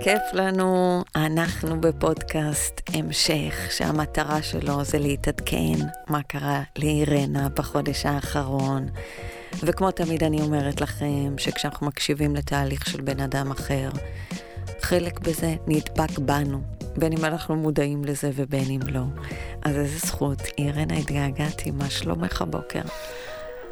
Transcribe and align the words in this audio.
כיף 0.00 0.22
לנו. 0.32 1.04
אנחנו 1.16 1.80
בפודקאסט 1.80 2.80
המשך, 2.92 3.54
שהמטרה 3.70 4.42
שלו 4.42 4.84
זה 4.84 4.98
להתעדכן 4.98 5.74
מה 6.08 6.22
קרה 6.22 6.62
לאירנה 6.78 7.48
בחודש 7.48 8.06
האחרון. 8.06 8.88
וכמו 9.62 9.90
תמיד 9.90 10.24
אני 10.24 10.40
אומרת 10.40 10.80
לכם, 10.80 11.38
שכשאנחנו 11.38 11.86
מקשיבים 11.86 12.36
לתהליך 12.36 12.86
של 12.86 13.00
בן 13.00 13.20
אדם 13.20 13.50
אחר, 13.50 13.90
חלק 14.80 15.20
בזה 15.20 15.54
נדבק 15.66 16.18
בנו, 16.18 16.60
בין 16.96 17.12
אם 17.12 17.24
אנחנו 17.24 17.56
מודעים 17.56 18.04
לזה 18.04 18.30
ובין 18.34 18.70
אם 18.70 18.80
לא. 18.88 19.04
אז 19.62 19.76
איזה 19.76 19.98
זכות. 19.98 20.42
אירנה, 20.58 20.94
התגעגעתי, 20.94 21.70
מה 21.70 21.90
שלומך 21.90 22.42
הבוקר? 22.42 22.82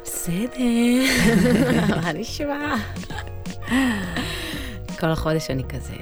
בסדר, 0.03 0.57
מה 2.01 2.13
נשמע? 2.13 2.75
כל 4.99 5.07
החודש 5.07 5.49
אני 5.49 5.63
כזה, 5.63 5.93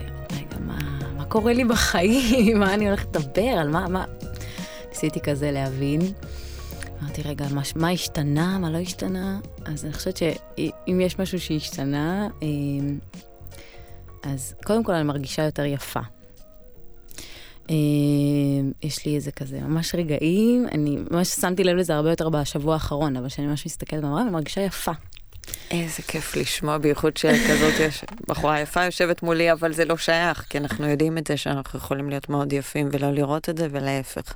קורה 1.27 1.53
לי 1.53 1.65
בחיים? 1.65 2.57
מה 2.59 2.73
אני 2.73 2.87
הולכת 2.87 3.15
לדבר? 3.15 3.41
על 3.41 3.69
מה, 3.69 3.87
מה? 3.87 4.05
ניסיתי 4.89 5.19
כזה 5.19 5.51
להבין. 5.51 6.01
אמרתי, 7.01 7.21
רגע, 7.21 7.45
מה, 7.51 7.61
מה 7.75 7.89
השתנה, 7.89 8.57
מה 8.57 8.69
לא 8.69 8.77
השתנה? 8.77 9.39
אז 9.65 9.85
אני 9.85 9.93
חושבת 9.93 10.17
שאם 10.17 11.01
יש 11.01 11.19
משהו 11.19 11.39
שהשתנה, 11.39 12.27
אמ, 12.41 12.99
אז 14.23 14.55
קודם 14.65 14.83
כל 14.83 14.91
אני 14.91 15.03
מרגישה 15.03 15.43
יותר 15.43 15.65
יפה. 15.65 15.99
אמ, 17.69 18.71
יש 18.83 19.05
לי 19.05 19.15
איזה 19.15 19.31
כזה 19.31 19.61
ממש 19.61 19.95
רגעים, 19.95 20.67
אני 20.71 20.97
ממש 21.11 21.27
שמתי 21.27 21.63
לב 21.63 21.75
לזה 21.75 21.95
הרבה 21.95 22.09
יותר 22.09 22.29
בשבוע 22.29 22.73
האחרון, 22.73 23.17
אבל 23.17 23.27
כשאני 23.27 23.47
ממש 23.47 23.65
מסתכלת 23.65 24.03
במראה, 24.03 24.21
אני 24.21 24.31
מרגישה 24.31 24.61
יפה. 24.61 24.91
איזה 25.71 26.01
כיף 26.07 26.35
לשמוע, 26.35 26.77
בייחוד 26.77 27.17
שכזאת 27.17 27.79
יש 27.79 28.03
בחורה 28.27 28.59
יפה 28.59 28.85
יושבת 28.85 29.23
מולי, 29.23 29.51
אבל 29.51 29.73
זה 29.73 29.85
לא 29.85 29.97
שייך, 29.97 30.45
כי 30.49 30.57
אנחנו 30.57 30.89
יודעים 30.89 31.17
את 31.17 31.27
זה 31.27 31.37
שאנחנו 31.37 31.79
יכולים 31.79 32.09
להיות 32.09 32.29
מאוד 32.29 32.53
יפים 32.53 32.89
ולא 32.91 33.11
לראות 33.11 33.49
את 33.49 33.57
זה, 33.57 33.67
ולהפך. 33.71 34.35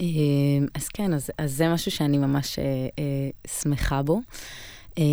אמ, 0.00 0.66
אז 0.74 0.88
כן, 0.88 1.14
אז, 1.14 1.30
אז 1.38 1.52
זה 1.52 1.68
משהו 1.68 1.90
שאני 1.90 2.18
ממש 2.18 2.58
אה, 2.58 2.64
אה, 2.98 3.50
שמחה 3.60 4.02
בו. 4.02 4.20
אה, 4.98 5.04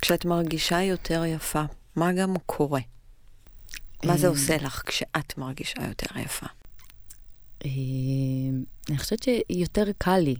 כשאת 0.00 0.24
מרגישה 0.24 0.82
יותר 0.82 1.24
יפה, 1.24 1.62
מה 1.96 2.12
גם 2.12 2.34
קורה? 2.46 2.80
מה 4.04 4.16
זה 4.16 4.28
עושה 4.28 4.56
לך 4.56 4.82
כשאת 4.86 5.38
מרגישה 5.38 5.82
יותר 5.88 6.18
יפה? 6.18 6.46
אה, 7.64 7.70
אני 8.88 8.98
חושבת 8.98 9.22
שיותר 9.22 9.84
קל 9.98 10.18
לי. 10.18 10.36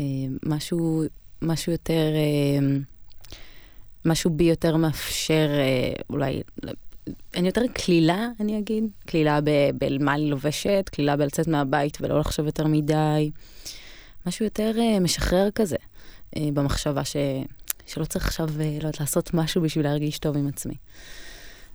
אה, 0.00 0.04
משהו, 0.46 1.04
משהו 1.42 1.72
יותר, 1.72 2.12
אה, 2.14 2.66
משהו 4.04 4.30
בי 4.30 4.44
יותר 4.44 4.76
מאפשר 4.76 5.48
אולי, 6.10 6.42
אני 7.36 7.46
יותר 7.46 7.62
קלילה, 7.72 8.28
אני 8.40 8.58
אגיד. 8.58 8.84
קלילה 9.06 9.38
במה 9.78 10.14
אני 10.14 10.30
לובשת, 10.30 10.90
קלילה 10.92 11.16
בלצאת 11.16 11.48
מהבית 11.48 11.98
ולא 12.00 12.20
לחשוב 12.20 12.46
יותר 12.46 12.66
מדי. 12.66 13.30
משהו 14.26 14.44
יותר 14.44 14.72
משחרר 15.00 15.50
כזה, 15.50 15.76
במחשבה 16.38 17.04
ש... 17.04 17.16
שלא 17.86 18.04
צריך 18.04 18.26
עכשיו, 18.26 18.48
לא 18.58 18.64
יודעת, 18.64 19.00
לעשות 19.00 19.34
משהו 19.34 19.62
בשביל 19.62 19.86
להרגיש 19.86 20.18
טוב 20.18 20.36
עם 20.36 20.48
עצמי. 20.48 20.74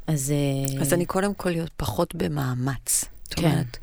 אז... 0.08 0.32
אה, 0.32 0.82
אז 0.82 0.94
אני 0.94 1.06
קודם 1.06 1.34
כל 1.34 1.50
להיות 1.50 1.72
פחות 1.78 2.16
במאמץ. 2.16 3.06
זאת 3.24 3.34
כן. 3.34 3.46
אומרת, 3.46 3.78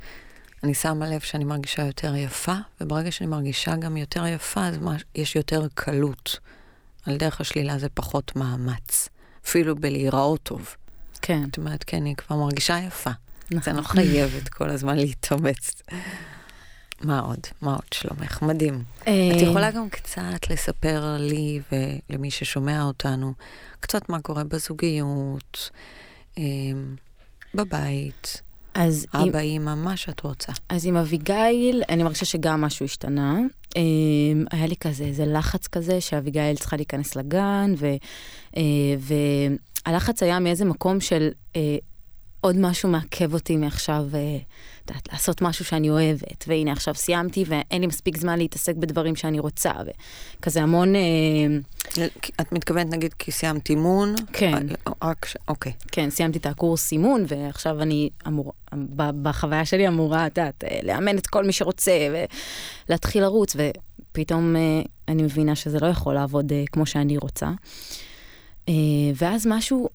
אני 0.63 0.73
שמה 0.73 1.09
לב 1.09 1.19
שאני 1.19 1.43
מרגישה 1.43 1.85
יותר 1.85 2.15
יפה, 2.15 2.55
וברגע 2.81 3.11
שאני 3.11 3.29
מרגישה 3.29 3.75
גם 3.75 3.97
יותר 3.97 4.27
יפה, 4.27 4.65
אז 4.65 4.77
יש 5.15 5.35
יותר 5.35 5.67
קלות. 5.73 6.39
על 7.05 7.17
דרך 7.17 7.41
השלילה 7.41 7.77
זה 7.77 7.89
פחות 7.89 8.35
מאמץ. 8.35 9.09
אפילו 9.45 9.75
בלהיראות 9.75 10.43
טוב. 10.43 10.75
כן. 11.21 11.43
זאת 11.45 11.57
אומרת, 11.57 11.83
כן, 11.87 11.97
אני 11.97 12.15
כבר 12.15 12.35
מרגישה 12.35 12.79
יפה. 12.87 13.09
נכון. 13.51 13.73
אני 13.73 13.81
לא 13.81 13.87
חייבת 13.87 14.49
כל 14.49 14.69
הזמן 14.69 14.97
להתאמץ. 14.97 15.81
מה 17.01 17.19
עוד? 17.19 17.39
מה 17.61 17.73
עוד 17.73 17.93
שלומך? 17.93 18.41
מדהים. 18.41 18.83
אה, 19.07 19.31
את 19.35 19.41
יכולה 19.41 19.71
גם 19.71 19.89
קצת 19.89 20.49
לספר 20.49 21.15
לי 21.19 21.61
ולמי 21.71 22.31
ששומע 22.31 22.83
אותנו, 22.83 23.33
קצת 23.79 24.09
מה 24.09 24.21
קורה 24.21 24.43
בזוגיות, 24.43 25.69
אמ, 26.37 26.95
בבית. 27.55 28.41
אז 28.75 29.05
אבא, 29.13 29.21
עם... 29.23 29.35
אימא, 29.35 29.75
מה 29.75 29.97
שאת 29.97 30.21
רוצה. 30.21 30.51
אז 30.69 30.85
עם 30.85 30.95
אביגיל, 30.95 31.83
אני 31.89 32.03
מרגישה 32.03 32.25
שגם 32.25 32.61
משהו 32.61 32.85
השתנה. 32.85 33.39
אמ, 33.75 34.45
היה 34.51 34.67
לי 34.67 34.75
כזה, 34.75 35.03
איזה 35.03 35.25
לחץ 35.25 35.67
כזה, 35.67 36.01
שאביגיל 36.01 36.55
צריכה 36.55 36.75
להיכנס 36.75 37.15
לגן, 37.15 37.73
ו, 37.77 37.87
אה, 38.57 38.61
והלחץ 39.87 40.23
היה 40.23 40.39
מאיזה 40.39 40.65
מקום 40.65 40.99
של 40.99 41.29
אה, 41.55 41.77
עוד 42.41 42.55
משהו 42.57 42.89
מעכב 42.89 43.33
אותי 43.33 43.57
מעכשיו, 43.57 44.05
אה, 44.13 44.37
יודעת, 44.89 45.13
לעשות 45.13 45.41
משהו 45.41 45.65
שאני 45.65 45.89
אוהבת, 45.89 46.45
והנה 46.47 46.71
עכשיו 46.71 46.95
סיימתי 46.95 47.43
ואין 47.47 47.81
לי 47.81 47.87
מספיק 47.87 48.17
זמן 48.17 48.37
להתעסק 48.37 48.75
בדברים 48.75 49.15
שאני 49.15 49.39
רוצה, 49.39 49.71
וכזה 50.39 50.61
המון... 50.61 50.95
אה, 50.95 51.01
את 52.41 52.51
מתכוונת 52.51 52.93
נגיד 52.93 53.13
כי 53.13 53.31
סיימת 53.31 53.69
אימון? 53.69 54.15
כן. 54.33 54.67
אה, 54.87 54.93
רק 55.03 55.25
ש... 55.25 55.37
אוקיי. 55.47 55.71
כן, 55.91 56.09
סיימתי 56.09 56.37
את 56.37 56.45
הקורס 56.45 56.91
אימון, 56.91 57.25
ועכשיו 57.27 57.81
אני 57.81 58.09
אמור, 58.27 58.53
בחוויה 58.95 59.65
שלי 59.65 59.87
אמורה, 59.87 60.27
את 60.27 60.37
יודעת, 60.37 60.63
לאמן 60.83 61.17
את 61.17 61.27
כל 61.27 61.45
מי 61.45 61.53
שרוצה, 61.53 62.07
ולהתחיל 62.89 63.23
לרוץ, 63.23 63.55
ופתאום 63.55 64.55
אני 65.07 65.23
מבינה 65.23 65.55
שזה 65.55 65.79
לא 65.79 65.87
יכול 65.87 66.13
לעבוד 66.13 66.51
כמו 66.71 66.85
שאני 66.85 67.17
רוצה. 67.17 67.49
ואז 69.15 69.47
משהו 69.47 69.89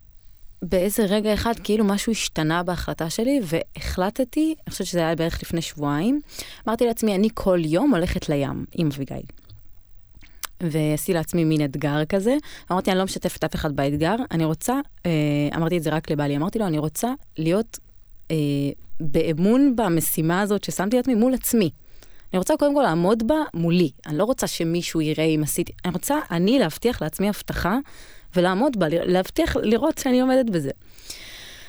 באיזה 0.62 1.04
רגע 1.04 1.34
אחד 1.34 1.52
כאילו 1.64 1.84
משהו 1.84 2.12
השתנה 2.12 2.62
בהחלטה 2.62 3.10
שלי, 3.10 3.40
והחלטתי, 3.42 4.54
אני 4.66 4.70
חושבת 4.70 4.86
שזה 4.86 4.98
היה 4.98 5.14
בערך 5.14 5.42
לפני 5.42 5.62
שבועיים, 5.62 6.20
אמרתי 6.68 6.86
לעצמי, 6.86 7.14
אני 7.14 7.28
כל 7.34 7.60
יום 7.64 7.94
הולכת 7.94 8.28
לים 8.28 8.64
עם 8.72 8.88
אביגיל. 8.94 9.22
ועשיתי 10.62 11.12
לעצמי 11.12 11.44
מין 11.44 11.64
אתגר 11.64 12.04
כזה, 12.04 12.36
אמרתי, 12.72 12.90
אני 12.90 12.98
לא 12.98 13.04
משתפת 13.04 13.44
אף 13.44 13.54
אחד 13.54 13.76
באתגר, 13.76 14.16
אני 14.30 14.44
רוצה, 14.44 14.74
אה, 15.06 15.10
אמרתי 15.56 15.76
את 15.78 15.82
זה 15.82 15.90
רק 15.90 16.10
לבעלי, 16.10 16.36
אמרתי 16.36 16.58
לו, 16.58 16.66
אני 16.66 16.78
רוצה 16.78 17.12
להיות 17.38 17.78
אה, 18.30 18.36
באמון 19.00 19.76
במשימה 19.76 20.40
הזאת 20.40 20.64
ששמתי 20.64 20.96
לעצמי 20.96 21.14
מול 21.14 21.34
עצמי. 21.34 21.70
אני 22.32 22.38
רוצה 22.38 22.54
קודם 22.58 22.74
כל 22.74 22.82
לעמוד 22.82 23.26
בה 23.26 23.34
מולי, 23.54 23.90
אני 24.06 24.18
לא 24.18 24.24
רוצה 24.24 24.46
שמישהו 24.46 25.00
יראה 25.00 25.24
אם 25.24 25.40
עשיתי, 25.42 25.72
אני 25.84 25.92
רוצה 25.92 26.18
אני 26.30 26.58
להבטיח 26.58 27.02
לעצמי 27.02 27.28
הבטחה 27.28 27.78
ולעמוד 28.38 28.78
בה, 28.78 28.86
להבטיח, 28.90 29.56
לראות 29.56 29.98
שאני 29.98 30.20
עומדת 30.20 30.50
בזה. 30.50 30.70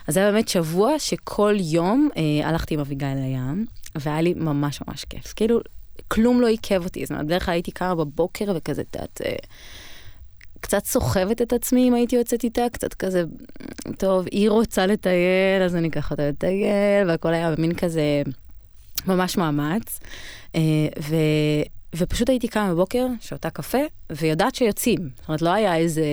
אז 0.08 0.14
זה 0.14 0.20
היה 0.20 0.32
באמת 0.32 0.48
שבוע 0.48 1.00
שכל 1.00 1.56
יום 1.60 2.10
אה, 2.18 2.50
הלכתי 2.50 2.74
עם 2.74 2.80
אביגיל 2.80 3.16
לים, 3.16 3.66
והיה 3.96 4.22
לי 4.22 4.34
ממש 4.34 4.82
ממש 4.88 5.06
כיף. 5.06 5.34
כאילו, 5.36 5.60
כלום 6.08 6.42
לא 6.42 6.48
עיכב 6.48 6.84
אותי. 6.84 7.06
זאת 7.06 7.12
אומרת, 7.12 7.26
בדרך 7.26 7.46
כלל 7.46 7.54
הייתי 7.54 7.72
קמה 7.72 7.96
בבוקר 7.96 8.46
וכזה, 8.56 8.82
את 8.82 8.96
יודעת, 8.96 9.22
אה, 9.26 9.36
קצת 10.60 10.86
סוחבת 10.86 11.42
את 11.42 11.54
עצמי 11.54 11.88
אם 11.88 11.94
הייתי 11.94 12.16
יוצאת 12.16 12.44
איתה, 12.44 12.62
קצת 12.72 12.94
כזה, 12.94 13.24
טוב, 13.98 14.26
היא 14.32 14.50
רוצה 14.50 14.86
לטייל, 14.86 15.62
אז 15.66 15.76
אני 15.76 15.88
אקח 15.88 16.12
אותה 16.12 16.30
לטייל, 16.30 17.08
והכל 17.08 17.34
היה 17.34 17.56
במין 17.56 17.76
כזה 17.76 18.22
ממש 19.08 19.38
מאמץ. 19.38 20.00
אה, 20.56 20.62
ו... 21.02 21.16
ופשוט 21.96 22.30
הייתי 22.30 22.48
קמה 22.48 22.74
בבוקר, 22.74 23.06
שותה 23.22 23.50
קפה, 23.50 23.78
ויודעת 24.12 24.56
שיוצאים. 24.56 25.10
זאת 25.20 25.28
אומרת, 25.28 25.42
לא 25.42 25.50
היה 25.50 25.76
איזה... 25.76 26.04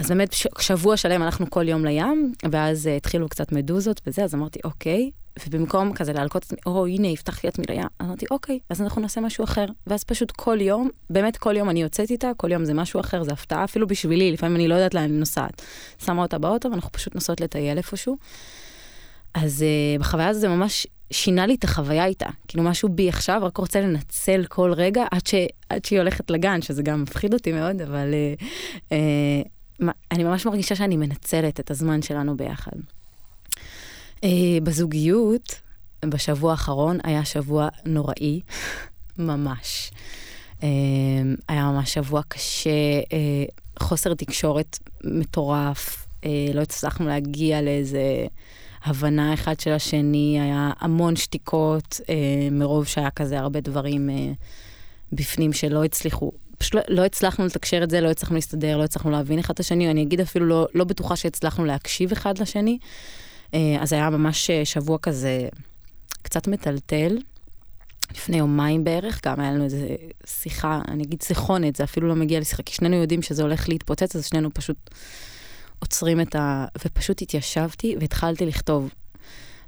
אז 0.00 0.08
באמת 0.08 0.34
שבוע 0.58 0.96
שלם 0.96 1.22
הלכנו 1.22 1.50
כל 1.50 1.68
יום 1.68 1.84
לים, 1.84 2.32
ואז 2.50 2.86
uh, 2.86 2.90
התחילו 2.90 3.28
קצת 3.28 3.52
מדוזות 3.52 4.00
וזה, 4.06 4.24
אז 4.24 4.34
אמרתי, 4.34 4.58
אוקיי, 4.64 5.10
ובמקום 5.46 5.92
כזה 5.94 6.12
להלקוט 6.12 6.42
את 6.42 6.46
עצמי, 6.46 6.58
או 6.66 6.86
הנה, 6.86 7.08
הבטחתי 7.08 7.46
לעצמי 7.46 7.64
לים, 7.68 7.86
אמרתי, 8.02 8.26
אוקיי, 8.30 8.58
אז 8.70 8.82
אנחנו 8.82 9.02
נעשה 9.02 9.20
משהו 9.20 9.44
אחר. 9.44 9.66
ואז 9.86 10.04
פשוט 10.04 10.30
כל 10.30 10.60
יום, 10.60 10.88
באמת 11.10 11.36
כל 11.36 11.56
יום 11.56 11.70
אני 11.70 11.82
יוצאת 11.82 12.10
איתה, 12.10 12.30
כל 12.36 12.52
יום 12.52 12.64
זה 12.64 12.74
משהו 12.74 13.00
אחר, 13.00 13.22
זה 13.22 13.32
הפתעה 13.32 13.64
אפילו 13.64 13.86
בשבילי, 13.86 14.32
לפעמים 14.32 14.56
אני 14.56 14.68
לא 14.68 14.74
יודעת 14.74 14.94
לאן 14.94 15.02
אני 15.02 15.12
נוסעת. 15.12 15.62
שמה 16.04 16.22
אותה 16.22 16.38
באוטו, 16.38 16.70
ואנחנו 16.70 16.92
פשוט 16.92 17.14
נוסעות 17.14 17.40
לטייל 17.40 17.78
איפשהו. 17.78 18.16
אז 19.34 19.64
uh, 19.64 20.00
בחוויה 20.00 20.28
הזו 20.28 20.40
זה 20.40 20.48
ממש 20.48 20.86
שינה 21.10 21.46
לי 21.46 21.54
את 21.54 21.64
החוויה 21.64 22.04
איתה. 22.04 22.26
כאילו 22.48 22.64
משהו 22.64 22.88
בי 22.88 23.08
עכשיו 23.08 23.40
רק 23.44 23.56
רוצה 23.56 23.80
לנצל 23.80 24.44
כל 24.48 24.72
רגע 24.72 25.04
עד, 25.10 25.26
ש, 25.26 25.34
עד 25.68 25.84
שהיא 25.84 25.98
הולכת 25.98 26.30
לגן, 26.30 26.62
שזה 26.62 26.82
גם 26.82 27.02
מפחיד 27.02 27.34
אותי 27.34 27.52
מאוד, 27.52 27.82
אבל 27.82 28.14
uh, 28.38 28.42
uh, 29.82 29.86
אני 30.12 30.24
ממש 30.24 30.46
מרגישה 30.46 30.74
שאני 30.74 30.96
מנצלת 30.96 31.60
את 31.60 31.70
הזמן 31.70 32.02
שלנו 32.02 32.36
ביחד. 32.36 32.72
Uh, 34.16 34.24
בזוגיות, 34.62 35.60
בשבוע 36.04 36.50
האחרון 36.50 36.98
היה 37.04 37.24
שבוע 37.24 37.68
נוראי, 37.84 38.40
ממש. 39.18 39.90
Uh, 40.60 40.64
היה 41.48 41.64
ממש 41.64 41.94
שבוע 41.94 42.22
קשה, 42.28 42.70
uh, 43.00 43.82
חוסר 43.82 44.14
תקשורת 44.14 44.78
מטורף, 45.04 46.06
uh, 46.22 46.26
לא 46.54 46.60
הצלחנו 46.60 47.06
להגיע 47.06 47.62
לאיזה... 47.62 48.26
הבנה 48.86 49.34
אחד 49.34 49.60
של 49.60 49.72
השני, 49.72 50.40
היה 50.40 50.70
המון 50.78 51.16
שתיקות, 51.16 52.00
אה, 52.08 52.14
מרוב 52.50 52.86
שהיה 52.86 53.10
כזה 53.10 53.38
הרבה 53.38 53.60
דברים 53.60 54.10
אה, 54.10 54.32
בפנים 55.12 55.52
שלא 55.52 55.84
הצליחו 55.84 56.32
פשוט 56.58 56.74
לא, 56.74 56.80
לא 56.88 57.04
הצלחנו 57.04 57.46
לתקשר 57.46 57.82
את 57.82 57.90
זה, 57.90 58.00
לא 58.00 58.10
הצלחנו 58.10 58.34
להסתדר, 58.34 58.76
לא 58.76 58.84
הצלחנו 58.84 59.10
להבין 59.10 59.38
אחד 59.38 59.54
את 59.54 59.60
השני, 59.60 59.90
אני 59.90 60.02
אגיד 60.02 60.20
אפילו 60.20 60.46
לא, 60.46 60.66
לא 60.74 60.84
בטוחה 60.84 61.16
שהצלחנו 61.16 61.64
להקשיב 61.64 62.12
אחד 62.12 62.38
לשני. 62.38 62.78
אה, 63.54 63.76
אז 63.80 63.92
היה 63.92 64.10
ממש 64.10 64.50
אה, 64.50 64.64
שבוע 64.64 64.98
כזה 64.98 65.48
קצת 66.22 66.48
מטלטל. 66.48 67.18
לפני 68.12 68.38
יומיים 68.38 68.84
בערך, 68.84 69.20
גם 69.24 69.40
היה 69.40 69.52
לנו 69.52 69.64
איזה 69.64 69.88
שיחה, 70.26 70.80
אני 70.88 71.04
אגיד 71.04 71.22
שיחונת, 71.22 71.76
זה 71.76 71.84
אפילו 71.84 72.08
לא 72.08 72.14
מגיע 72.14 72.40
לשיחה, 72.40 72.62
כי 72.62 72.74
שנינו 72.74 72.96
יודעים 72.96 73.22
שזה 73.22 73.42
הולך 73.42 73.68
להתפוצץ, 73.68 74.16
אז 74.16 74.26
שנינו 74.26 74.54
פשוט 74.54 74.90
עוצרים 75.78 76.20
את 76.20 76.34
ה... 76.34 76.66
ופשוט 76.84 77.22
התיישבתי 77.22 77.96
והתחלתי 78.00 78.46
לכתוב. 78.46 78.90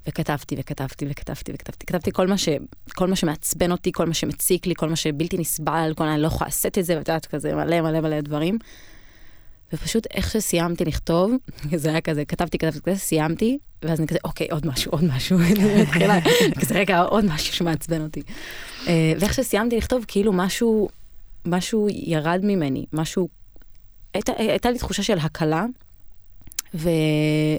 וכתבתי 0.08 0.56
וכתבתי 0.58 1.06
וכתבתי 1.10 1.52
וכתבתי, 1.54 1.86
כתבתי 1.86 2.12
כל 2.12 2.26
מה, 2.26 2.38
ש... 2.38 2.48
כל 2.94 3.06
מה 3.06 3.16
שמעצבן 3.16 3.72
אותי, 3.72 3.92
כל 3.92 4.06
מה 4.06 4.14
שמציק 4.14 4.66
לי, 4.66 4.74
כל 4.76 4.88
מה 4.88 4.96
שבלתי 4.96 5.38
נסבל, 5.38 5.92
כל 5.96 6.04
אני 6.04 6.22
לא 6.22 6.26
יכולה 6.26 6.48
לשאת 6.48 6.78
את 6.78 6.84
זה, 6.84 6.98
ואת 6.98 7.08
יודעת, 7.08 7.26
כזה 7.26 7.54
מלא 7.54 7.80
מלא 7.80 8.00
מלא 8.00 8.20
דברים. 8.20 8.58
ופשוט 9.72 10.06
איך 10.14 10.30
שסיימתי 10.30 10.84
לכתוב, 10.84 11.32
זה 11.76 11.90
היה 11.90 12.00
כזה, 12.00 12.24
כתבתי, 12.24 12.58
כתבתי, 12.58 12.78
כתבתי, 12.80 12.98
סיימתי, 12.98 13.58
ואז 13.82 14.00
אני 14.00 14.06
כזה, 14.06 14.18
אוקיי, 14.24 14.48
עוד 14.50 14.66
משהו, 14.66 14.92
עוד 14.92 15.04
משהו, 15.04 15.38
כזה, 16.60 16.74
רגע, 16.74 17.00
עוד 17.00 17.24
משהו 17.24 17.54
שמעצבן 17.54 18.00
אותי. 18.00 18.22
אה, 18.86 19.12
ואיך 19.20 19.34
שסיימתי 19.34 19.76
לכתוב, 19.76 20.04
כאילו 20.08 20.32
משהו, 20.32 20.88
משהו 21.46 21.88
ירד 21.90 22.40
ממני, 22.42 22.86
משהו, 22.92 23.28
הייתה 24.14 24.70
לי 24.70 24.78
תחושה 24.78 25.02
של 25.02 25.18
הקלה, 25.18 25.66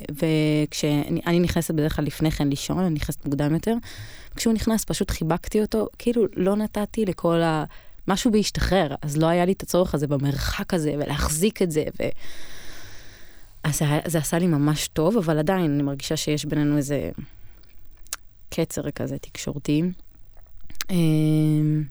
וכשאני 0.10 1.40
נכנסת 1.40 1.74
בדרך 1.74 1.96
כלל 1.96 2.06
לפני 2.06 2.32
כן 2.32 2.50
לישון, 2.50 2.80
אני 2.80 2.94
נכנסת 2.94 3.26
מוקדם 3.26 3.54
יותר, 3.54 3.76
כשהוא 4.36 4.54
נכנס 4.54 4.86
פשוט 4.86 5.12
חיבקתי 5.12 5.62
אותו, 5.62 5.88
כאילו 5.98 6.26
לא 6.36 6.56
נתתי 6.56 7.06
לכל 7.06 7.42
ה... 7.42 7.64
משהו 8.08 8.32
בהשתחרר, 8.32 8.96
אז 9.02 9.18
לא 9.18 9.28
היה 9.28 9.46
לי 9.46 9.52
את 9.52 9.64
הצורך 9.64 9.94
הזה 9.94 10.08
במרחק 10.08 10.74
הזה, 10.74 10.94
ולהחזיק 11.00 11.62
את 11.62 11.72
זה, 11.72 11.84
ו... 12.00 12.04
אז 13.64 13.78
זה, 13.78 13.86
זה 14.06 14.18
עשה 14.18 14.40
לי 14.40 14.48
ממש 14.48 14.88
טוב, 14.88 15.18
אבל 15.18 15.40
עדיין 15.40 15.74
אני 15.74 15.84
מרגישה 15.84 16.18
שיש 16.18 16.46
בינינו 16.46 16.78
איזה 16.78 17.10
קצר 18.50 18.92
כזה 18.92 19.18
תקשורתי. 19.18 19.84
אמ, 20.90 21.84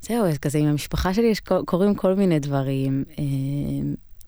זהו, 0.00 0.26
אז 0.26 0.38
כזה 0.38 0.58
עם 0.58 0.66
המשפחה 0.66 1.14
שלי 1.14 1.26
יש, 1.26 1.40
קורים 1.64 1.94
כל 1.94 2.14
מיני 2.14 2.38
דברים. 2.38 3.04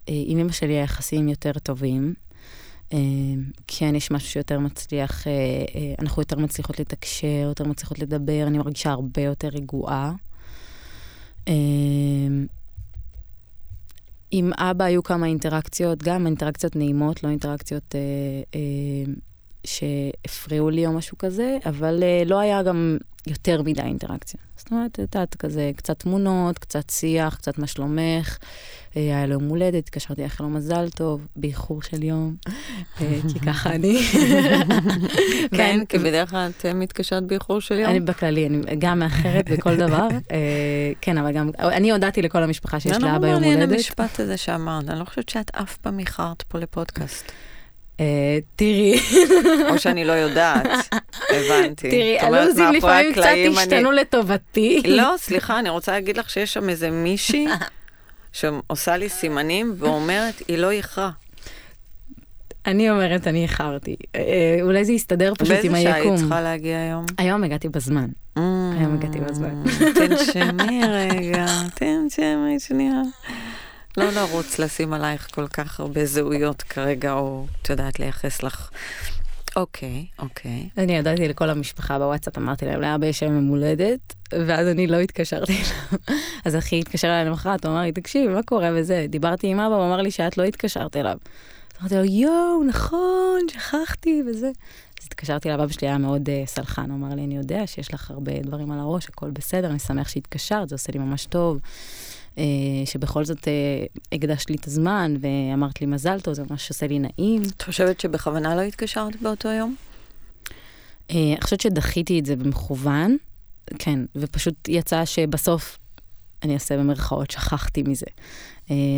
אה, 0.08 0.22
עם 0.26 0.38
אמא 0.38 0.52
שלי 0.52 0.72
היחסים 0.72 1.28
יותר 1.28 1.52
טובים. 1.52 2.14
כן, 3.66 3.94
יש 3.94 4.10
משהו 4.10 4.28
שיותר 4.28 4.58
מצליח, 4.58 5.26
אה, 5.26 5.32
אנחנו 5.98 6.22
יותר 6.22 6.38
מצליחות 6.38 6.80
לתקשר, 6.80 7.26
יותר 7.42 7.64
מצליחות 7.64 7.98
לדבר, 7.98 8.44
אני 8.46 8.58
מרגישה 8.58 8.90
הרבה 8.90 9.22
יותר 9.22 9.48
רגועה. 9.48 10.12
עם 14.30 14.52
אבא 14.58 14.84
היו 14.84 15.02
כמה 15.02 15.26
אינטראקציות, 15.26 16.02
גם 16.02 16.26
אינטראקציות 16.26 16.76
נעימות, 16.76 17.22
לא 17.22 17.28
אינטראקציות 17.28 17.94
אה, 17.94 18.00
אה, 18.54 19.12
שהפריעו 19.64 20.70
לי 20.70 20.86
או 20.86 20.92
משהו 20.92 21.18
כזה, 21.18 21.58
אבל 21.66 22.02
אה, 22.02 22.22
לא 22.26 22.38
היה 22.38 22.62
גם 22.62 22.96
יותר 23.26 23.62
מדי 23.62 23.82
אינטראקציה. 23.82 24.40
זאת 24.58 24.70
אומרת, 24.70 24.90
את 24.90 24.98
יודעת, 24.98 25.34
כזה 25.34 25.70
קצת 25.76 25.98
תמונות, 25.98 26.58
קצת 26.58 26.90
שיח, 26.90 27.34
קצת 27.34 27.58
מה 27.58 27.66
שלומך. 27.66 28.38
אה, 28.96 29.02
היה 29.02 29.26
לו 29.26 29.32
יום 29.32 29.48
הולדת, 29.48 29.74
התקשרתי 29.74 30.22
לאחל 30.22 30.44
לו 30.44 30.50
מזל 30.50 30.88
טוב, 30.90 31.26
באיחור 31.36 31.82
של 31.82 32.02
יום, 32.02 32.36
אה, 33.00 33.18
כי 33.32 33.38
ככה 33.46 33.70
אני. 33.70 33.98
כן, 35.56 35.80
כי 35.88 35.98
בדרך 35.98 36.30
כלל 36.30 36.50
את 36.58 36.66
מתקשרת 36.66 37.22
באיחור 37.22 37.60
של 37.60 37.78
יום. 37.78 37.90
אני 37.90 38.00
בכללי, 38.00 38.46
אני 38.46 38.76
גם 38.78 38.98
מאחרת 38.98 39.50
בכל 39.50 39.76
דבר. 39.86 40.08
אה, 40.32 40.92
כן, 41.00 41.18
אבל 41.18 41.32
גם, 41.32 41.50
אני 41.58 41.90
הודעתי 41.90 42.22
לכל 42.22 42.42
המשפחה 42.42 42.80
שיש 42.80 42.96
לאבא 42.96 43.06
יום 43.06 43.14
הולדת. 43.16 43.28
זה 43.28 43.34
לא 43.34 43.40
מעניין 43.40 43.70
המשפט 43.72 44.20
הזה 44.20 44.36
שאמרת, 44.36 44.88
אני 44.88 44.98
לא 44.98 45.04
חושבת 45.04 45.28
שאת 45.28 45.50
אף 45.54 45.76
פעם 45.76 45.98
איחרת 45.98 46.42
פה 46.42 46.58
לפודקאסט. 46.58 47.32
תראי. 48.56 49.00
או 49.70 49.78
שאני 49.78 50.04
לא 50.04 50.12
יודעת, 50.12 50.66
הבנתי. 51.36 51.90
תראי, 51.90 52.18
הלו"זים 52.18 52.72
לפעמים 52.72 53.12
קצת 53.12 53.24
השתנו 53.58 53.92
לטובתי. 53.92 54.82
לא, 54.86 55.14
סליחה, 55.16 55.58
אני 55.58 55.68
רוצה 55.68 55.92
להגיד 55.92 56.16
לך 56.16 56.30
שיש 56.30 56.54
שם 56.54 56.68
איזה 56.68 56.90
מישהי 56.90 57.46
שעושה 58.32 58.96
לי 58.96 59.08
סימנים 59.08 59.74
ואומרת, 59.78 60.42
היא 60.48 60.58
לא 60.58 60.70
איחרה. 60.70 61.10
אני 62.66 62.90
אומרת, 62.90 63.26
אני 63.26 63.42
איחרתי. 63.42 63.96
אה, 64.16 64.58
אולי 64.62 64.84
זה 64.84 64.92
יסתדר 64.92 65.32
פשוט 65.38 65.50
עם 65.50 65.56
היקום. 65.56 65.72
באיזה 65.72 65.88
שעה 65.90 66.10
היא 66.12 66.16
צריכה 66.16 66.40
להגיע 66.40 66.78
היום? 66.78 67.04
היום 67.18 67.44
הגעתי 67.44 67.68
בזמן. 67.68 68.06
Mm, 68.38 68.40
היום 68.78 68.94
הגעתי 68.94 69.20
בזמן. 69.20 69.62
תנשמי 69.94 70.80
רגע, 70.88 71.46
תנשמי 71.74 72.60
שנייה. 72.60 73.02
לא 73.96 74.10
לרוץ 74.10 74.58
לשים 74.58 74.92
עלייך 74.92 75.28
כל 75.34 75.48
כך 75.48 75.80
הרבה 75.80 76.06
זהויות 76.06 76.62
כרגע, 76.62 77.12
או 77.12 77.46
את 77.62 77.70
יודעת 77.70 78.00
לייחס 78.00 78.42
לך. 78.42 78.70
אוקיי, 79.56 80.06
אוקיי. 80.18 80.68
אני 80.78 80.96
ידעתי 80.96 81.28
לכל 81.28 81.50
המשפחה 81.50 81.98
בוואטסאפ, 81.98 82.38
אמרתי 82.38 82.66
להם, 82.66 82.80
לאבא 82.80 83.06
יש 83.06 83.22
היום 83.22 83.34
יום 83.34 83.46
הולדת, 83.46 84.14
ואז 84.32 84.68
אני 84.68 84.86
לא 84.86 84.96
התקשרתי 84.96 85.52
אליו. 85.52 85.98
אז 86.44 86.56
אחי 86.56 86.80
התקשר 86.80 87.08
אליי 87.08 87.24
למחרת, 87.24 87.64
הוא 87.64 87.72
אמר 87.72 87.82
לי, 87.82 87.92
תקשיב, 87.92 88.30
מה 88.30 88.42
קורה 88.42 88.70
וזה? 88.74 89.06
דיברתי 89.08 89.46
עם 89.46 89.60
אבא, 89.60 89.74
הוא 89.74 89.86
אמר 89.86 90.00
לי 90.00 90.10
שאת 90.10 90.38
לא 90.38 90.42
התקשרת 90.42 90.96
אליו. 90.96 91.16
אמרתי 91.80 91.94
לו, 91.94 92.04
יואו, 92.04 92.64
נכון, 92.64 93.40
שכחתי 93.50 94.22
וזה. 94.26 94.50
אז 95.00 95.06
התקשרתי 95.06 95.48
לאבא 95.48 95.68
שלי, 95.68 95.88
היה 95.88 95.98
מאוד 95.98 96.28
uh, 96.28 96.46
סלחן, 96.46 96.90
הוא 96.90 96.98
אמר 96.98 97.14
לי, 97.14 97.24
אני 97.24 97.36
יודע 97.36 97.66
שיש 97.66 97.94
לך 97.94 98.10
הרבה 98.10 98.32
דברים 98.42 98.70
על 98.70 98.78
הראש, 98.78 99.08
הכל 99.08 99.30
בסדר, 99.30 99.70
אני 99.70 99.78
שמח 99.78 100.08
שהתקשרת, 100.08 100.68
זה 100.68 100.74
עושה 100.74 100.92
לי 100.92 100.98
ממש 100.98 101.26
טוב. 101.26 101.58
אה, 102.38 102.44
שבכל 102.84 103.24
זאת 103.24 103.48
אה, 103.48 103.52
הקדשת 104.12 104.50
לי 104.50 104.56
את 104.56 104.66
הזמן 104.66 105.14
ואמרת 105.20 105.80
לי 105.80 105.86
מזל 105.86 106.20
טוב, 106.20 106.34
זה 106.34 106.42
ממש 106.50 106.68
עושה 106.68 106.86
לי 106.86 106.98
נעים. 106.98 107.42
את 107.56 107.62
חושבת 107.62 108.00
שבכוונה 108.00 108.56
לא 108.56 108.60
התקשרת 108.60 109.22
באותו 109.22 109.48
יום? 109.48 109.74
אה, 111.10 111.16
אני 111.32 111.40
חושבת 111.40 111.60
שדחיתי 111.60 112.18
את 112.18 112.26
זה 112.26 112.36
במכוון, 112.36 113.16
כן, 113.78 114.00
ופשוט 114.16 114.68
יצא 114.68 115.04
שבסוף, 115.04 115.78
אני 116.42 116.54
אעשה 116.54 116.76
במרכאות, 116.76 117.30
שכחתי 117.30 117.82
מזה. 117.82 118.06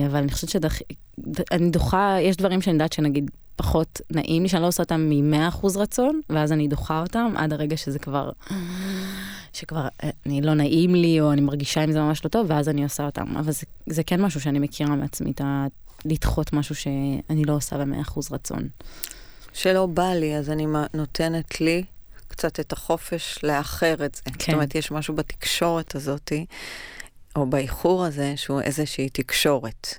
אבל 0.06 0.16
אני 0.16 0.32
חושבת 0.32 0.50
שאני 0.50 1.70
דוחה, 1.70 2.16
יש 2.20 2.36
דברים 2.36 2.62
שאני 2.62 2.74
יודעת 2.74 2.92
שנגיד 2.92 3.30
פחות 3.60 4.00
נעים 4.10 4.42
לי, 4.42 4.48
שאני 4.48 4.62
לא 4.62 4.66
עושה 4.68 4.82
אותם 4.82 5.00
מ-100% 5.00 5.66
רצון, 5.76 6.20
ואז 6.30 6.52
אני 6.52 6.68
דוחה 6.68 7.00
אותם 7.00 7.32
עד 7.36 7.52
הרגע 7.52 7.76
שזה 7.76 7.98
כבר, 7.98 8.30
שכבר 9.52 9.88
אני 10.26 10.40
לא 10.40 10.54
נעים 10.54 10.94
לי, 10.94 11.20
או 11.20 11.32
אני 11.32 11.40
מרגישה 11.40 11.82
עם 11.82 11.92
זה 11.92 12.00
ממש 12.00 12.24
לא 12.24 12.30
טוב, 12.30 12.46
ואז 12.48 12.68
אני 12.68 12.82
עושה 12.84 13.06
אותם. 13.06 13.36
אבל 13.36 13.52
זה, 13.52 13.66
זה 13.86 14.02
כן 14.02 14.22
משהו 14.22 14.40
שאני 14.40 14.58
מכירה 14.58 14.96
מעצמי, 14.96 15.30
את 15.30 15.40
ה... 15.40 15.66
לדחות 16.04 16.52
משהו 16.52 16.74
שאני 16.74 17.44
לא 17.44 17.52
עושה 17.52 17.78
ב-100% 17.78 18.18
רצון. 18.30 18.68
שלא 19.52 19.86
בא 19.86 20.12
לי, 20.12 20.36
אז 20.36 20.50
אני 20.50 20.66
נותנת 20.94 21.60
לי 21.60 21.84
קצת 22.28 22.60
את 22.60 22.72
החופש 22.72 23.38
לאחר 23.42 23.94
את 24.04 24.14
זה. 24.14 24.22
כן. 24.24 24.32
זאת 24.38 24.48
אומרת, 24.54 24.74
יש 24.74 24.90
משהו 24.90 25.14
בתקשורת 25.14 25.94
הזאתי, 25.94 26.46
או 27.36 27.46
באיחור 27.46 28.04
הזה, 28.04 28.32
שהוא 28.36 28.60
איזושהי 28.60 29.08
תקשורת. 29.08 29.98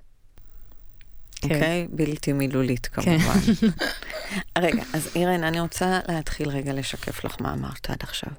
כן. 1.42 1.56
אוקיי? 1.56 1.88
Okay? 1.88 1.96
בלתי 1.96 2.34
מילולית 2.34 2.88
כן. 2.88 3.02
כמובן. 3.02 3.40
רגע, 4.64 4.84
אז 4.94 5.10
אירן, 5.16 5.44
אני 5.44 5.60
רוצה 5.60 6.00
להתחיל 6.08 6.50
רגע 6.50 6.74
לשקף 6.74 7.24
לך 7.24 7.36
מה 7.40 7.54
אמרת 7.54 7.90
עד 7.90 7.98
עכשיו. 8.02 8.32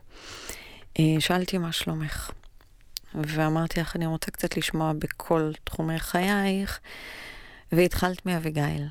אה, 0.99 1.16
שאלתי 1.18 1.59
מה 1.59 1.73
שלומך, 1.73 2.30
ואמרתי 3.14 3.80
לך, 3.80 3.97
אני 3.97 4.06
רוצה 4.06 4.30
קצת 4.30 4.56
לשמוע 4.56 4.92
בכל 4.92 5.52
תחומי 5.64 5.99
חייך, 5.99 6.80
והתחלת 7.73 8.26
מאביגיל. 8.26 8.88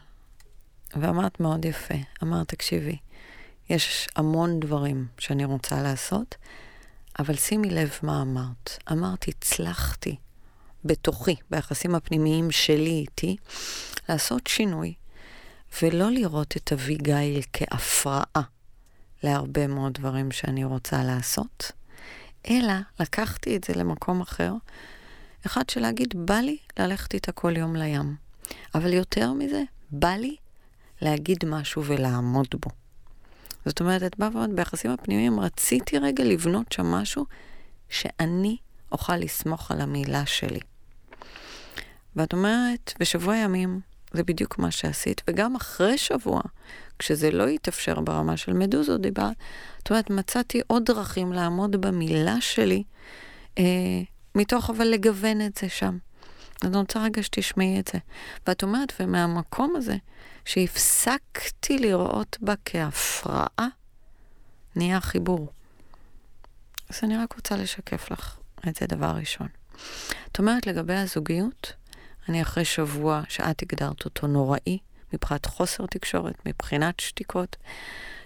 ואמרת 0.96 1.40
מאוד 1.40 1.66
יפה, 1.66 1.96
אמרת, 2.24 2.48
תקשיבי, 2.48 2.98
יש 3.70 4.08
המון 4.16 4.60
דברים 4.60 5.08
שאני 5.18 5.46
רוצה 5.46 5.82
לעשות, 5.82 6.36
אבל 7.20 7.36
שימי 7.36 7.70
לב 7.70 7.92
מה 8.04 8.22
אמרת. 8.22 8.78
אמרת, 8.92 9.28
הצלחתי 9.28 10.16
בתוכי, 10.86 11.36
ביחסים 11.50 11.96
הפנימיים 11.96 12.52
שלי 12.52 12.90
איתי, 12.90 13.38
לעשות 14.10 14.48
שינוי, 14.48 14.94
ולא 15.82 16.12
לראות 16.12 16.58
את 16.58 16.74
אביגיל 16.74 17.42
כהפרעה 17.54 18.44
להרבה 19.24 19.68
מאוד 19.68 19.94
דברים 19.94 20.32
שאני 20.32 20.64
רוצה 20.64 21.04
לעשות, 21.04 21.72
אלא 22.50 22.74
לקחתי 23.00 23.56
את 23.56 23.64
זה 23.64 23.74
למקום 23.74 24.22
אחר, 24.22 24.54
אחד 25.46 25.70
שלהגיד, 25.70 26.14
בא 26.16 26.36
לי 26.36 26.58
ללכת 26.80 27.14
איתה 27.14 27.32
כל 27.32 27.58
יום 27.58 27.76
לים. 27.76 28.16
אבל 28.76 28.94
יותר 28.94 29.34
מזה, 29.34 29.64
בא 29.92 30.10
לי 30.10 30.36
להגיד 31.02 31.46
משהו 31.46 31.86
ולעמוד 31.86 32.48
בו. 32.62 32.70
זאת 33.66 33.80
אומרת, 33.80 34.04
את 34.04 34.20
באה 34.20 34.30
ואומרת, 34.30 34.54
ביחסים 34.56 34.92
הפנימיים 34.92 35.40
רציתי 35.40 35.98
רגע 35.98 36.24
לבנות 36.24 36.72
שם 36.72 36.86
משהו 36.86 37.26
שאני 37.90 38.58
אוכל 38.92 39.16
לסמוך 39.16 39.72
על 39.72 39.82
המילה 39.82 40.26
שלי. 40.26 40.60
ואת 42.16 42.34
אומרת, 42.34 42.94
בשבוע 43.00 43.36
ימים 43.36 43.80
זה 44.14 44.24
בדיוק 44.24 44.60
מה 44.60 44.72
שעשית, 44.72 45.22
וגם 45.28 45.56
אחרי 45.56 45.98
שבוע, 45.98 46.42
כשזה 47.00 47.32
לא 47.32 47.50
יתאפשר 47.50 48.00
ברמה 48.00 48.38
של 48.38 48.54
מדוזות 48.54 49.02
דיברת, 49.02 49.36
זאת 49.78 49.90
אומרת, 49.90 50.10
מצאתי 50.10 50.62
עוד 50.68 50.86
דרכים 50.86 51.34
לעמוד 51.34 51.76
במילה 51.82 52.42
שלי, 52.42 52.84
אה, 53.58 53.64
מתוך 54.36 54.70
אבל 54.70 54.86
לגוון 54.86 55.42
את 55.42 55.58
זה 55.58 55.70
שם. 55.70 55.98
אני 56.64 56.78
רוצה 56.78 57.04
רגע 57.04 57.24
שתשמעי 57.24 57.80
את 57.80 57.90
זה. 57.94 58.00
ואת 58.48 58.64
אומרת, 58.64 58.94
ומהמקום 59.00 59.76
הזה, 59.76 59.98
שהפסקתי 60.46 61.78
לראות 61.78 62.38
בה 62.42 62.54
כהפרעה, 62.66 63.68
נהיה 64.76 65.02
חיבור. 65.02 65.50
אז 66.90 67.00
אני 67.04 67.18
רק 67.18 67.34
רוצה 67.34 67.56
לשקף 67.56 68.12
לך 68.12 68.38
את 68.68 68.76
זה 68.76 68.86
דבר 68.88 69.12
ראשון. 69.16 69.48
את 70.32 70.40
אומרת 70.40 70.68
לגבי 70.68 70.96
הזוגיות, 70.96 71.74
אני 72.30 72.42
אחרי 72.42 72.66
שבוע 72.66 73.22
שאת 73.30 73.62
הגדרת 73.62 74.06
אותו 74.06 74.28
נוראי, 74.28 74.78
מבחינת 75.14 75.46
חוסר 75.46 75.86
תקשורת, 75.86 76.36
מבחינת 76.46 77.00
שתיקות, 77.00 77.56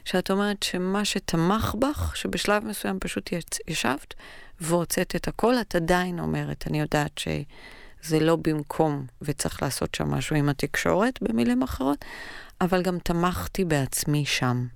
שאת 0.06 0.32
אומרת 0.32 0.64
שמה 0.64 1.06
שתמך 1.06 1.75
בך, 1.80 2.12
שבשלב 2.16 2.66
מסוים 2.66 3.00
פשוט 3.00 3.30
ישבת 3.68 4.14
והוצאת 4.62 5.16
את 5.16 5.28
הכל, 5.28 5.56
את 5.62 5.75
עדיין 5.75 6.20
אומרת, 6.20 6.68
אני 6.68 6.80
יודעת 6.80 7.18
שזה 7.18 8.20
לא 8.20 8.36
במקום 8.36 9.06
וצריך 9.22 9.64
לעשות 9.64 9.96
שם 9.96 10.12
משהו 10.12 10.36
עם 10.36 10.50
התקשורת, 10.50 11.20
במילים 11.22 11.64
אחרות, 11.64 12.06
אבל 12.62 12.82
גם 12.82 13.00
תמכתי 13.00 13.66
בעצמי 13.66 14.25
שם. 14.25 14.68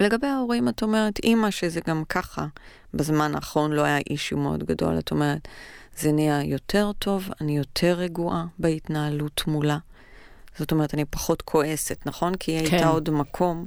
ולגבי 0.00 0.26
ההורים, 0.26 0.68
את 0.68 0.82
אומרת, 0.82 1.18
אימא 1.22 1.50
שזה 1.50 1.80
גם 1.86 2.04
ככה, 2.08 2.46
בזמן 2.94 3.34
האחרון 3.34 3.72
לא 3.72 3.82
היה 3.82 3.98
אישיו 3.98 4.38
מאוד 4.38 4.64
גדול, 4.64 4.98
את 4.98 5.10
אומרת, 5.10 5.48
זה 6.00 6.12
נהיה 6.12 6.42
יותר 6.44 6.90
טוב, 6.98 7.28
אני 7.40 7.56
יותר 7.56 7.94
רגועה 7.98 8.44
בהתנהלות 8.58 9.42
מולה. 9.46 9.78
זאת 10.58 10.72
אומרת, 10.72 10.94
אני 10.94 11.04
פחות 11.04 11.42
כועסת, 11.42 12.06
נכון? 12.06 12.34
כי 12.34 12.52
היא 12.52 12.66
כן. 12.66 12.76
הייתה 12.76 12.88
עוד 12.88 13.10
מקום 13.10 13.66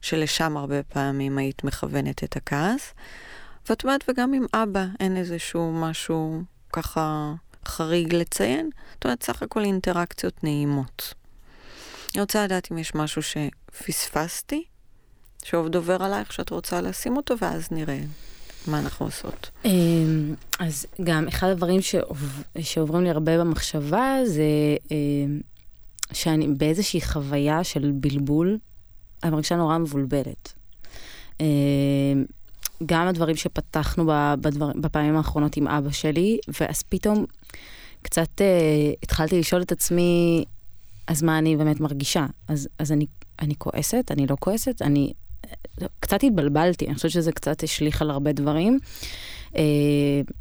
שלשם 0.00 0.56
הרבה 0.56 0.82
פעמים 0.82 1.38
היית 1.38 1.64
מכוונת 1.64 2.24
את 2.24 2.36
הכעס. 2.36 2.94
ואת 3.68 3.84
אומרת, 3.84 4.04
וגם 4.08 4.32
עם 4.32 4.46
אבא 4.54 4.86
אין 5.00 5.16
איזשהו 5.16 5.72
משהו 5.72 6.42
ככה 6.72 7.34
חריג 7.66 8.14
לציין. 8.14 8.70
זאת 8.94 9.04
אומרת, 9.04 9.22
סך 9.22 9.42
הכל 9.42 9.64
אינטראקציות 9.64 10.44
נעימות. 10.44 11.14
אני 12.14 12.20
רוצה 12.20 12.44
לדעת 12.44 12.72
אם 12.72 12.78
יש 12.78 12.94
משהו 12.94 13.22
שפספסתי, 13.22 14.64
שעוד 15.44 15.76
עובר 15.76 16.02
עלייך, 16.02 16.32
שאת 16.32 16.50
רוצה 16.50 16.80
לשים 16.80 17.16
אותו, 17.16 17.34
ואז 17.38 17.68
נראה 17.70 18.00
מה 18.66 18.78
אנחנו 18.78 19.06
עושות. 19.06 19.50
אמ, 19.64 20.34
אז 20.58 20.86
גם 21.04 21.28
אחד 21.28 21.48
הדברים 21.48 21.80
שעוברים 22.60 23.04
לי 23.04 23.10
הרבה 23.10 23.38
במחשבה 23.38 24.16
זה 24.24 24.42
אמ, 24.90 25.40
שאני 26.12 26.48
באיזושהי 26.48 27.00
חוויה 27.00 27.64
של 27.64 27.92
בלבול, 27.94 28.58
אני 29.22 29.30
מרגישה 29.30 29.56
נורא 29.56 29.78
מבולבלת. 29.78 30.52
אמ, 31.40 31.46
גם 32.86 33.08
הדברים 33.08 33.36
שפתחנו 33.36 34.06
בדבר, 34.40 34.70
בפעמים 34.80 35.16
האחרונות 35.16 35.56
עם 35.56 35.68
אבא 35.68 35.90
שלי, 35.90 36.38
ואז 36.60 36.82
פתאום 36.82 37.24
קצת 38.02 38.28
uh, 38.40 38.42
התחלתי 39.02 39.40
לשאול 39.40 39.62
את 39.62 39.72
עצמי, 39.72 40.44
אז 41.06 41.22
מה 41.22 41.38
אני 41.38 41.56
באמת 41.56 41.80
מרגישה? 41.80 42.26
אז, 42.48 42.68
אז 42.78 42.92
אני, 42.92 43.06
אני 43.40 43.54
כועסת? 43.58 44.10
אני 44.10 44.26
לא 44.26 44.36
כועסת? 44.40 44.82
אני... 44.82 45.12
קצת 46.00 46.24
התבלבלתי, 46.24 46.86
אני 46.86 46.94
חושבת 46.94 47.10
שזה 47.10 47.32
קצת 47.32 47.62
השליך 47.62 48.02
על 48.02 48.10
הרבה 48.10 48.32
דברים. 48.32 48.78
Uh, 49.52 49.54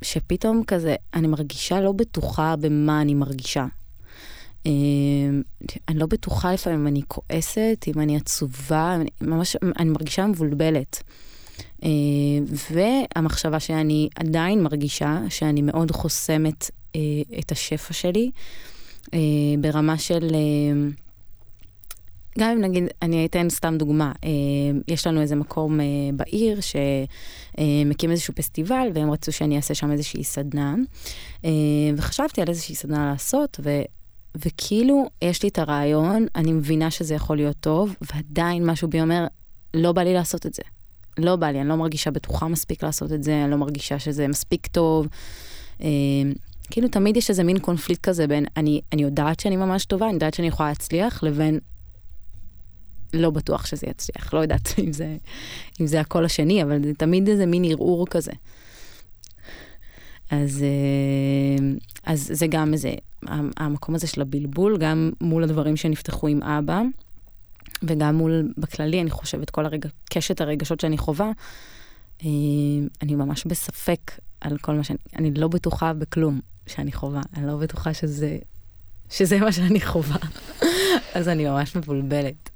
שפתאום 0.01 0.63
כזה, 0.67 0.95
אני 1.13 1.27
מרגישה 1.27 1.81
לא 1.81 1.91
בטוחה 1.91 2.55
במה 2.55 3.01
אני 3.01 3.13
מרגישה. 3.13 3.65
Uh, 4.63 4.67
אני 5.87 5.99
לא 5.99 6.05
בטוחה 6.05 6.53
לפעמים 6.53 6.79
אם 6.79 6.87
אני 6.87 7.01
כועסת, 7.07 7.85
אם 7.87 8.01
אני 8.01 8.17
עצובה, 8.17 8.95
אני 8.95 9.09
ממש, 9.21 9.55
אני 9.79 9.89
מרגישה 9.89 10.27
מבולבלת. 10.27 11.03
Uh, 11.81 11.85
והמחשבה 12.71 13.59
שאני 13.59 14.09
עדיין 14.15 14.63
מרגישה 14.63 15.19
שאני 15.29 15.61
מאוד 15.61 15.91
חוסמת 15.91 16.71
את 17.39 17.51
השפע 17.51 17.93
שלי, 17.93 18.31
ברמה 19.59 19.97
של... 19.97 20.35
גם 22.39 22.51
אם 22.51 22.61
נגיד, 22.61 22.83
אני 23.01 23.25
אתן 23.25 23.49
סתם 23.49 23.77
דוגמה, 23.77 24.11
uh, 24.15 24.25
יש 24.87 25.07
לנו 25.07 25.21
איזה 25.21 25.35
מקום 25.35 25.79
uh, 25.79 25.83
בעיר 26.15 26.59
שמקים 26.61 28.09
uh, 28.09 28.11
איזשהו 28.11 28.35
פסטיבל, 28.35 28.87
והם 28.93 29.11
רצו 29.11 29.31
שאני 29.31 29.57
אעשה 29.57 29.73
שם 29.73 29.91
איזושהי 29.91 30.23
סדנה, 30.23 30.75
וחשבתי 31.97 32.41
על 32.41 32.47
איזושהי 32.47 32.75
סדנה 32.75 33.11
לעשות, 33.11 33.59
ו... 33.63 33.81
וכאילו, 34.35 35.09
יש 35.21 35.43
לי 35.43 35.49
את 35.49 35.59
הרעיון, 35.59 36.25
אני 36.35 36.53
מבינה 36.53 36.91
שזה 36.91 37.15
יכול 37.15 37.35
להיות 37.35 37.57
טוב, 37.59 37.95
ועדיין 38.13 38.65
משהו 38.65 38.87
בי 38.87 39.01
אומר, 39.01 39.27
לא 39.73 39.91
בא 39.91 40.01
לי 40.01 40.13
לעשות 40.13 40.45
את 40.45 40.53
זה. 40.53 40.61
לא 41.17 41.35
בא 41.35 41.47
לי, 41.47 41.61
אני 41.61 41.69
לא 41.69 41.75
מרגישה 41.75 42.11
בטוחה 42.11 42.47
מספיק 42.47 42.83
לעשות 42.83 43.11
את 43.11 43.23
זה, 43.23 43.43
אני 43.43 43.51
לא 43.51 43.57
מרגישה 43.57 43.99
שזה 43.99 44.27
מספיק 44.27 44.67
טוב. 44.67 45.07
אה, 45.81 45.87
כאילו 46.71 46.87
תמיד 46.87 47.17
יש 47.17 47.29
איזה 47.29 47.43
מין 47.43 47.59
קונפליקט 47.59 48.03
כזה 48.03 48.27
בין 48.27 48.45
אני, 48.57 48.81
אני 48.93 49.01
יודעת 49.01 49.39
שאני 49.39 49.57
ממש 49.57 49.85
טובה, 49.85 50.05
אני 50.05 50.13
יודעת 50.13 50.33
שאני 50.33 50.47
יכולה 50.47 50.69
להצליח, 50.69 51.23
לבין 51.23 51.59
לא 53.13 53.29
בטוח 53.29 53.65
שזה 53.65 53.87
יצליח. 53.87 54.33
לא 54.33 54.39
יודעת 54.39 54.73
אם 54.85 54.93
זה, 54.93 55.17
אם 55.81 55.87
זה 55.87 55.99
הקול 55.99 56.25
השני, 56.25 56.63
אבל 56.63 56.83
זה 56.83 56.93
תמיד 56.93 57.29
איזה 57.29 57.45
מין 57.45 57.65
ערעור 57.65 58.07
כזה. 58.07 58.31
אז, 60.29 60.63
אה, 60.63 61.67
אז 62.05 62.29
זה 62.33 62.47
גם 62.47 62.73
איזה, 62.73 62.93
המקום 63.57 63.95
הזה 63.95 64.07
של 64.07 64.21
הבלבול, 64.21 64.77
גם 64.77 65.11
מול 65.21 65.43
הדברים 65.43 65.75
שנפתחו 65.75 66.27
עם 66.27 66.43
אבא. 66.43 66.81
וגם 67.83 68.15
מול, 68.15 68.53
בכללי, 68.57 69.01
אני 69.01 69.09
חושבת, 69.09 69.49
כל 69.49 69.65
הרגע, 69.65 69.89
קשת 70.09 70.41
הרגשות 70.41 70.79
שאני 70.79 70.97
חווה, 70.97 71.31
אה, 72.23 72.27
אני 73.01 73.15
ממש 73.15 73.45
בספק 73.45 74.11
על 74.41 74.57
כל 74.57 74.75
מה 74.75 74.83
שאני, 74.83 74.99
אני 75.15 75.33
לא 75.33 75.47
בטוחה 75.47 75.93
בכלום 75.93 76.39
שאני 76.67 76.91
חווה, 76.91 77.21
אני 77.37 77.47
לא 77.47 77.57
בטוחה 77.57 77.93
שזה, 77.93 78.37
שזה 79.09 79.39
מה 79.39 79.51
שאני 79.51 79.81
חווה, 79.81 80.17
אז 81.15 81.27
אני 81.27 81.45
ממש 81.45 81.75
מבולבלת. 81.75 82.50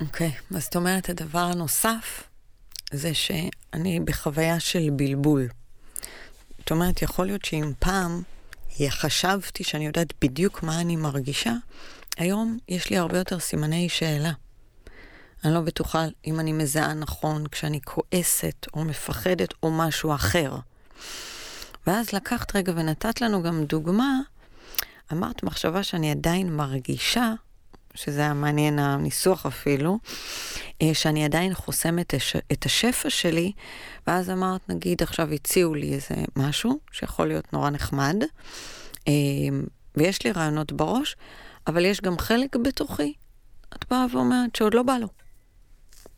אוקיי, 0.00 0.32
okay, 0.36 0.56
אז 0.56 0.62
זאת 0.62 0.76
אומרת, 0.76 1.08
הדבר 1.08 1.38
הנוסף 1.38 2.22
זה 2.92 3.14
שאני 3.14 4.00
בחוויה 4.00 4.60
של 4.60 4.90
בלבול. 4.90 5.48
זאת 6.58 6.70
אומרת, 6.70 7.02
יכול 7.02 7.26
להיות 7.26 7.44
שאם 7.44 7.72
פעם 7.78 8.22
חשבתי 8.88 9.64
שאני 9.64 9.86
יודעת 9.86 10.12
בדיוק 10.24 10.62
מה 10.62 10.80
אני 10.80 10.96
מרגישה, 10.96 11.52
היום 12.16 12.58
יש 12.68 12.90
לי 12.90 12.98
הרבה 12.98 13.18
יותר 13.18 13.38
סימני 13.38 13.88
שאלה. 13.88 14.32
אני 15.44 15.54
לא 15.54 15.60
בטוחה 15.60 16.06
אם 16.26 16.40
אני 16.40 16.52
מזהה 16.52 16.94
נכון 16.94 17.46
כשאני 17.46 17.80
כועסת 17.84 18.66
או 18.74 18.84
מפחדת 18.84 19.54
או 19.62 19.70
משהו 19.70 20.14
אחר. 20.14 20.56
ואז 21.86 22.12
לקחת 22.12 22.56
רגע 22.56 22.72
ונתת 22.76 23.20
לנו 23.20 23.42
גם 23.42 23.64
דוגמה, 23.64 24.20
אמרת 25.12 25.42
מחשבה 25.42 25.82
שאני 25.82 26.10
עדיין 26.10 26.56
מרגישה, 26.56 27.32
שזה 27.94 28.20
היה 28.20 28.34
מעניין 28.34 28.78
הניסוח 28.78 29.46
אפילו, 29.46 29.98
אה, 30.82 30.94
שאני 30.94 31.24
עדיין 31.24 31.54
חוסמת 31.54 32.14
את 32.52 32.66
השפע 32.66 33.10
שלי, 33.10 33.52
ואז 34.06 34.30
אמרת, 34.30 34.68
נגיד 34.68 35.02
עכשיו 35.02 35.32
הציעו 35.32 35.74
לי 35.74 35.94
איזה 35.94 36.14
משהו 36.36 36.78
שיכול 36.92 37.28
להיות 37.28 37.52
נורא 37.52 37.70
נחמד, 37.70 38.16
אה, 39.08 39.12
ויש 39.96 40.24
לי 40.24 40.32
רעיונות 40.32 40.72
בראש, 40.72 41.16
אבל 41.66 41.84
יש 41.84 42.00
גם 42.00 42.18
חלק 42.18 42.56
בתוכי, 42.56 43.12
את 43.76 43.84
באה 43.90 44.06
ואומרת 44.12 44.56
שעוד 44.56 44.74
לא 44.74 44.82
בא 44.82 44.98
לו. 44.98 45.08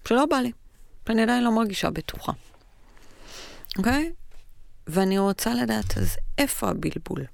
שלא 0.09 0.27
בא 0.27 0.37
לי. 0.37 0.53
ואני 1.07 1.23
עדיין 1.23 1.45
לא 1.45 1.53
מרגישה 1.53 1.91
בטוחה. 1.91 2.33
אוקיי? 3.79 4.13
ואני 4.87 5.19
רוצה 5.19 5.55
לדעת, 5.55 5.99
אז 5.99 6.17
איפה 6.39 6.69
הבלבול? 6.69 7.27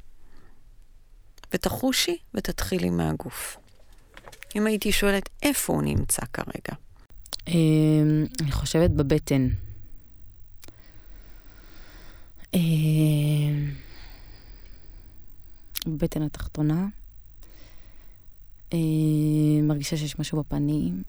ותחושי 1.55 2.19
ותתחילי 2.35 2.91
מהגוף. 2.91 3.57
אם 4.57 4.67
הייתי 4.67 4.93
שואלת, 4.93 5.29
איפה 5.43 5.73
הוא 5.73 5.83
נמצא 5.83 6.23
כרגע? 6.33 6.79
אמ, 7.49 8.25
אני 8.41 8.53
חושבת 8.53 8.91
בבטן. 8.91 9.49
אמ, 12.55 13.71
בבטן 15.87 16.23
התחתונה. 16.23 16.87
אה, 18.73 18.79
מרגישה 19.63 19.97
שיש 19.97 20.19
משהו 20.19 20.43
בפנים. 20.43 21.03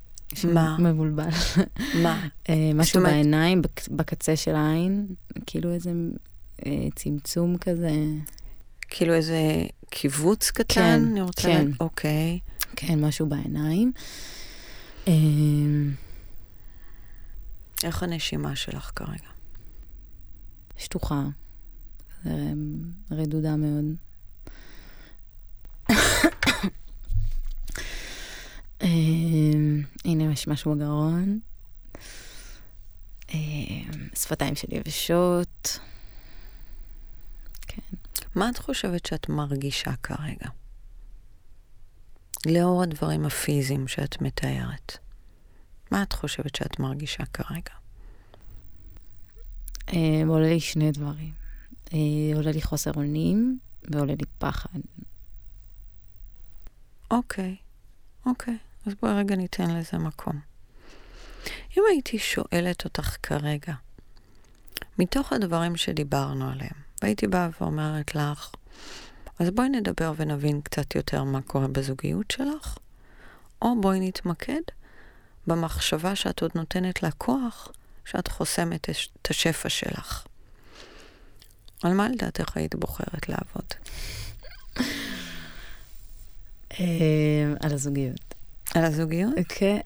מה? 0.54 0.78
מבולבל. 0.80 1.30
מה? 2.04 2.28
אה, 2.50 2.72
משהו 2.76 3.04
בעיניים, 3.04 3.62
בקצה 3.92 4.36
של 4.36 4.56
העין, 4.56 5.08
כאילו 5.46 5.74
איזה 5.74 5.92
אה, 6.66 6.88
צמצום 6.96 7.58
כזה. 7.58 7.92
כאילו 8.88 9.14
איזה 9.14 9.42
קיבוץ 9.90 10.52
קטן? 10.52 10.74
כן, 10.74 11.06
אני 11.12 11.22
רוצה 11.22 11.42
כן. 11.42 11.68
אוקיי. 11.80 12.40
כן, 12.76 13.06
משהו 13.06 13.30
בעיניים. 13.30 13.92
איך 17.84 18.04
הנשימה 18.04 18.56
שלך 18.56 18.92
כרגע? 18.96 19.30
שטוחה. 20.78 21.24
רדודה 23.12 23.56
מאוד. 23.56 23.86
אמ, 28.82 29.82
הנה 30.06 30.32
יש 30.34 30.48
משהו 30.48 30.76
בגרון. 30.76 31.40
אמ, 33.34 34.08
שפתיים 34.16 34.56
שלי 34.56 34.78
יבשות. 34.78 35.80
מה 38.38 38.50
את 38.50 38.58
חושבת 38.58 39.06
שאת 39.06 39.30
מרגישה 39.30 39.92
כרגע? 40.04 40.50
לאור 42.46 42.84
הדברים 42.84 43.26
הפיזיים 43.26 43.88
שאת 43.88 44.22
מתארת, 44.22 44.98
מה 45.92 46.04
את 46.04 46.14
חושבת 46.14 46.56
שאת 46.56 46.80
מרגישה 46.80 47.26
כרגע? 47.26 47.74
אה, 49.94 50.22
עולה 50.28 50.50
לי 50.50 50.60
שני 50.60 50.92
דברים. 50.92 51.34
אה, 51.94 52.36
עולה 52.36 52.52
לי 52.52 52.62
חוסר 52.62 52.92
אונים 52.96 53.60
ועולה 53.84 54.14
לי 54.14 54.26
פחד. 54.38 54.80
אוקיי, 57.12 57.56
אוקיי, 58.26 58.58
אז 58.86 58.94
בואי 59.02 59.14
רגע 59.14 59.36
ניתן 59.36 59.76
לזה 59.76 59.98
מקום. 59.98 60.40
אם 61.78 61.84
הייתי 61.90 62.20
שואלת 62.20 62.86
אותך 62.86 63.18
כרגע, 63.24 63.74
מתוך 65.00 65.34
הדברים 65.34 65.78
שדיברנו 65.78 66.50
עליהם, 66.50 66.87
והייתי 67.02 67.28
באה 67.28 67.50
ואומרת 67.62 68.16
לך, 68.16 68.52
אז 69.40 69.50
בואי 69.50 69.70
נדבר 69.70 70.14
ונבין 70.18 70.62
קצת 70.62 70.96
יותר 70.96 71.24
מה 71.24 71.42
קורה 71.42 71.68
בזוגיות 71.68 72.32
שלך, 72.32 72.78
או 73.62 73.82
בואי 73.82 74.00
נתמקד 74.00 74.62
במחשבה 75.48 76.16
שאת 76.16 76.42
עוד 76.42 76.52
נותנת 76.56 77.04
לה 77.04 77.12
כוח, 77.12 77.72
שאת 78.06 78.28
חוסמת 78.28 78.90
את 79.22 79.30
השפע 79.30 79.70
שלך. 79.70 80.26
על 81.84 81.94
מה 81.94 82.10
לדעתך 82.10 82.58
היית 82.58 82.76
בוחרת 82.76 83.30
לעבוד? 83.30 83.66
אה, 86.80 86.86
על 87.60 87.74
הזוגיות. 87.74 88.36
על 88.76 88.84
הזוגיות? 88.84 89.34
כן. 89.50 89.80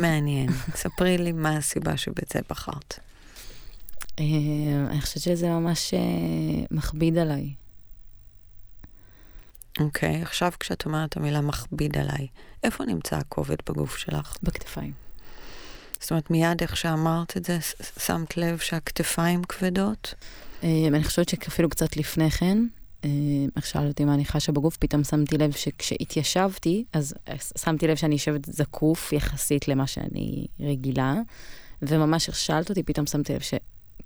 מעניין. 0.00 0.50
ספרי 0.74 1.18
לי 1.18 1.32
מה 1.32 1.56
הסיבה 1.56 1.96
שבאת 1.96 2.32
זה 2.32 2.40
בחרת. 2.50 3.07
אה, 4.20 4.24
אני 4.90 5.00
חושבת 5.00 5.22
שזה 5.22 5.48
ממש 5.48 5.94
אה, 5.94 6.00
מכביד 6.70 7.18
עליי. 7.18 7.54
אוקיי, 9.80 10.22
עכשיו 10.22 10.52
כשאת 10.60 10.86
אומרת 10.86 11.16
המילה 11.16 11.40
מכביד 11.40 11.98
עליי, 11.98 12.26
איפה 12.62 12.84
נמצא 12.84 13.16
הכובד 13.16 13.56
בגוף 13.68 13.96
שלך? 13.96 14.36
בכתפיים. 14.42 14.92
זאת 16.00 16.10
אומרת, 16.10 16.30
מיד 16.30 16.60
איך 16.60 16.76
שאמרת 16.76 17.36
את 17.36 17.44
זה, 17.44 17.58
שמת 17.98 18.36
לב 18.36 18.58
שהכתפיים 18.58 19.44
כבדות? 19.44 20.14
אני 20.62 21.04
חושבת 21.04 21.28
שאפילו 21.28 21.68
קצת 21.68 21.96
לפני 21.96 22.30
כן, 22.30 22.58
איך 23.56 23.66
שאלת 23.66 23.88
אותי 23.88 24.04
מה 24.04 24.14
אני 24.14 24.24
חשה 24.24 24.52
בגוף, 24.52 24.76
פתאום 24.76 25.04
שמתי 25.04 25.38
לב 25.38 25.52
שכשהתיישבתי, 25.52 26.84
אז 26.92 27.14
שמתי 27.58 27.86
לב 27.86 27.96
שאני 27.96 28.14
יושבת 28.14 28.44
זקוף 28.44 29.12
יחסית 29.12 29.68
למה 29.68 29.86
שאני 29.86 30.46
רגילה, 30.60 31.14
וממש 31.82 32.28
איך 32.28 32.36
שאלת 32.36 32.70
אותי, 32.70 32.82
פתאום 32.82 33.06
שמתי 33.06 33.34
לב 33.34 33.40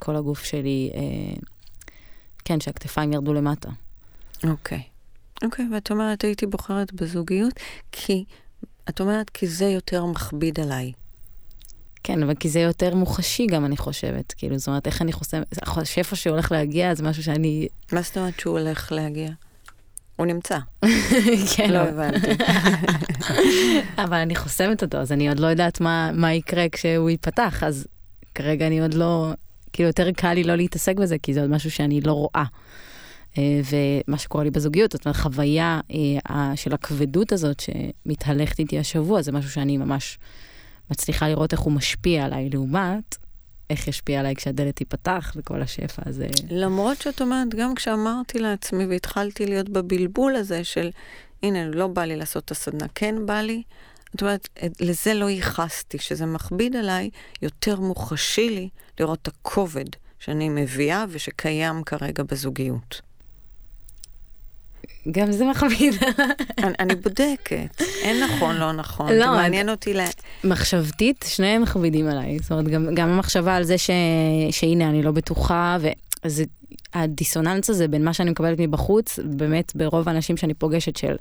שכל 0.03 0.17
הגוף 0.17 0.45
שלי, 0.45 0.91
אה, 0.95 1.35
כן, 2.45 2.61
שהכתפיים 2.61 3.13
ירדו 3.13 3.33
למטה. 3.33 3.69
אוקיי. 4.45 4.83
אוקיי, 5.45 5.65
ואת 5.73 5.91
אומרת, 5.91 6.25
הייתי 6.25 6.47
בוחרת 6.47 6.93
בזוגיות, 6.93 7.55
כי, 7.93 8.25
את 8.89 9.01
אומרת, 9.01 9.31
כי 9.31 9.47
זה 9.47 9.65
יותר 9.65 10.07
מכביד 10.07 10.61
עליי. 10.61 10.93
כן, 12.05 12.23
אבל 12.23 12.35
כי 12.35 12.49
זה 12.49 12.61
יותר 12.61 12.95
מוחשי 12.95 13.47
גם, 13.47 13.65
אני 13.65 13.77
חושבת. 13.77 14.33
כאילו, 14.33 14.59
זאת 14.59 14.69
אומרת, 14.69 14.87
איך 14.87 15.03
אני 15.03 15.13
חוסמת, 15.13 15.47
השפע 15.63 16.17
שהולך 16.17 16.53
להגיע 16.53 16.95
זה 16.95 17.03
משהו 17.03 17.23
שאני... 17.23 17.69
מה 17.93 18.03
זאת 18.03 18.19
אומרת 18.19 18.41
שהוא 18.41 18.59
הולך 18.59 18.93
להגיע? 18.93 19.29
הוא 20.17 20.27
נמצא. 20.27 20.59
כן. 21.57 21.71
לא 21.71 21.79
הבנתי. 21.79 22.45
אבל 24.05 24.17
אני 24.17 24.37
חוסמת 24.37 24.83
אותו, 24.83 24.99
אז 24.99 25.13
אני 25.13 25.29
עוד 25.29 25.39
לא 25.39 25.47
יודעת 25.47 25.81
מה, 25.81 26.11
מה 26.13 26.35
יקרה 26.35 26.69
כשהוא 26.73 27.11
ייפתח, 27.11 27.63
אז 27.63 27.87
כרגע 28.35 28.67
אני 28.67 28.81
עוד 28.81 28.95
לא... 28.95 29.33
כאילו, 29.73 29.87
יותר 29.87 30.11
קל 30.13 30.35
לי 30.35 30.45
לא 30.45 30.57
להתעסק 30.57 30.97
בזה, 30.97 31.19
כי 31.19 31.35
זה 31.35 31.41
עוד 31.41 31.51
משהו 31.51 31.71
שאני 31.71 32.01
לא 32.01 32.13
רואה. 32.13 32.45
אה, 33.39 33.61
ומה 33.71 34.19
שקורה 34.19 34.45
לי 34.45 34.51
בזוגיות, 34.51 34.93
זאת 34.93 35.07
אומרת, 35.07 35.17
חוויה 35.17 35.81
אה, 36.31 36.57
של 36.57 36.75
הכבדות 36.75 37.33
הזאת 37.33 37.61
שמתהלכת 37.61 38.59
איתי 38.59 38.79
השבוע, 38.79 39.23
זה 39.23 39.33
משהו 39.33 39.51
שאני 39.51 39.77
ממש 39.77 40.19
מצליחה 40.91 41.29
לראות 41.29 41.53
איך 41.53 41.61
הוא 41.61 41.73
משפיע 41.73 42.25
עליי, 42.25 42.51
לעומת 42.51 43.17
איך 43.71 43.89
ישפיע 43.89 44.21
עליי 44.21 44.35
כשהדלת 44.35 44.77
תיפתח 44.77 45.33
וכל 45.37 45.63
השפע 45.63 46.03
הזה. 46.07 46.27
למרות 46.51 47.01
שאת 47.01 47.21
אומרת, 47.21 47.55
גם 47.55 47.75
כשאמרתי 47.75 48.39
לעצמי 48.39 48.87
והתחלתי 48.87 49.47
להיות 49.47 49.69
בבלבול 49.69 50.37
הזה 50.37 50.65
של, 50.65 50.91
הנה, 51.43 51.67
לא 51.67 51.87
בא 51.87 52.05
לי 52.05 52.17
לעשות 52.17 52.45
את 52.45 52.51
הסדנה, 52.51 52.87
כן 52.95 53.15
בא 53.27 53.41
לי, 53.41 53.63
זאת 54.13 54.23
אומרת, 54.23 54.49
לזה 54.81 55.15
לא 55.15 55.31
ייחסתי, 55.31 55.99
שזה 55.99 56.27
מכביד 56.27 56.77
עליי, 56.77 57.11
יותר 57.43 57.81
מוחשי 57.81 58.51
לי 58.51 58.69
לראות 59.03 59.19
את 59.23 59.29
הכובד 59.29 59.85
שאני 60.19 60.49
מביאה 60.49 61.05
ושקיים 61.09 61.83
כרגע 61.83 62.23
בזוגיות. 62.23 63.01
גם 65.11 65.33
זה 65.33 65.45
מכביד. 65.45 65.95
אני, 66.59 66.75
אני 66.79 66.95
בודקת, 66.95 67.83
אין 68.03 68.25
נכון, 68.25 68.57
לא 68.57 68.73
נכון. 68.73 69.13
לא, 69.13 69.27
מעניין 69.27 69.69
אותי 69.69 69.95
ל... 69.95 70.01
מחשבתית, 70.45 71.25
שניהם 71.29 71.63
מכבידים 71.63 72.09
עליי. 72.09 72.39
זאת 72.39 72.53
אומרת, 72.53 72.69
גם, 72.69 72.95
גם 72.95 73.09
המחשבה 73.09 73.57
על 73.57 73.65
זה 73.65 73.79
ש... 73.79 73.91
שהנה, 74.51 74.89
אני 74.89 75.03
לא 75.03 75.11
בטוחה, 75.11 75.77
וזה... 76.25 76.45
הדיסוננס 76.95 77.71
הזה 77.71 77.89
בין 77.89 78.05
מה 78.05 78.13
שאני 78.13 78.31
מקבלת 78.31 78.59
מבחוץ, 78.61 79.19
באמת 79.25 79.73
ברוב 79.77 80.09
האנשים 80.09 80.37
שאני 80.37 80.55
פוגשת 80.55 80.97
של 80.97 81.17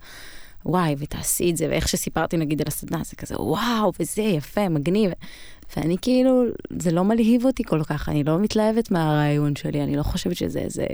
וואי, 0.66 0.96
ותעשי 0.98 1.52
את 1.52 1.58
זה, 1.58 1.68
ואיך 1.70 1.88
שסיפרתי 1.88 2.38
נגיד 2.38 2.62
על 2.62 2.68
הסדנה, 2.68 3.02
זה 3.06 3.16
כזה 3.16 3.42
וואו, 3.42 3.92
וזה 4.00 4.22
יפה, 4.22 4.70
מגניב. 4.70 5.12
ואני 5.78 5.96
כאילו, 6.02 6.44
זה 6.80 6.92
לא 6.92 7.04
מלהיב 7.04 7.46
אותי 7.46 7.64
כל 7.64 7.84
כך, 7.84 8.10
אני 8.10 8.24
לא 8.24 8.40
מתלהבת 8.40 8.92
מהרעיון 8.92 9.56
שלי, 9.56 9.84
אני 9.84 9.96
לא 9.96 10.04
חושבת 10.04 10.36
שזה 10.36 10.60
איזה... 10.60 10.86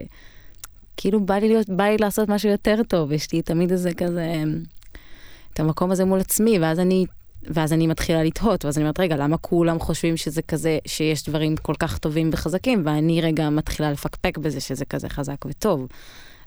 כאילו 0.98 1.26
בא 1.26 1.36
לי, 1.36 1.48
להיות, 1.48 1.70
בא 1.70 1.84
לי 1.84 1.98
לעשות 1.98 2.30
משהו 2.30 2.50
יותר 2.50 2.82
טוב, 2.88 3.12
יש 3.12 3.34
לי 3.34 3.42
תמיד 3.42 3.72
איזה 3.72 3.94
כזה, 3.94 4.44
את 5.54 5.60
המקום 5.60 5.92
הזה 5.92 6.06
מול 6.06 6.20
עצמי, 6.20 6.60
ואז 6.60 6.80
אני, 6.80 7.06
ואז 7.44 7.74
אני 7.74 7.88
מתחילה 7.88 8.24
לתהות, 8.24 8.66
ואז 8.66 8.78
אני 8.78 8.84
אומרת, 8.84 9.00
רגע, 9.00 9.16
למה 9.16 9.38
כולם 9.38 9.80
חושבים 9.80 10.18
שזה 10.18 10.42
כזה, 10.42 10.80
שיש 10.88 11.30
דברים 11.30 11.56
כל 11.56 11.74
כך 11.80 11.98
טובים 11.98 12.30
וחזקים, 12.34 12.82
ואני 12.86 13.22
רגע 13.22 13.50
מתחילה 13.50 13.92
לפקפק 13.92 14.38
בזה 14.38 14.62
שזה 14.62 14.86
כזה 14.86 15.10
חזק 15.10 15.46
וטוב. 15.46 15.88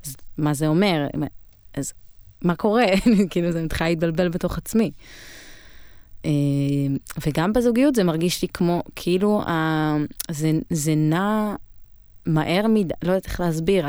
אז 0.06 0.16
מה 0.38 0.54
זה 0.54 0.66
אומר? 0.66 1.06
אז 1.74 1.92
מה 2.42 2.55
קורה? 2.55 2.85
כאילו, 3.31 3.53
זה 3.53 3.62
מתחילה 3.62 3.90
להתבלבל 3.90 4.29
בתוך 4.29 4.59
עצמי. 4.59 4.90
אה, 6.24 6.31
וגם 7.26 7.53
בזוגיות 7.53 7.94
זה 7.94 8.05
מרגיש 8.05 8.42
לי 8.42 8.48
כמו, 8.48 8.83
כאילו, 8.96 9.42
זה, 10.31 10.53
זה 10.70 10.94
נע 10.94 11.55
מהר 12.26 12.66
מדי, 12.66 12.94
לא 13.03 13.12
יודעת 13.12 13.26
איך 13.26 13.40
להסביר, 13.40 13.87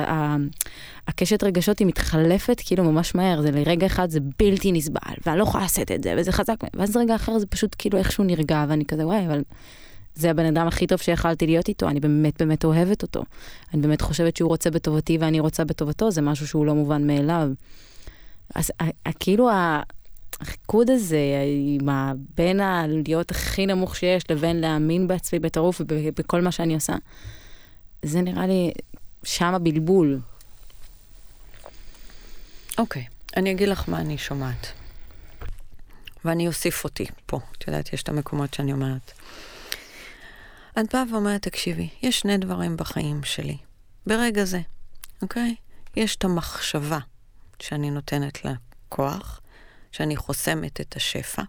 הקשת 1.07 1.43
רגשות 1.43 1.79
היא 1.79 1.87
מתחלפת 1.87 2.61
כאילו 2.65 2.83
ממש 2.83 3.15
מהר, 3.15 3.41
זה 3.41 3.51
לרגע 3.51 3.85
אחד 3.85 4.09
זה 4.09 4.19
בלתי 4.39 4.71
נסבל, 4.71 4.99
ואני 5.25 5.37
לא 5.37 5.43
יכולה 5.43 5.63
לעשות 5.63 5.91
את 5.91 6.03
זה, 6.03 6.15
וזה 6.17 6.31
חזק, 6.31 6.55
ואז 6.73 6.97
רגע 6.97 7.15
אחר 7.15 7.39
זה 7.39 7.45
פשוט 7.45 7.75
כאילו 7.77 7.97
איכשהו 7.97 8.23
נרגע, 8.23 8.65
ואני 8.67 8.85
כזה, 8.85 9.07
וואי, 9.07 9.25
אבל 9.25 9.41
זה 10.15 10.31
הבן 10.31 10.45
אדם 10.45 10.67
הכי 10.67 10.87
טוב 10.87 10.99
שיכלתי 10.99 11.45
להיות 11.47 11.67
איתו, 11.67 11.87
אני 11.87 11.99
באמת 11.99 12.41
באמת 12.41 12.65
אוהבת 12.65 13.01
אותו. 13.01 13.23
אני 13.73 13.81
באמת 13.81 14.01
חושבת 14.01 14.37
שהוא 14.37 14.49
רוצה 14.49 14.71
בטובתי 14.71 15.17
ואני 15.17 15.39
רוצה 15.39 15.65
בטובתו, 15.65 16.11
זה 16.11 16.21
משהו 16.21 16.47
שהוא 16.47 16.65
לא 16.65 16.75
מובן 16.75 17.07
מאליו. 17.07 17.49
אז 18.55 18.71
כאילו 19.19 19.49
הריקוד 20.41 20.89
הזה, 20.89 21.19
בין 22.35 22.59
הלהיות 22.59 23.31
הכי 23.31 23.65
נמוך 23.65 23.95
שיש 23.95 24.31
לבין 24.31 24.61
להאמין 24.61 25.07
בעצמי 25.07 25.39
בטירוף 25.39 25.81
ובכל 25.87 26.41
מה 26.41 26.51
שאני 26.51 26.75
עושה, 26.75 26.95
זה 28.03 28.21
נראה 28.21 28.47
לי 28.47 28.71
שם 29.23 29.53
הבלבול. 29.53 30.19
אוקיי, 32.77 33.01
okay. 33.01 33.33
אני 33.37 33.51
אגיד 33.51 33.69
לך 33.69 33.89
מה 33.89 33.99
אני 33.99 34.17
שומעת. 34.17 34.67
ואני 36.25 36.47
אוסיף 36.47 36.83
אותי 36.83 37.05
פה. 37.25 37.39
את 37.57 37.67
יודעת, 37.67 37.93
יש 37.93 38.03
את 38.03 38.09
המקומות 38.09 38.53
שאני 38.53 38.73
אומרת. 38.73 39.11
את 40.79 40.93
באה 40.95 41.03
ואומרת, 41.11 41.41
תקשיבי, 41.41 41.89
יש 42.01 42.19
שני 42.19 42.37
דברים 42.37 42.77
בחיים 42.77 43.23
שלי. 43.23 43.57
ברגע 44.07 44.43
זה, 44.45 44.59
אוקיי? 45.21 45.55
יש 45.95 46.15
את 46.15 46.23
המחשבה 46.23 46.99
שאני 47.61 47.91
נותנת 47.91 48.45
לה 48.45 48.53
כוח, 48.89 49.41
שאני 49.91 50.15
חוסמת 50.15 50.81
את 50.81 50.95
השפע, 50.95 51.41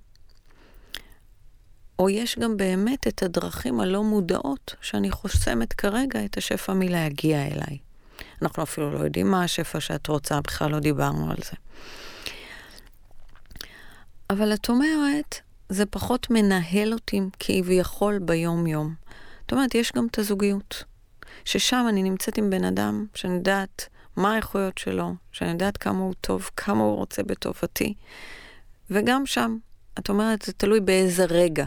או 1.98 2.10
יש 2.10 2.38
גם 2.38 2.56
באמת 2.56 3.06
את 3.06 3.22
הדרכים 3.22 3.80
הלא 3.80 4.04
מודעות 4.04 4.74
שאני 4.80 5.10
חוסמת 5.10 5.72
כרגע 5.72 6.24
את 6.24 6.36
השפע 6.36 6.72
מלהגיע 6.72 7.46
אליי. 7.46 7.78
אנחנו 8.42 8.62
אפילו 8.62 8.92
לא 8.92 8.98
יודעים 8.98 9.30
מה 9.30 9.44
השפע 9.44 9.80
שאת 9.80 10.06
רוצה, 10.06 10.40
בכלל 10.40 10.70
לא 10.70 10.78
דיברנו 10.78 11.30
על 11.30 11.36
זה. 11.44 11.56
אבל 14.30 14.54
את 14.54 14.68
אומרת, 14.68 15.40
זה 15.68 15.86
פחות 15.86 16.30
מנהל 16.30 16.92
אותי 16.92 17.20
כביכול 17.38 18.18
ביום-יום. 18.18 18.94
זאת 19.40 19.52
אומרת, 19.52 19.74
יש 19.74 19.92
גם 19.92 20.06
את 20.10 20.18
הזוגיות, 20.18 20.84
ששם 21.44 21.86
אני 21.88 22.02
נמצאת 22.02 22.38
עם 22.38 22.50
בן 22.50 22.64
אדם 22.64 23.06
שאני 23.14 23.34
יודעת 23.34 23.88
מה 24.16 24.32
האיכויות 24.32 24.78
שלו, 24.78 25.14
שאני 25.32 25.50
יודעת 25.50 25.76
כמה 25.76 25.98
הוא 25.98 26.14
טוב, 26.20 26.50
כמה 26.56 26.82
הוא 26.82 26.96
רוצה 26.96 27.22
בטובתי, 27.22 27.94
וגם 28.90 29.26
שם, 29.26 29.56
את 29.98 30.08
אומרת, 30.08 30.42
זה 30.42 30.52
תלוי 30.52 30.80
באיזה 30.80 31.24
רגע 31.24 31.64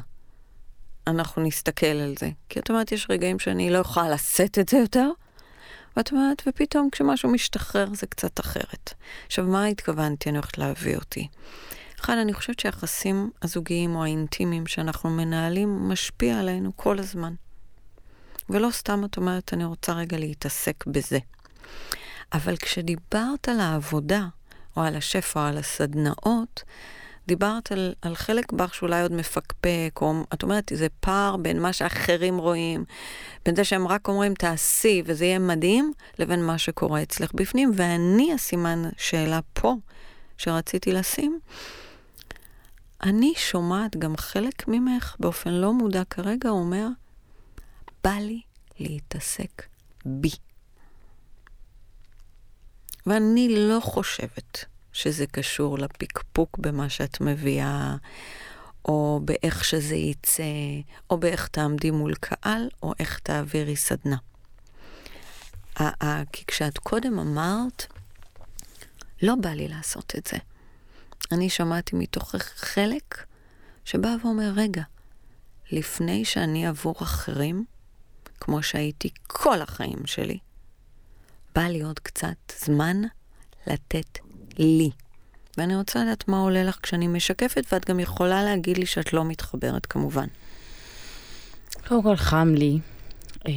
אנחנו 1.08 1.44
נסתכל 1.44 1.86
על 1.86 2.16
זה. 2.20 2.30
כי 2.50 2.60
את 2.60 2.70
אומרת, 2.70 2.92
יש 2.92 3.08
רגעים 3.10 3.40
שאני 3.40 3.70
לא 3.70 3.78
יכולה 3.78 4.10
לשאת 4.10 4.60
את 4.60 4.70
זה 4.70 4.78
יותר, 4.78 5.10
ואת 5.98 6.12
אומרת, 6.12 6.42
ופתאום 6.48 6.90
כשמשהו 6.92 7.30
משתחרר 7.30 7.88
זה 7.94 8.08
קצת 8.08 8.40
אחרת. 8.40 8.94
עכשיו, 9.26 9.46
מה 9.46 9.66
התכוונתי? 9.66 10.30
אני 10.30 10.38
הולכת 10.38 10.58
להביא 10.58 10.96
אותי. 10.96 11.28
אחד, 12.00 12.18
אני 12.18 12.34
חושבת 12.34 12.60
שהיחסים 12.60 13.30
הזוגיים 13.42 13.96
או 13.96 14.04
האינטימיים 14.04 14.68
שאנחנו 14.68 15.10
מנהלים 15.10 15.90
משפיע 15.90 16.40
עלינו 16.40 16.72
כל 16.76 17.00
הזמן. 17.00 17.34
ולא 18.50 18.70
סתם 18.72 19.06
את 19.06 19.18
אומרת, 19.18 19.54
אני 19.54 19.66
רוצה 19.66 19.94
רגע 19.94 20.18
להתעסק 20.18 20.86
בזה. 20.88 21.20
אבל 22.34 22.58
כשדיברת 22.58 23.50
על 23.50 23.60
העבודה, 23.60 24.28
או 24.78 24.82
על 24.82 24.96
השפע, 24.96 25.40
או 25.40 25.46
על 25.46 25.58
הסדנאות, 25.58 26.64
דיברת 27.28 27.72
על, 27.72 27.94
על 28.02 28.16
חלק 28.16 28.52
בך 28.52 28.74
שאולי 28.74 29.02
עוד 29.02 29.12
מפקפק, 29.12 30.00
או 30.02 30.14
את 30.34 30.44
אומרת, 30.44 30.72
זה 30.76 30.88
פער 31.00 31.38
בין 31.38 31.62
מה 31.62 31.74
שאחרים 31.74 32.38
רואים, 32.38 32.86
בין 33.46 33.56
זה 33.56 33.64
שהם 33.64 33.88
רק 33.88 34.08
אומרים 34.08 34.34
תעשי 34.34 35.02
וזה 35.06 35.26
יהיה 35.26 35.40
מדהים, 35.40 35.94
לבין 36.20 36.46
מה 36.46 36.58
שקורה 36.58 37.04
אצלך 37.04 37.34
בפנים. 37.34 37.72
ואני 37.76 38.34
הסימן 38.34 38.90
שאלה 38.98 39.40
פה, 39.54 39.76
שרציתי 40.38 40.92
לשים, 40.92 41.40
אני 43.04 43.34
שומעת 43.38 43.98
גם 43.98 44.18
חלק 44.18 44.68
ממך, 44.68 45.16
באופן 45.20 45.52
לא 45.54 45.74
מודע 45.74 46.04
כרגע, 46.10 46.50
אומר, 46.50 46.88
בא 48.04 48.14
לי 48.20 48.42
להתעסק 48.80 49.64
בי. 50.06 50.32
ואני 53.06 53.56
לא 53.58 53.80
חושבת 53.80 54.66
שזה 54.94 55.28
קשור 55.28 55.78
לפקפוק 55.78 56.58
במה 56.58 56.90
שאת 56.90 57.22
מביאה, 57.22 57.96
או 58.86 59.20
באיך 59.26 59.66
שזה 59.66 59.96
יצא, 59.96 60.44
או 61.10 61.18
באיך 61.18 61.48
תעמדי 61.48 61.92
מול 61.92 62.16
קהל, 62.16 62.70
או 62.84 62.94
איך 63.00 63.20
תעבירי 63.20 63.76
סדנה. 63.76 64.18
כי 66.32 66.46
כשאת 66.48 66.78
קודם 66.78 67.20
אמרת, 67.20 67.86
לא 69.22 69.36
בא 69.36 69.50
לי 69.50 69.68
לעשות 69.68 70.14
את 70.18 70.28
זה. 70.28 70.38
אני 71.32 71.50
שמעתי 71.50 71.96
מתוכך 71.96 72.44
חלק 72.56 73.26
שבא 73.86 74.16
ואומר, 74.24 74.52
רגע, 74.56 74.84
לפני 75.72 76.26
שאני 76.26 76.68
עבור 76.68 76.96
אחרים, 77.02 77.66
כמו 78.40 78.64
שהייתי 78.64 79.10
כל 79.28 79.62
החיים 79.62 80.06
שלי, 80.06 80.40
בא 81.56 81.62
לי 81.62 81.82
עוד 81.82 82.00
קצת 82.00 82.52
זמן 82.66 83.02
לתת 83.68 84.20
לי. 84.58 84.90
ואני 85.58 85.76
רוצה 85.76 86.04
לדעת 86.04 86.28
מה 86.28 86.40
עולה 86.40 86.64
לך 86.64 86.78
כשאני 86.84 87.08
משקפת, 87.08 87.66
ואת 87.72 87.90
גם 87.90 88.00
יכולה 88.00 88.44
להגיד 88.44 88.78
לי 88.78 88.86
שאת 88.86 89.14
לא 89.14 89.26
מתחברת, 89.26 89.86
כמובן. 89.86 90.28
קודם 91.88 92.04
כל 92.04 92.16
חם 92.16 92.54
לי. 92.58 92.80
אה, 93.48 93.52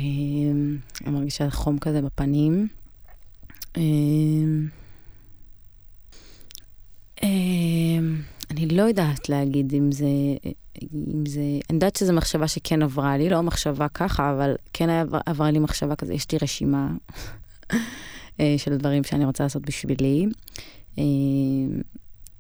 אני 1.05 1.11
מרגישה 1.11 1.51
חום 1.51 1.79
כזה 1.79 2.03
בפנים. 2.03 2.69
אה, 3.77 3.83
אה, 7.23 7.29
אני 8.51 8.67
לא 8.69 8.83
יודעת 8.83 9.29
להגיד 9.29 9.75
אם 9.75 9.93
זה, 9.93 10.07
אם 10.83 11.27
זה, 11.27 11.41
אני 11.41 11.77
יודעת 11.77 11.97
שזו 11.97 12.13
מחשבה 12.13 12.49
שכן 12.49 12.83
עברה 12.83 13.17
לי, 13.17 13.29
לא 13.29 13.43
מחשבה 13.43 13.89
ככה, 13.89 14.31
אבל 14.33 14.57
כן 14.73 14.89
עברה 15.27 15.51
לי 15.51 15.59
מחשבה 15.59 15.97
כזה, 15.97 16.15
יש 16.15 16.33
לי 16.33 16.39
רשימה 16.43 16.89
של 18.57 18.77
דברים 18.77 19.05
שאני 19.05 19.25
רוצה 19.25 19.43
לעשות 19.45 19.63
בשבילי. 19.63 20.27
אה, 20.99 21.05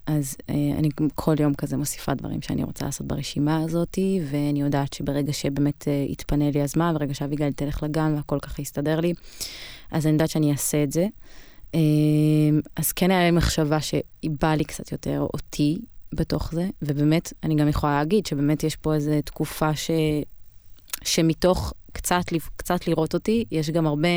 אז 0.07 0.37
אה, 0.51 0.55
אני 0.79 0.89
כל 1.15 1.35
יום 1.41 1.55
כזה 1.55 1.77
מוסיפה 1.77 2.15
דברים 2.15 2.43
שאני 2.43 2.65
רוצה 2.65 2.85
לעשות 2.85 3.07
ברשימה 3.07 3.63
הזאת, 3.65 3.99
ואני 4.31 4.61
יודעת 4.61 4.93
שברגע 4.93 5.33
שבאמת 5.33 5.89
אה, 5.89 6.07
יתפנה 6.09 6.51
לי 6.51 6.63
הזמן, 6.63 6.95
ברגע 6.95 7.15
שאביגל 7.15 7.53
תלך 7.53 7.83
לגן 7.83 8.15
והכל 8.17 8.39
ככה 8.43 8.63
יסתדר 8.63 9.01
לי, 9.01 9.13
אז 9.91 10.07
אני 10.07 10.13
יודעת 10.13 10.31
שאני 10.31 10.53
אעשה 10.53 10.83
את 10.83 10.93
זה. 10.93 11.07
אז 12.77 12.93
כן 12.93 13.11
היה 13.11 13.25
לי 13.25 13.31
מחשבה 13.31 13.79
שבא 13.81 14.55
לי 14.55 14.65
קצת 14.65 14.93
יותר 14.93 15.27
אותי 15.35 15.79
בתוך 16.13 16.53
זה, 16.55 16.69
ובאמת, 16.83 17.33
אני 17.43 17.55
גם 17.55 17.69
יכולה 17.69 17.99
להגיד 17.99 18.27
שבאמת 18.27 18.65
יש 18.65 18.77
פה 18.77 18.95
איזו 18.95 19.13
תקופה 19.25 19.77
ש... 19.77 19.91
שמתוך 21.05 21.73
קצת, 21.93 22.23
קצת 22.57 22.89
לראות 22.89 23.15
אותי, 23.15 23.45
יש 23.51 23.71
גם 23.71 23.87
הרבה 23.87 24.09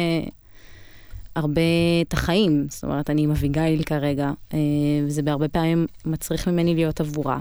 הרבה 1.35 1.61
את 2.07 2.13
החיים. 2.13 2.65
זאת 2.69 2.83
אומרת, 2.83 3.09
אני 3.09 3.23
עם 3.23 3.31
אביגיל 3.31 3.83
כרגע, 3.83 4.31
אה, 4.53 4.59
וזה 5.05 5.21
בהרבה 5.21 5.47
פעמים 5.47 5.87
מצריך 6.05 6.47
ממני 6.47 6.75
להיות 6.75 6.99
עבורה. 6.99 7.39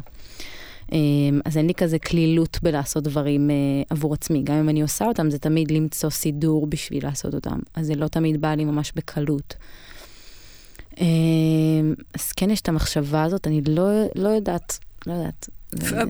אה, 0.92 0.98
אז 1.44 1.56
אין 1.56 1.66
לי 1.66 1.74
כזה 1.74 1.98
כלילות 1.98 2.58
בלעשות 2.62 3.04
דברים 3.04 3.50
אה, 3.50 3.54
עבור 3.90 4.14
עצמי. 4.14 4.42
גם 4.44 4.54
אם 4.54 4.68
אני 4.68 4.82
עושה 4.82 5.04
אותם, 5.04 5.30
זה 5.30 5.38
תמיד 5.38 5.70
למצוא 5.70 6.10
סידור 6.10 6.66
בשביל 6.66 7.04
לעשות 7.04 7.34
אותם. 7.34 7.58
אז 7.74 7.86
זה 7.86 7.94
לא 7.94 8.08
תמיד 8.08 8.40
בא 8.40 8.54
לי 8.54 8.64
ממש 8.64 8.92
בקלות. 8.96 9.54
אז 12.14 12.32
כן 12.36 12.50
יש 12.50 12.60
את 12.60 12.68
המחשבה 12.68 13.22
הזאת, 13.22 13.46
אני 13.46 13.60
לא, 13.68 13.88
לא 14.14 14.28
יודעת, 14.28 14.78
לא 15.06 15.12
יודעת. 15.12 15.48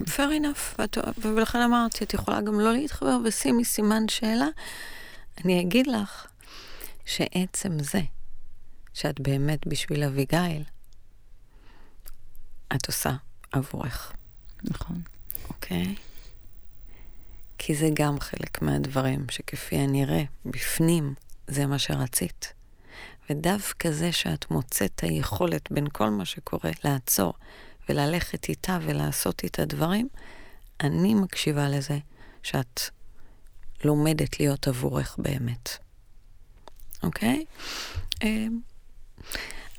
fair 0.06 0.30
enough, 0.40 0.80
ולכן 1.22 1.58
אמרתי, 1.58 2.04
את 2.04 2.14
יכולה 2.14 2.40
גם 2.40 2.60
לא 2.60 2.72
להתחבר 2.72 3.18
ושימי 3.24 3.64
סימן 3.64 4.08
שאלה. 4.08 4.46
אני 5.44 5.60
אגיד 5.60 5.86
לך, 5.86 6.26
שעצם 7.11 7.83
זה 7.83 8.01
שאת 8.94 9.20
באמת 9.20 9.66
בשביל 9.66 10.05
אביגיל, 10.05 10.64
את 12.75 12.87
עושה 12.87 13.11
עבורך. 13.53 14.12
נכון. 14.64 15.03
אוקיי? 15.49 15.94
כי 17.59 17.75
זה 17.75 17.88
גם 17.94 18.20
חלק 18.20 18.62
מהדברים 18.62 19.27
שכפי 19.31 19.77
הנראה, 19.77 20.23
בפנים, 20.44 21.14
זה 21.46 21.66
מה 21.66 21.79
שרצית. 21.79 22.53
ודווקא 23.31 23.90
זה 23.90 24.12
שאת 24.12 24.51
מוצאת 24.51 24.92
את 24.94 25.01
היכולת 25.01 25.73
בין 25.73 25.87
כל 25.92 26.11
מה 26.11 26.25
שקורה 26.25 26.70
לעצור 26.85 27.35
וללכת 27.88 28.49
איתה 28.49 28.79
ולעשות 28.83 29.44
איתה 29.44 29.64
דברים, 29.64 30.09
אני 30.81 31.14
מקשיבה 31.14 31.68
לזה 31.68 31.99
שאת 32.42 32.81
לומדת 33.85 34.40
להיות 34.40 34.68
עבורך 34.68 35.16
באמת. 35.18 35.89
אוקיי? 37.02 37.44
אמ, 38.22 38.58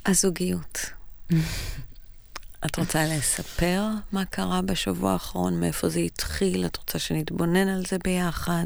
הזוגיות. 0.05 0.79
את 2.65 2.79
רוצה 2.79 3.05
לספר 3.05 3.83
מה 4.11 4.25
קרה 4.25 4.61
בשבוע 4.61 5.11
האחרון, 5.11 5.59
מאיפה 5.59 5.89
זה 5.89 5.99
התחיל? 5.99 6.65
את 6.65 6.77
רוצה 6.77 6.99
שנתבונן 6.99 7.67
על 7.67 7.83
זה 7.85 7.97
ביחד? 8.03 8.65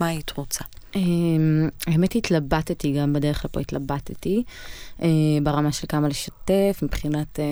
מה 0.00 0.06
היית 0.06 0.30
רוצה? 0.30 0.64
אמ, 0.96 1.68
האמת 1.86 2.14
התלבטתי, 2.14 2.92
גם 2.92 3.12
בדרך 3.12 3.44
לפה 3.44 3.60
התלבטתי, 3.60 4.44
אה, 5.02 5.08
ברמה 5.42 5.72
של 5.72 5.86
כמה 5.86 6.08
לשתף, 6.08 6.80
מבחינת, 6.82 7.40
אה, 7.40 7.44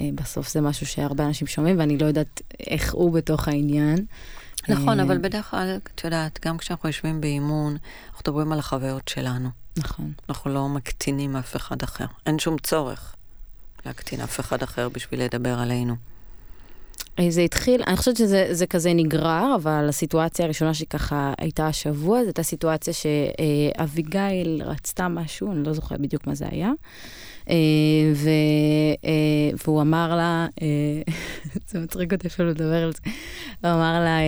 אה, 0.00 0.10
בסוף 0.14 0.52
זה 0.52 0.60
משהו 0.60 0.86
שהרבה 0.86 1.26
אנשים 1.26 1.46
שומעים, 1.46 1.78
ואני 1.78 1.98
לא 1.98 2.06
יודעת 2.06 2.42
איך 2.66 2.94
הוא 2.94 3.12
בתוך 3.12 3.48
העניין. 3.48 4.04
נכון, 4.68 5.00
אבל 5.00 5.18
בדרך 5.18 5.50
כלל, 5.50 5.78
את 5.94 6.04
יודעת, 6.04 6.38
גם 6.44 6.58
כשאנחנו 6.58 6.88
יושבים 6.88 7.20
באימון, 7.20 7.76
אנחנו 8.06 8.20
מדברים 8.20 8.52
על 8.52 8.58
החוויות 8.58 9.08
שלנו. 9.08 9.61
נכון. 9.76 10.12
אנחנו 10.28 10.54
לא 10.54 10.68
מקטינים 10.68 11.36
אף 11.36 11.56
אחד 11.56 11.82
אחר. 11.82 12.04
אין 12.26 12.38
שום 12.38 12.58
צורך 12.58 13.14
להקטין 13.86 14.20
אף 14.20 14.40
אחד 14.40 14.62
אחר 14.62 14.88
בשביל 14.88 15.22
לדבר 15.22 15.58
עלינו. 15.58 15.96
אה, 17.18 17.30
זה 17.30 17.40
התחיל, 17.40 17.82
אני 17.86 17.96
חושבת 17.96 18.16
שזה 18.16 18.66
כזה 18.70 18.92
נגרר, 18.94 19.54
אבל 19.56 19.86
הסיטואציה 19.88 20.44
הראשונה 20.44 20.74
שככה 20.74 21.34
הייתה 21.38 21.66
השבוע, 21.66 22.20
זו 22.20 22.26
הייתה 22.26 22.42
סיטואציה 22.42 22.92
שאביגיל 22.92 24.62
רצתה 24.64 25.08
משהו, 25.08 25.52
אני 25.52 25.64
לא 25.64 25.72
זוכרת 25.72 26.00
בדיוק 26.00 26.26
מה 26.26 26.34
זה 26.34 26.44
היה. 26.50 26.70
אה, 27.48 27.54
ו, 28.14 28.28
אה, 29.04 29.50
והוא 29.64 29.82
אמר 29.82 30.16
לה, 30.16 30.46
זה 31.68 31.80
מצחיק 31.80 32.12
אותי 32.12 32.28
אפילו 32.28 32.48
לדבר 32.48 32.82
על 32.82 32.92
זה, 32.92 33.00
הוא 33.62 33.70
אמר 33.70 34.04
לה, 34.04 34.18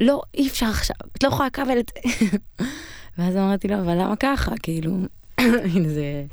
לא, 0.00 0.22
אי 0.34 0.48
אפשר 0.48 0.66
עכשיו, 0.66 0.96
את 1.16 1.22
לא 1.22 1.28
יכולה 1.28 1.46
לקבל 1.46 1.78
את 1.78 1.90
זה. 1.94 2.26
ואז 3.18 3.36
אמרתי 3.36 3.68
לו, 3.68 3.74
אבל 3.74 3.94
למה 3.94 4.16
ככה? 4.16 4.52
כאילו, 4.62 4.96
זה... 5.94 6.24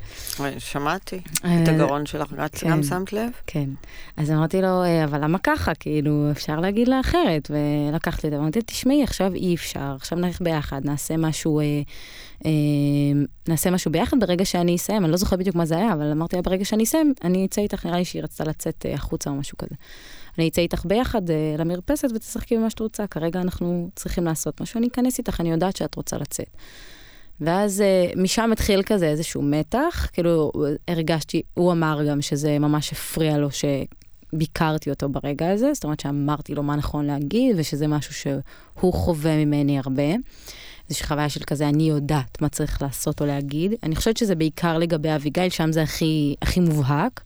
שמעתי 0.58 1.16
את 1.16 1.44
אה, 1.44 1.74
הגרון 1.74 2.06
שלך, 2.06 2.32
את 2.44 2.54
כן, 2.54 2.70
גם 2.70 2.82
שמת 2.82 3.12
לב? 3.12 3.30
כן. 3.46 3.68
אז 4.16 4.30
אמרתי 4.30 4.62
לו, 4.62 4.82
אה, 4.82 5.04
אבל 5.04 5.24
למה 5.24 5.38
ככה? 5.38 5.74
כאילו, 5.74 6.28
אפשר 6.30 6.60
להגיד 6.60 6.88
לה 6.88 7.00
אחרת. 7.00 7.50
ולקחתי 7.50 8.26
את 8.26 8.32
זה, 8.32 8.38
אמרתי, 8.38 8.60
תשמעי, 8.66 9.02
עכשיו 9.02 9.34
אי 9.34 9.54
אפשר, 9.54 9.94
עכשיו 9.96 10.18
נלך 10.18 10.42
ביחד, 10.42 10.80
נעשה 10.84 11.16
משהו, 11.16 11.60
אה, 11.60 11.64
אה, 12.46 12.50
נעשה 13.48 13.70
משהו 13.70 13.92
ביחד 13.92 14.20
ברגע 14.20 14.44
שאני 14.44 14.76
אסיים. 14.76 15.04
אני 15.04 15.10
לא 15.10 15.16
זוכרת 15.16 15.38
בדיוק 15.38 15.56
מה 15.56 15.66
זה 15.66 15.76
היה, 15.76 15.92
אבל 15.92 16.10
אמרתי 16.12 16.36
לה, 16.36 16.42
ברגע 16.42 16.64
שאני 16.64 16.84
אסיים, 16.84 17.14
אני 17.24 17.46
אצא 17.46 17.60
איתך, 17.60 17.86
נראה 17.86 17.98
לי 17.98 18.04
שהיא 18.04 18.22
רצתה 18.22 18.44
לצאת 18.44 18.86
החוצה 18.94 19.30
או 19.30 19.34
משהו 19.34 19.58
כזה. 19.58 19.74
אני 20.40 20.48
אצא 20.48 20.62
איתך 20.62 20.82
ביחד 20.84 21.30
אה, 21.30 21.54
למרפסת 21.58 22.08
ותשחקי 22.14 22.56
במה 22.56 22.70
שאת 22.70 22.80
רוצה, 22.80 23.06
כרגע 23.06 23.40
אנחנו 23.40 23.90
צריכים 23.96 24.24
לעשות 24.24 24.60
משהו, 24.60 24.78
אני 24.78 24.88
אכנס 24.88 25.18
איתך, 25.18 25.40
אני 25.40 25.50
יודעת 25.50 25.76
שאת 25.76 25.94
רוצה 25.94 26.18
לצאת. 26.18 26.56
ואז 27.40 27.82
uh, 27.82 28.18
משם 28.20 28.52
התחיל 28.52 28.82
כזה 28.82 29.08
איזשהו 29.08 29.42
מתח, 29.42 30.08
כאילו 30.12 30.52
הרגשתי, 30.88 31.42
הוא 31.54 31.72
אמר 31.72 32.00
גם 32.08 32.22
שזה 32.22 32.58
ממש 32.58 32.92
הפריע 32.92 33.38
לו 33.38 33.48
שביקרתי 33.50 34.90
אותו 34.90 35.08
ברגע 35.08 35.50
הזה, 35.50 35.74
זאת 35.74 35.84
אומרת 35.84 36.00
שאמרתי 36.00 36.54
לו 36.54 36.62
מה 36.62 36.76
נכון 36.76 37.06
להגיד, 37.06 37.56
ושזה 37.58 37.86
משהו 37.86 38.14
שהוא 38.14 38.92
חווה 38.92 39.44
ממני 39.44 39.78
הרבה. 39.78 40.12
איזושהי 40.88 41.06
חוויה 41.06 41.28
של 41.28 41.44
כזה, 41.44 41.68
אני 41.68 41.82
יודעת 41.82 42.42
מה 42.42 42.48
צריך 42.48 42.82
לעשות 42.82 43.20
או 43.20 43.26
להגיד. 43.26 43.74
אני 43.82 43.96
חושבת 43.96 44.16
שזה 44.16 44.34
בעיקר 44.34 44.78
לגבי 44.78 45.14
אביגיל, 45.14 45.48
שם 45.48 45.72
זה 45.72 45.82
הכי, 45.82 46.34
הכי 46.42 46.60
מובהק. 46.60 47.20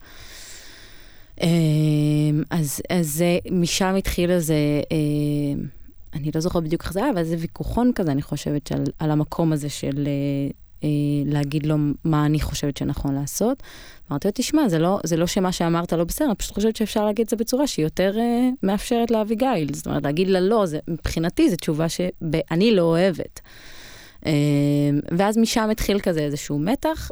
אמ, 1.41 2.43
אז, 2.49 2.81
אז 2.89 3.23
משם 3.51 3.95
התחיל 3.95 4.31
איזה, 4.31 4.55
אמ, 4.91 5.65
אני 6.13 6.31
לא 6.35 6.41
זוכרת 6.41 6.63
בדיוק 6.63 6.83
איך 6.83 6.93
זה 6.93 7.03
היה, 7.03 7.11
אבל 7.11 7.23
זה 7.23 7.35
ויכוחון 7.39 7.91
כזה, 7.95 8.11
אני 8.11 8.21
חושבת, 8.21 8.71
על, 8.71 8.83
על 8.99 9.11
המקום 9.11 9.53
הזה 9.53 9.69
של 9.69 10.07
אה, 10.07 10.51
אה, 10.83 10.89
להגיד 11.25 11.65
לו 11.65 11.75
מה 12.03 12.25
אני 12.25 12.39
חושבת 12.39 12.77
שנכון 12.77 13.15
לעשות. 13.15 13.63
אמרתי 14.11 14.27
לו, 14.27 14.31
תשמע, 14.35 14.69
זה 14.69 14.79
לא, 14.79 14.99
זה 15.03 15.17
לא 15.17 15.27
שמה 15.27 15.51
שאמרת 15.51 15.93
לא 15.93 16.03
בסדר, 16.03 16.27
אני 16.27 16.35
פשוט 16.35 16.53
חושבת 16.53 16.75
שאפשר 16.75 17.05
להגיד 17.05 17.23
את 17.23 17.29
זה 17.29 17.35
בצורה 17.35 17.67
שהיא 17.67 17.85
יותר 17.85 18.17
אה, 18.19 18.49
מאפשרת 18.63 19.11
לאביגיל. 19.11 19.73
זאת 19.73 19.87
אומרת, 19.87 20.03
להגיד 20.03 20.27
לה 20.27 20.39
לא, 20.39 20.65
זה, 20.65 20.79
מבחינתי 20.87 21.49
זו 21.49 21.55
תשובה 21.55 21.89
שאני 21.89 22.75
לא 22.75 22.81
אוהבת. 22.81 23.39
אה, 24.25 24.31
ואז 25.17 25.37
משם 25.37 25.69
התחיל 25.69 25.99
כזה 25.99 26.19
איזשהו 26.19 26.59
מתח. 26.59 27.11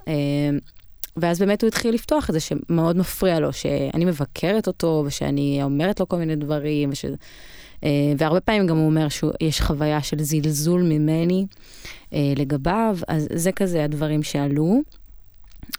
ואז 1.18 1.40
באמת 1.40 1.62
הוא 1.62 1.68
התחיל 1.68 1.94
לפתוח 1.94 2.30
את 2.30 2.34
זה 2.34 2.40
שמאוד 2.40 2.98
מפריע 2.98 3.40
לו, 3.40 3.54
שאני 3.54 4.06
מבקרת 4.06 4.68
אותו, 4.68 5.04
ושאני 5.06 5.60
אומרת 5.64 6.00
לו 6.00 6.10
כל 6.10 6.18
מיני 6.18 6.36
דברים, 6.36 6.90
וש... 6.92 7.06
אה, 7.84 8.14
והרבה 8.18 8.40
פעמים 8.40 8.68
גם 8.68 8.78
הוא 8.78 8.86
אומר 8.86 9.08
שיש 9.10 9.62
חוויה 9.62 10.02
של 10.02 10.20
זלזול 10.20 10.82
ממני 10.82 11.46
אה, 12.14 12.34
לגביו, 12.36 12.98
אז 13.08 13.28
זה 13.34 13.52
כזה 13.52 13.84
הדברים 13.84 14.24
שעלו. 14.24 14.82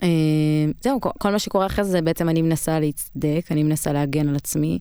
אה, 0.03 0.09
זהו, 0.83 1.01
כל 1.01 1.31
מה 1.31 1.39
שקורה 1.39 1.67
אחרי 1.67 1.85
זה, 1.85 2.03
בעצם 2.03 2.29
אני 2.29 2.43
מנסה 2.43 2.81
להצדק, 2.81 3.47
אני 3.51 3.63
מנסה 3.63 3.93
להגן 3.93 4.29
על 4.29 4.37
עצמי, 4.37 4.79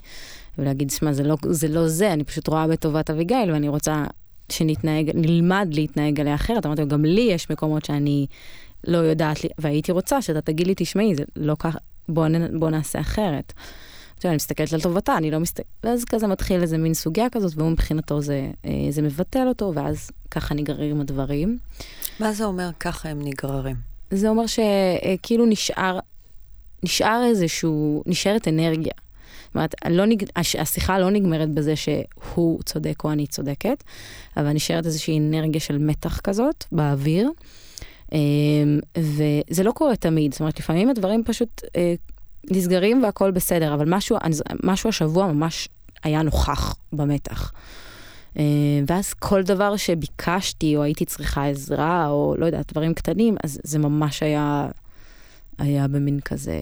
ולהגיד, 0.58 0.90
שמע, 0.90 1.14
זה, 1.14 1.24
לא, 1.24 1.38
זה 1.50 1.68
לא 1.68 1.88
זה, 1.88 2.14
אני 2.14 2.24
פשוט 2.24 2.48
רואה 2.48 2.68
בטובת 2.68 3.10
אביגיל, 3.10 3.52
ואני 3.52 3.70
רוצה 3.70 4.06
שנתנהג, 4.50 5.12
נלמד 5.14 5.68
להתנהג 5.72 6.20
עליה 6.20 6.36
אחרת. 6.36 6.66
אמרתי 6.66 6.82
לו, 6.82 6.88
גם 6.88 7.06
לי 7.06 7.22
יש 7.22 7.50
מקומות 7.50 7.86
שאני 7.86 8.28
לא 8.88 8.98
יודעת, 8.98 9.38
והייתי 9.58 9.92
רוצה 9.92 10.22
שאתה 10.22 10.42
תגיד 10.42 10.68
לי, 10.68 10.74
תשמעי, 10.78 11.16
זה 11.16 11.24
לא 11.36 11.56
ככה, 11.60 11.78
בוא, 12.10 12.28
בוא 12.60 12.70
נעשה 12.70 13.00
אחרת. 13.00 13.54
אני 14.26 14.36
מסתכלת 14.36 14.74
על 14.74 14.82
טובתה, 14.82 15.18
אני 15.18 15.32
לא 15.32 15.40
מסתכלת, 15.40 15.66
ואז 15.84 16.06
כזה 16.06 16.28
מתחיל 16.28 16.62
איזה 16.62 16.78
מין 16.78 16.94
סוגיה 16.94 17.30
כזאת, 17.30 17.54
והוא 17.56 17.70
מבחינתו 17.70 18.22
זה, 18.22 18.52
אה, 18.66 18.72
זה 18.90 19.02
מבטל 19.02 19.48
אותו, 19.48 19.72
ואז 19.76 20.12
ככה 20.32 20.56
נגררים 20.56 21.02
הדברים. 21.02 21.58
מה 22.20 22.34
זה 22.34 22.46
אומר 22.46 22.70
ככה 22.80 23.10
הם 23.10 23.22
נגררים? 23.22 23.76
זה 24.12 24.30
אומר 24.30 24.44
שכאילו 24.48 25.46
נשאר, 25.46 26.00
נשאר 26.84 27.24
איזשהו, 27.26 28.04
נשארת 28.06 28.48
אנרגיה. 28.48 28.94
זאת 29.46 29.56
אומרת, 29.56 29.76
לא 29.90 30.06
נג... 30.06 30.24
השיחה 30.36 31.00
לא 31.00 31.12
נגמרת 31.12 31.50
בזה 31.50 31.74
שהוא 31.76 32.64
צודק 32.64 33.04
או 33.04 33.12
אני 33.12 33.28
צודקת, 33.28 33.84
אבל 34.38 34.54
נשארת 34.54 34.86
איזושהי 34.86 35.20
אנרגיה 35.20 35.62
של 35.62 35.78
מתח 35.78 36.20
כזאת 36.20 36.66
באוויר. 36.72 37.30
אמ, 38.14 38.80
וזה 38.98 39.64
לא 39.64 39.72
קורה 39.72 39.96
תמיד, 39.96 40.32
זאת 40.32 40.40
אומרת, 40.40 40.60
לפעמים 40.60 40.90
הדברים 40.90 41.24
פשוט 41.24 41.62
אה, 41.76 41.94
נסגרים 42.52 43.04
והכל 43.04 43.32
בסדר, 43.32 43.74
אבל 43.74 43.86
משהו, 43.88 44.18
משהו 44.64 44.90
השבוע 44.90 45.32
ממש 45.32 45.70
היה 46.04 46.22
נוכח 46.22 46.76
במתח. 46.94 47.52
אמ, 48.38 48.44
ואז 48.88 49.14
כל 49.14 49.44
דבר 49.44 49.78
שביקשתי, 49.78 50.76
או 50.76 50.84
הייתי 50.84 51.06
צריכה 51.06 51.46
עזרה, 51.46 52.08
או 52.08 52.36
לא 52.38 52.46
יודעת, 52.46 52.72
דברים 52.72 52.94
קטנים, 52.94 53.36
אז 53.44 53.60
זה 53.64 53.80
ממש 53.80 54.24
היה, 54.24 54.68
היה 55.58 55.88
במין 55.88 56.20
כזה, 56.20 56.60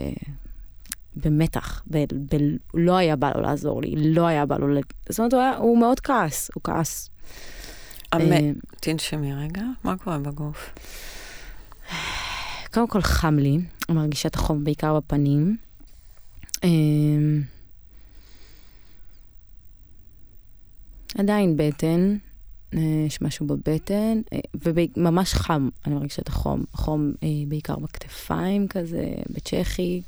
במתח, 1.16 1.84
ב, 1.92 1.98
ב, 1.98 2.38
לא 2.74 2.98
היה 2.98 3.16
בא 3.16 3.32
לו 3.36 3.42
לעזור 3.42 3.82
לי, 3.82 4.14
לא 4.14 4.28
היה 4.28 4.46
בא 4.46 4.58
לו, 4.58 4.68
זאת 5.10 5.20
אומרת, 5.20 5.34
הוא, 5.34 5.42
היה, 5.42 5.58
הוא 5.58 5.80
מאוד 5.80 6.00
כעס, 6.00 6.52
הוא 6.56 6.64
כעס. 6.64 7.10
אמ, 8.16 8.54
תנשמי 8.80 9.34
רגע, 9.34 9.64
מה 9.84 9.98
קורה 9.98 10.18
בגוף? 10.18 10.74
קודם 12.74 12.88
כל 12.88 13.02
חם 13.02 13.40
לי, 13.40 13.58
אני 13.90 13.98
מרגישה 13.98 14.28
את 14.30 14.36
החום 14.36 14.64
בעיקר 14.64 15.00
בפנים. 15.00 15.58
אמ, 16.64 17.42
עדיין 21.18 21.58
בטן, 21.58 22.18
אה, 22.74 22.80
יש 23.08 23.22
משהו 23.22 23.48
בבטן, 23.48 24.22
אה, 24.34 24.40
וממש 24.56 25.34
חם, 25.34 25.70
אני 25.86 25.96
מרגישה 25.96 26.22
את 26.22 26.28
החום. 26.28 26.64
החום 26.74 27.14
אה, 27.24 27.28
בעיקר 27.48 27.76
בכתפיים 27.76 28.68
כזה, 28.68 29.06
בצ'כי. 29.30 30.02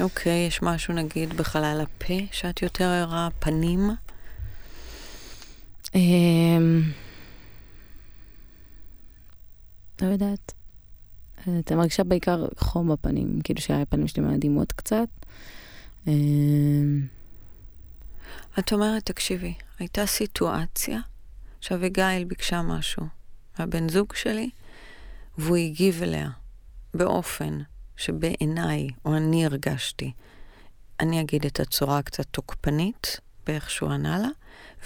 אוקיי, 0.00 0.46
יש 0.46 0.62
משהו 0.62 0.94
נגיד 0.94 1.36
בחלל 1.36 1.80
הפה, 1.82 2.14
שאת 2.32 2.62
יותר 2.62 2.84
ערה, 2.84 3.28
פנים? 3.38 3.90
אמ, 5.94 6.82
לא 10.02 10.06
יודעת. 10.06 10.52
אתה 11.58 11.76
מרגישה 11.76 12.04
בעיקר 12.04 12.46
חום 12.58 12.92
בפנים, 12.92 13.40
כאילו 13.44 13.60
שהפנים 13.60 14.06
שלי 14.06 14.22
מאדימות 14.22 14.72
קצת. 14.72 15.08
אמ, 16.06 17.06
את 18.58 18.72
אומרת, 18.72 19.06
תקשיבי, 19.06 19.54
הייתה 19.78 20.06
סיטואציה 20.06 21.00
שאביגיל 21.60 22.24
ביקשה 22.24 22.62
משהו 22.62 23.06
מהבן 23.58 23.88
זוג 23.88 24.14
שלי, 24.14 24.50
והוא 25.38 25.56
הגיב 25.56 26.02
אליה 26.02 26.30
באופן 26.94 27.58
שבעיניי, 27.96 28.88
או 29.04 29.16
אני 29.16 29.46
הרגשתי, 29.46 30.12
אני 31.00 31.20
אגיד 31.20 31.46
את 31.46 31.60
הצורה 31.60 31.98
הקצת 31.98 32.26
תוקפנית 32.30 33.20
באיך 33.46 33.70
שהוא 33.70 33.90
ענה 33.90 34.18
לה, 34.18 34.28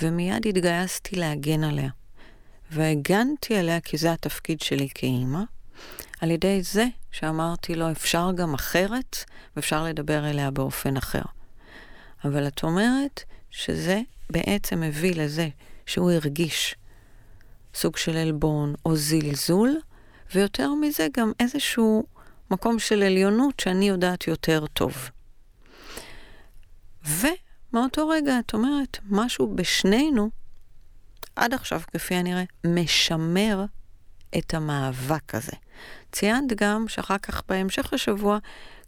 ומיד 0.02 0.46
התגייסתי 0.46 1.16
להגן 1.16 1.64
עליה. 1.64 1.90
והגנתי 2.70 3.56
עליה 3.56 3.80
כי 3.80 3.96
זה 3.96 4.12
התפקיד 4.12 4.60
שלי 4.60 4.88
כאימא, 4.94 5.42
על 6.20 6.30
ידי 6.30 6.62
זה 6.62 6.86
שאמרתי 7.10 7.74
לו, 7.74 7.90
אפשר 7.90 8.30
גם 8.34 8.54
אחרת, 8.54 9.16
ואפשר 9.56 9.84
לדבר 9.84 10.30
אליה 10.30 10.50
באופן 10.50 10.96
אחר. 10.96 11.22
אבל 12.24 12.46
את 12.48 12.62
אומרת 12.62 13.22
שזה 13.50 14.00
בעצם 14.30 14.80
מביא 14.80 15.14
לזה 15.14 15.48
שהוא 15.86 16.10
הרגיש 16.10 16.74
סוג 17.74 17.96
של 17.96 18.16
עלבון 18.16 18.74
או 18.84 18.96
זלזול, 18.96 19.80
ויותר 20.34 20.74
מזה 20.74 21.06
גם 21.16 21.32
איזשהו 21.40 22.06
מקום 22.50 22.78
של 22.78 23.02
עליונות 23.02 23.60
שאני 23.60 23.88
יודעת 23.88 24.26
יותר 24.26 24.66
טוב. 24.66 25.10
ומאותו 27.04 28.08
רגע 28.08 28.38
את 28.38 28.54
אומרת, 28.54 28.98
משהו 29.08 29.54
בשנינו, 29.54 30.30
עד 31.36 31.54
עכשיו 31.54 31.80
כפי 31.92 32.14
הנראה, 32.14 32.44
משמר 32.66 33.64
את 34.38 34.54
המאבק 34.54 35.34
הזה. 35.34 35.52
ציינת 36.12 36.52
גם 36.56 36.88
שאחר 36.88 37.18
כך 37.18 37.42
בהמשך 37.48 37.92
השבוע 37.92 38.38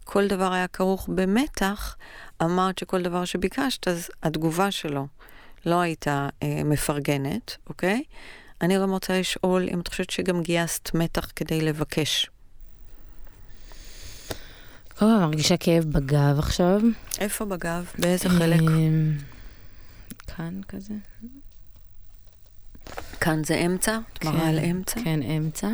כל 0.03 0.27
דבר 0.27 0.53
היה 0.53 0.67
כרוך 0.67 1.09
במתח, 1.15 1.95
אמרת 2.41 2.77
שכל 2.77 3.01
דבר 3.01 3.25
שביקשת, 3.25 3.87
אז 3.87 4.09
התגובה 4.23 4.71
שלו 4.71 5.07
לא 5.65 5.81
הייתה 5.81 6.29
אה, 6.43 6.61
מפרגנת, 6.65 7.57
אוקיי? 7.69 8.03
אני 8.61 8.77
גם 8.77 8.91
רוצה 8.91 9.19
לשאול 9.19 9.67
אם 9.73 9.79
את 9.79 9.87
חושבת 9.87 10.09
שגם 10.09 10.41
גייסת 10.41 10.89
מתח 10.93 11.31
כדי 11.35 11.61
לבקש. 11.61 12.29
כל, 14.97 15.05
מרגישה 15.05 15.57
כאב 15.57 15.83
בגב 15.83 16.39
עכשיו. 16.39 16.81
איפה 17.19 17.45
בגב? 17.45 17.91
באיזה 17.99 18.29
חלק? 18.29 18.59
אמ, 18.59 19.17
כאן 20.27 20.61
כזה. 20.67 20.93
כאן 23.19 23.43
זה 23.43 23.55
אמצע? 23.55 23.97
את 24.13 24.25
מראה 24.25 24.49
על 24.49 24.59
אמצע? 24.59 25.01
כן, 25.03 25.23
אמצע. 25.23 25.67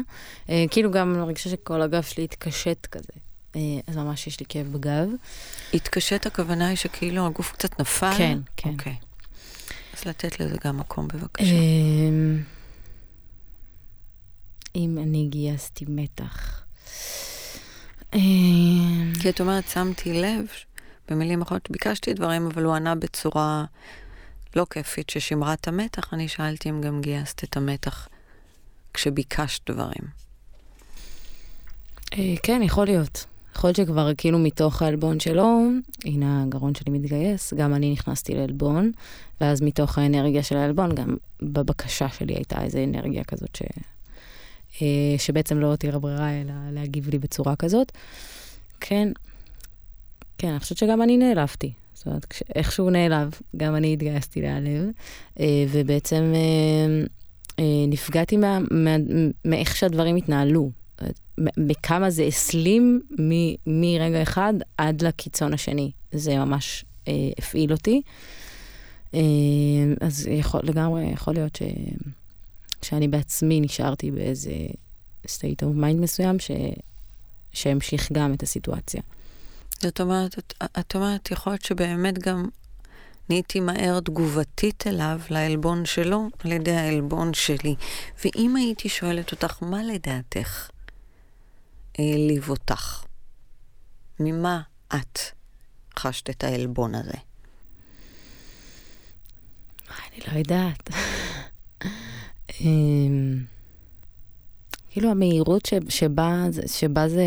אה, 0.50 0.66
כאילו 0.72 0.92
גם 0.92 1.14
מרגישה 1.14 1.50
שכל 1.50 1.82
הגב 1.82 2.04
שלי 2.04 2.24
התקשט 2.24 2.86
כזה. 2.86 3.14
אה, 3.56 3.62
אז 3.88 3.98
ממש 3.98 4.28
יש 4.28 4.40
לי 4.40 4.46
כאב 4.50 4.68
בגב. 4.68 5.10
התקשט 5.74 6.26
הכוונה 6.26 6.68
היא 6.68 6.78
שכאילו 6.78 7.26
הגוף 7.26 7.52
קצת 7.52 7.80
נפל? 7.80 8.14
כן, 8.18 8.40
כן. 8.58 8.70
אוקיי. 8.70 8.96
אז 9.98 10.06
לתת 10.06 10.40
לזה 10.40 10.56
גם 10.66 10.78
מקום 10.78 11.08
בבקשה. 11.08 11.46
אה, 11.46 12.40
אם 14.76 14.98
אני 14.98 15.28
גייסתי 15.30 15.86
מתח. 15.88 16.64
כי 19.22 19.30
את 19.30 19.42
אומרת, 19.42 19.68
שמתי 19.68 20.14
לב, 20.14 20.46
במילים 21.10 21.42
אחרות, 21.42 21.72
ביקשתי 21.72 22.14
דברים, 22.14 22.46
אבל 22.46 22.64
הוא 22.64 22.76
ענה 22.76 22.96
בצורה 22.96 23.66
לא 24.56 24.66
כיפית 24.70 25.10
ששימרה 25.10 25.54
את 25.54 25.68
המתח, 25.68 26.14
אני 26.14 26.28
שאלתי 26.28 26.70
אם 26.70 26.82
גם 26.82 27.02
גייסת 27.02 27.44
את 27.44 27.58
המתח 27.58 28.08
כשביקשת 28.94 29.72
דברים. 29.72 30.04
אה, 32.14 32.36
כן, 32.44 32.62
יכול 32.64 32.86
להיות. 32.86 33.26
יכול 33.56 33.68
להיות 33.68 33.78
שכבר 33.78 34.12
כאילו 34.18 34.40
מתוך 34.40 34.82
העלבון 34.82 35.20
שלו, 35.20 35.62
הנה 36.06 36.44
הגרון 36.44 36.76
שלי 36.76 36.92
מתגייס, 36.92 37.54
גם 37.54 37.74
אני 37.74 37.92
נכנסתי 37.92 38.36
לעלבון, 38.36 38.92
ואז 39.42 39.62
מתוך 39.62 39.98
האנרגיה 39.98 40.44
של 40.44 40.58
העלבון, 40.58 40.96
גם 40.96 41.16
בבקשה 41.42 42.10
שלי 42.10 42.34
הייתה 42.34 42.64
איזו 42.64 42.80
אנרגיה 42.84 43.24
כזאת 43.24 43.56
ש... 43.56 43.62
אה, 44.82 45.18
שבעצם 45.18 45.60
לא 45.60 45.68
הותירה 45.68 46.00
ברירה, 46.00 46.42
אלא 46.42 46.54
להגיב 46.72 47.10
לי 47.10 47.20
בצורה 47.20 47.56
כזאת. 47.56 47.92
כן, 48.80 49.10
כן, 50.38 50.48
אני 50.48 50.60
חושבת 50.60 50.78
שגם 50.78 51.02
אני 51.02 51.18
נעלבתי. 51.18 51.74
זאת 51.98 52.08
אומרת, 52.08 52.26
איך 52.56 52.72
שהוא 52.72 52.92
נעלב, 52.92 53.32
גם 53.58 53.76
אני 53.76 53.94
התגייסתי 53.94 54.42
להיעלב, 54.42 54.86
אה, 55.40 55.66
ובעצם 55.70 56.34
נפגעתי 57.88 58.38
מה, 58.38 58.60
מה, 58.72 58.96
מאיך 59.46 59.76
שהדברים 59.76 60.16
התנהלו. 60.16 60.72
בכמה 61.58 62.10
זה 62.10 62.24
הסלים 62.24 63.02
מ, 63.20 63.32
מרגע 63.68 64.22
אחד 64.22 64.54
עד 64.78 65.02
לקיצון 65.02 65.54
השני. 65.54 65.92
זה 66.12 66.38
ממש 66.38 66.86
אה, 67.08 67.14
הפעיל 67.38 67.72
אותי. 67.72 68.02
אה, 69.14 69.20
אז 70.02 70.28
יכול, 70.28 70.62
לגמרי 70.64 71.06
יכול 71.06 71.34
להיות 71.34 71.56
ש, 71.56 71.62
שאני 72.82 73.08
בעצמי 73.08 73.62
נשארתי 73.62 74.12
באיזה 74.12 74.52
state 75.26 75.62
of 75.62 75.82
mind 75.82 76.02
מסוים 76.02 76.40
ש, 76.40 76.52
שהמשיך 77.52 78.12
גם 78.12 78.34
את 78.34 78.44
הסיטואציה. 78.44 79.02
זאת 79.82 80.02
אומרת, 80.02 80.40
את, 80.40 80.54
את 80.80 80.96
אומרת, 80.96 81.32
יכול 81.32 81.54
להיות 81.54 81.66
שבאמת 81.66 82.20
גם 82.20 82.50
נהייתי 83.30 83.60
מהר 83.60 84.00
תגובתית 84.00 84.88
אליו, 84.88 85.20
לעלבון 85.30 85.86
שלו, 85.86 86.28
על 86.40 86.52
ידי 86.52 86.76
העלבון 86.76 87.34
שלי. 87.34 87.76
ואם 88.26 88.56
הייתי 88.56 88.90
שואלת 88.90 89.32
אותך, 89.32 89.64
מה 89.64 89.84
לדעתך 89.84 90.70
העליב 91.98 92.50
אותך? 92.50 93.04
ממה 94.20 94.62
את 94.96 95.20
חשת 96.00 96.30
את 96.30 96.44
העלבון 96.44 96.96
הזה? 96.96 97.18
אני 99.90 100.20
לא 100.28 100.40
יודעת. 100.40 100.90
אמ, 102.62 103.46
כאילו 104.90 105.12
המהירות 105.12 105.70
שבה 106.70 107.08
זה 107.08 107.24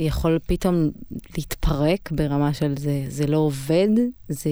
יכול 0.00 0.38
פתאום 0.46 0.90
להתפרק 1.36 2.10
ברמה 2.10 2.54
של 2.54 2.74
זה, 2.78 3.04
זה 3.08 3.26
לא 3.26 3.36
עובד, 3.36 3.88
זה... 4.28 4.50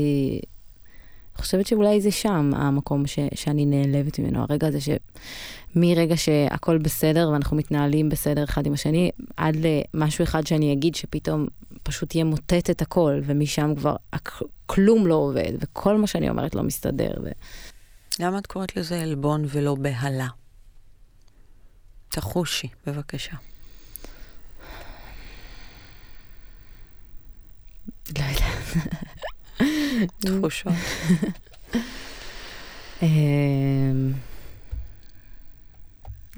אני 1.36 1.44
חושבת 1.44 1.66
שאולי 1.66 2.00
זה 2.00 2.10
שם 2.10 2.50
המקום 2.56 3.06
ש, 3.06 3.18
שאני 3.34 3.66
נעלבת 3.66 4.18
ממנו, 4.18 4.42
הרגע 4.42 4.66
הזה 4.66 4.78
שמרגע 4.80 6.16
שהכל 6.16 6.78
בסדר 6.78 7.30
ואנחנו 7.32 7.56
מתנהלים 7.56 8.08
בסדר 8.08 8.44
אחד 8.44 8.66
עם 8.66 8.72
השני, 8.72 9.10
עד 9.36 9.56
למשהו 9.94 10.22
אחד 10.22 10.46
שאני 10.46 10.72
אגיד 10.72 10.94
שפתאום 10.94 11.46
פשוט 11.82 12.14
ימוטט 12.14 12.70
את 12.70 12.82
הכל, 12.82 13.20
ומשם 13.24 13.74
כבר 13.76 13.96
כלום 14.66 15.06
לא 15.06 15.14
עובד, 15.14 15.52
וכל 15.60 15.98
מה 15.98 16.06
שאני 16.06 16.30
אומרת 16.30 16.54
לא 16.54 16.62
מסתדר. 16.62 17.12
ו... 17.24 17.28
למה 18.20 18.38
את 18.38 18.46
קוראת 18.46 18.76
לזה 18.76 19.02
עלבון 19.02 19.44
ולא 19.48 19.74
בהלה? 19.74 20.28
תחושי, 22.08 22.68
בבקשה. 22.86 23.36
לא 28.18 28.24
יודעת. 28.24 28.90
תחושות. 30.18 30.72
אמ, 33.02 34.12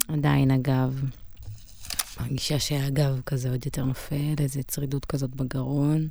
עדיין, 0.07 0.51
אגב, 0.51 1.01
מרגישה 2.19 2.59
שהגב 2.59 3.21
כזה 3.25 3.49
עוד 3.49 3.65
יותר 3.65 3.83
נופל, 3.85 4.33
איזה 4.39 4.63
צרידות 4.63 5.05
כזאת 5.05 5.35
בגרון. 5.35 6.07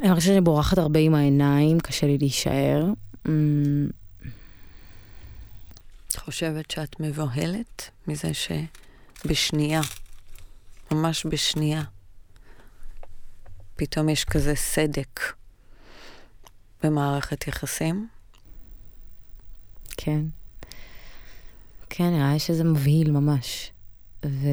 אני 0.00 0.08
מרגישה 0.08 0.26
שאני 0.26 0.40
בורחת 0.40 0.78
הרבה 0.78 1.00
עם 1.00 1.14
העיניים, 1.14 1.80
קשה 1.80 2.06
לי 2.06 2.18
להישאר. 2.18 2.86
אמ, 3.28 3.88
את 6.08 6.16
חושבת 6.16 6.70
שאת 6.70 7.00
מבוהלת 7.00 7.90
מזה 8.08 8.30
שבשנייה, 8.34 9.80
ממש 10.90 11.26
בשנייה, 11.26 11.82
פתאום 13.76 14.08
יש 14.08 14.24
כזה 14.24 14.54
סדק 14.54 15.20
במערכת 16.82 17.48
יחסים? 17.48 18.08
כן. 19.96 20.20
כן, 21.90 22.10
נראה 22.10 22.32
לי 22.32 22.38
שזה 22.38 22.64
מבהיל 22.64 23.10
ממש. 23.10 23.72
ו... 24.26 24.48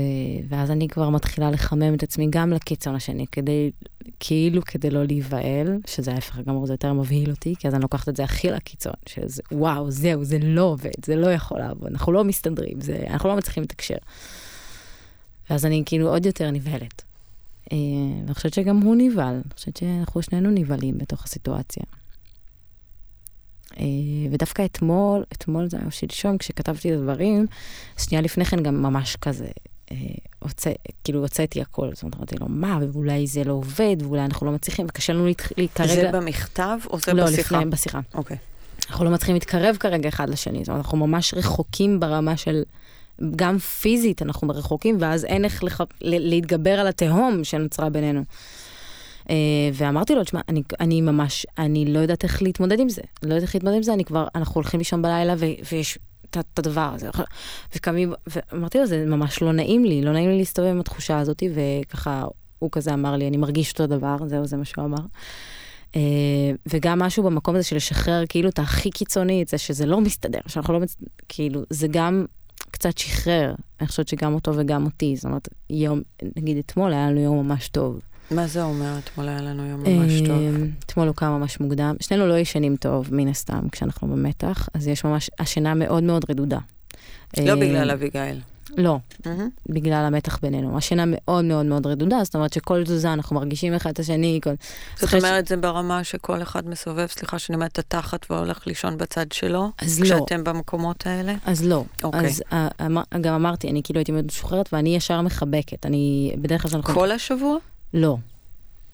ואז 0.49 0.71
אני 0.71 0.88
כבר 0.88 1.09
מתחילה 1.09 1.51
לחמם 1.51 1.93
את 1.93 2.03
עצמי 2.03 2.27
גם 2.29 2.53
לקיצון 2.53 2.95
השני, 2.95 3.25
כדי, 3.31 3.71
כאילו 4.19 4.62
כדי 4.62 4.89
לא 4.89 5.03
להיבהל, 5.03 5.77
שזה 5.88 6.13
ההפך 6.13 6.38
הגמור, 6.38 6.65
זה 6.65 6.73
יותר 6.73 6.93
מבהיל 6.93 7.31
אותי, 7.31 7.53
כי 7.59 7.67
אז 7.67 7.73
אני 7.73 7.81
לוקחת 7.81 8.09
את 8.09 8.15
זה 8.15 8.23
הכי 8.23 8.49
לקיצון, 8.49 8.93
שזה 9.09 9.41
וואו, 9.51 9.91
זהו, 9.91 10.23
זה 10.23 10.38
לא 10.41 10.62
עובד, 10.62 11.05
זה 11.05 11.15
לא 11.15 11.27
יכול 11.27 11.59
לעבוד, 11.59 11.88
אנחנו 11.88 12.12
לא 12.12 12.23
מסתדרים, 12.23 12.81
זה, 12.81 13.03
אנחנו 13.09 13.29
לא 13.29 13.36
מצליחים 13.36 13.63
לתקשר. 13.63 13.95
ואז 15.49 15.65
אני 15.65 15.83
כאילו 15.86 16.09
עוד 16.09 16.25
יותר 16.25 16.51
נבהלת. 16.51 17.12
אה, 17.71 17.78
ואני 18.21 18.34
חושבת 18.34 18.54
שגם 18.54 18.78
הוא 18.78 18.95
נבהל, 18.97 19.34
אני 19.34 19.54
חושבת 19.56 19.78
שאנחנו 19.78 20.21
שנינו 20.21 20.49
נבהלים 20.49 20.97
בתוך 20.97 21.23
הסיטואציה. 21.23 21.84
אה, 23.80 23.86
ודווקא 24.32 24.65
אתמול, 24.65 25.23
אתמול 25.34 25.69
זה 25.69 25.78
היה 25.78 25.91
שלשום, 25.91 26.38
כשכתבתי 26.38 26.93
את 26.93 26.97
הדברים, 26.97 27.45
שנייה 27.97 28.21
לפני 28.21 28.45
כן 28.45 28.63
גם 28.63 28.84
ממש 28.84 29.15
כזה, 29.15 29.47
אה, 29.91 29.97
הוצא, 30.39 30.71
כאילו 31.04 31.19
הוצאתי 31.19 31.62
הכל. 31.62 31.89
זאת 31.93 32.04
אומרת, 32.04 32.15
אמרתי 32.15 32.36
לו, 32.39 32.45
מה, 32.49 32.80
ואולי 32.91 33.28
זה 33.28 33.43
לא 33.43 33.54
עובד, 33.54 33.95
ואולי 33.99 34.26
אנחנו 34.26 34.45
לא 34.45 34.52
מצליחים, 34.52 34.86
וקשה 34.89 35.13
לנו 35.13 35.28
להתקרב... 35.58 35.88
זה 35.88 36.10
במכתב 36.13 36.78
או 36.89 36.99
זה 36.99 37.13
לא, 37.13 37.26
בשיחה? 37.26 37.56
לא, 37.56 37.62
לפני, 37.62 37.71
בשיחה. 37.71 37.99
אוקיי. 38.13 38.38
אנחנו 38.89 39.06
לא 39.06 39.12
מצליחים 39.12 39.34
להתקרב 39.36 39.78
כרגע 39.80 40.10
אחד 40.10 40.30
לשני, 40.30 40.60
זאת 40.60 40.69
אומרת, 40.69 40.86
אנחנו 40.86 40.97
ממש 40.97 41.34
רחוקים 41.34 41.99
ברמה 41.99 42.38
של... 42.38 42.63
גם 43.36 43.58
פיזית 43.58 44.21
אנחנו 44.21 44.47
רחוקים, 44.49 44.97
ואז 44.99 45.26
אין 45.26 45.45
איך 45.45 45.63
לח... 45.63 45.82
להתגבר 46.02 46.80
על 46.80 46.88
התהום 46.88 47.43
שנוצרה 47.43 47.89
בינינו. 47.89 48.23
Uh, 49.23 49.26
ואמרתי 49.73 50.15
לו, 50.15 50.23
תשמע, 50.23 50.41
אני, 50.49 50.63
אני 50.80 51.02
ממש, 51.02 51.45
אני 51.58 51.86
לא 51.86 51.99
יודעת 51.99 52.23
איך 52.23 52.41
להתמודד 52.41 52.80
עם 52.80 52.89
זה. 52.89 53.02
לא 53.23 53.30
יודעת 53.30 53.43
איך 53.43 53.56
להתמודד 53.56 53.76
עם 53.76 53.84
זה, 53.84 53.93
אני 53.93 54.06
כבר, 54.06 54.28
אנחנו 54.36 54.56
הולכים 54.56 54.80
לישון 54.80 55.02
בלילה 55.02 55.34
ו, 55.38 55.45
ויש 55.71 55.99
את 56.30 56.60
הדבר 56.60 56.91
הזה. 56.93 57.10
וקמים, 57.76 58.13
ואמרתי 58.28 58.78
לו, 58.78 58.86
זה 58.86 59.06
ממש 59.06 59.41
לא 59.41 59.52
נעים 59.52 59.86
לי, 59.86 60.02
לא 60.02 60.12
נעים 60.12 60.30
לי 60.30 60.38
להסתובב 60.38 60.67
עם 60.67 60.80
התחושה 60.80 61.19
הזאת, 61.19 61.43
וככה, 61.54 62.26
הוא 62.60 62.69
כזה 62.71 62.93
אמר 62.93 63.15
לי, 63.15 63.28
אני 63.28 63.38
מרגיש 63.38 63.71
אותו 63.71 63.88
דבר, 63.88 64.17
זהו, 64.28 64.45
זה 64.45 64.58
מה 64.58 64.65
שהוא 64.65 64.86
אמר. 64.86 65.06
Uh, 65.91 65.95
וגם 66.65 66.99
משהו 66.99 67.23
במקום 67.23 67.56
הזה 67.56 67.63
של 67.63 67.76
לשחרר 67.76 68.23
כאילו 68.30 68.49
את 68.49 68.60
הכי 68.60 68.91
קיצוני, 68.91 69.43
את 69.43 69.47
זה 69.47 69.58
שזה 69.58 69.86
לא 69.86 70.02
מסתדר, 70.02 70.39
שאנחנו 70.47 70.73
לא, 70.73 70.80
מצ... 70.80 70.95
כאילו, 71.30 71.62
זה 71.69 71.88
גם 71.91 72.26
קצת 72.73 72.97
שחרר. 72.97 73.53
אני 73.79 73.88
חושבת 73.88 74.07
שגם 74.07 74.33
אותו 74.33 74.51
וגם 74.55 74.86
אותי, 74.86 75.15
זאת 75.15 75.25
אומרת, 75.25 75.49
יום, 75.69 76.01
נגיד 76.36 76.57
אתמול 76.57 76.93
היה 76.93 77.12
לנו 77.12 77.19
יום 77.19 77.47
ממש 77.47 77.67
טוב. 77.67 77.99
מה 78.31 78.47
זה 78.47 78.63
אומר? 78.63 78.97
אתמול 78.97 79.29
היה 79.29 79.41
לנו 79.41 79.65
יום 79.65 79.83
ממש 79.83 80.21
טוב. 80.27 80.39
אתמול 80.86 81.07
הוא 81.07 81.15
קם 81.15 81.25
ממש 81.25 81.59
מוקדם. 81.59 81.95
שנינו 81.99 82.27
לא 82.27 82.38
ישנים 82.38 82.75
טוב, 82.75 83.07
מן 83.12 83.27
הסתם, 83.27 83.69
כשאנחנו 83.71 84.07
במתח, 84.07 84.69
אז 84.73 84.88
יש 84.88 85.05
ממש, 85.05 85.29
השינה 85.39 85.73
מאוד 85.73 86.03
מאוד 86.03 86.25
רדודה. 86.29 86.59
לא 87.45 87.55
בגלל 87.55 87.91
אביגיל. 87.91 88.52
לא, 88.78 88.97
בגלל 89.69 90.06
המתח 90.06 90.39
בינינו. 90.41 90.78
השינה 90.78 91.04
מאוד 91.08 91.45
מאוד 91.45 91.65
מאוד 91.65 91.88
רדודה, 91.88 92.23
זאת 92.23 92.36
אומרת 92.36 92.54
שכל 92.54 92.84
תזוזה 92.84 93.13
אנחנו 93.13 93.36
מרגישים 93.36 93.73
אחד 93.73 93.89
את 93.89 93.99
השני. 93.99 94.39
כל... 94.43 94.49
זאת 94.95 95.13
אומרת, 95.13 95.47
זה 95.47 95.58
ברמה 95.58 96.04
שכל 96.04 96.41
אחד 96.41 96.69
מסובב, 96.69 97.08
סליחה 97.08 97.39
שאני 97.39 97.56
אומרת, 97.56 97.71
את 97.71 97.80
התחת 97.80 98.32
והולך 98.32 98.67
לישון 98.67 98.97
בצד 98.97 99.32
שלו? 99.32 99.71
אז 99.78 99.99
לא. 99.99 100.06
כשאתם 100.06 100.43
במקומות 100.43 101.08
האלה? 101.08 101.36
אז 101.45 101.65
לא. 101.65 101.84
אוקיי. 102.04 102.26
אז 102.26 102.43
גם 103.21 103.34
אמרתי, 103.34 103.69
אני 103.69 103.84
כאילו 103.84 103.99
הייתי 103.99 104.12
מאוד 104.12 104.26
משוחררת, 104.26 104.69
ואני 104.73 104.95
ישר 104.95 105.21
מחבקת. 105.21 105.86
אני 105.86 106.34
בדרך 106.41 106.62
כלל... 106.62 106.82
כל 106.82 107.12
השבוע? 107.12 107.58
לא. 107.93 108.17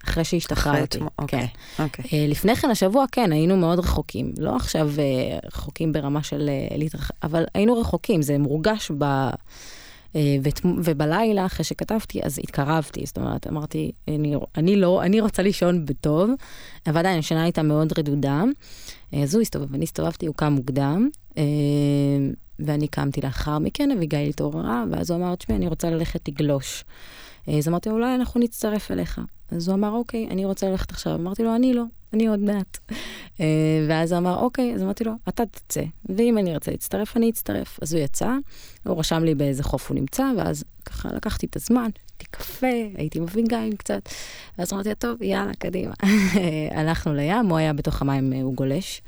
אחרי 0.03 0.23
שהשתחררתי. 0.23 0.99
אוקיי, 1.19 1.47
כן. 1.77 1.83
אוקיי. 1.83 2.05
אה, 2.13 2.27
לפני 2.27 2.55
כן, 2.55 2.69
השבוע, 2.69 3.05
כן, 3.11 3.31
היינו 3.31 3.57
מאוד 3.57 3.79
רחוקים. 3.79 4.33
לא 4.37 4.55
עכשיו 4.55 4.89
אה, 4.99 5.39
רחוקים 5.45 5.93
ברמה 5.93 6.23
של 6.23 6.49
אה, 6.49 6.77
להתרחק, 6.77 7.15
אבל 7.23 7.43
היינו 7.53 7.79
רחוקים, 7.79 8.21
זה 8.21 8.37
מורגש 8.37 8.91
ב... 8.97 9.29
ובלילה, 10.85 11.45
אחרי 11.45 11.63
שכתבתי, 11.63 12.19
אז 12.23 12.39
התקרבתי. 12.39 13.05
זאת 13.05 13.17
אומרת, 13.17 13.47
אמרתי, 13.47 13.91
אני, 14.07 14.35
אני 14.57 14.75
לא, 14.75 15.03
אני 15.03 15.21
רוצה 15.21 15.43
לישון 15.43 15.85
בטוב, 15.85 16.29
אבל 16.87 16.97
עדיין 16.97 17.19
השינה 17.19 17.43
הייתה 17.43 17.63
מאוד 17.63 17.99
רדודה. 17.99 18.43
אז 19.23 19.35
הוא 19.35 19.41
הסתובב, 19.41 19.73
אני 19.73 19.83
הסתובבתי, 19.83 20.25
הוא 20.25 20.35
קם 20.35 20.53
מוקדם, 20.53 21.09
ואני 22.59 22.87
קמתי 22.87 23.21
לאחר 23.21 23.59
מכן, 23.59 23.91
אביגיל 23.91 24.29
התעוררה, 24.29 24.83
ואז 24.91 25.11
הוא 25.11 25.19
אמר, 25.19 25.35
תשמעי, 25.35 25.57
אני 25.57 25.67
רוצה 25.67 25.89
ללכת 25.89 26.27
לגלוש. 26.27 26.83
אז 27.47 27.67
אמרתי, 27.67 27.89
אולי 27.89 28.15
אנחנו 28.15 28.39
נצטרף 28.39 28.91
אליך. 28.91 29.21
אז 29.51 29.67
הוא 29.67 29.75
אמר, 29.75 29.91
אוקיי, 29.91 30.27
אני 30.31 30.45
רוצה 30.45 30.69
ללכת 30.69 30.91
עכשיו. 30.91 31.15
אמרתי 31.15 31.43
לו, 31.43 31.55
אני 31.55 31.73
לא, 31.73 31.83
אני 32.13 32.27
עוד 32.27 32.39
מעט. 32.39 32.77
אה, 33.39 33.45
ואז 33.87 34.11
הוא 34.11 34.19
אמר, 34.19 34.39
אוקיי, 34.39 34.73
אז 34.75 34.83
אמרתי 34.83 35.03
לו, 35.03 35.11
אתה 35.29 35.45
תצא, 35.45 35.83
ואם 36.09 36.37
אני 36.37 36.53
ארצה 36.53 36.71
להצטרף, 36.71 37.17
אני 37.17 37.29
אצטרף. 37.29 37.79
אז 37.81 37.93
הוא 37.93 38.01
יצא, 38.01 38.31
הוא 38.85 38.99
רשם 38.99 39.23
לי 39.23 39.35
באיזה 39.35 39.63
חוף 39.63 39.89
הוא 39.89 39.95
נמצא, 39.95 40.23
ואז 40.37 40.63
ככה 40.85 41.09
לקחתי 41.13 41.45
את 41.45 41.55
הזמן, 41.55 41.89
שתיתי 41.95 42.25
קפה, 42.31 42.67
הייתי 42.95 43.19
מווינגיים 43.19 43.75
קצת, 43.75 44.09
ואז 44.57 44.73
אמרתי, 44.73 44.95
טוב, 44.95 45.21
יאללה, 45.21 45.53
קדימה. 45.53 45.93
הלכנו 46.77 47.13
לים, 47.13 47.49
הוא 47.49 47.57
היה 47.57 47.73
בתוך 47.73 48.01
המים, 48.01 48.33
אה, 48.33 48.41
הוא 48.41 48.53
גולש. 48.53 49.01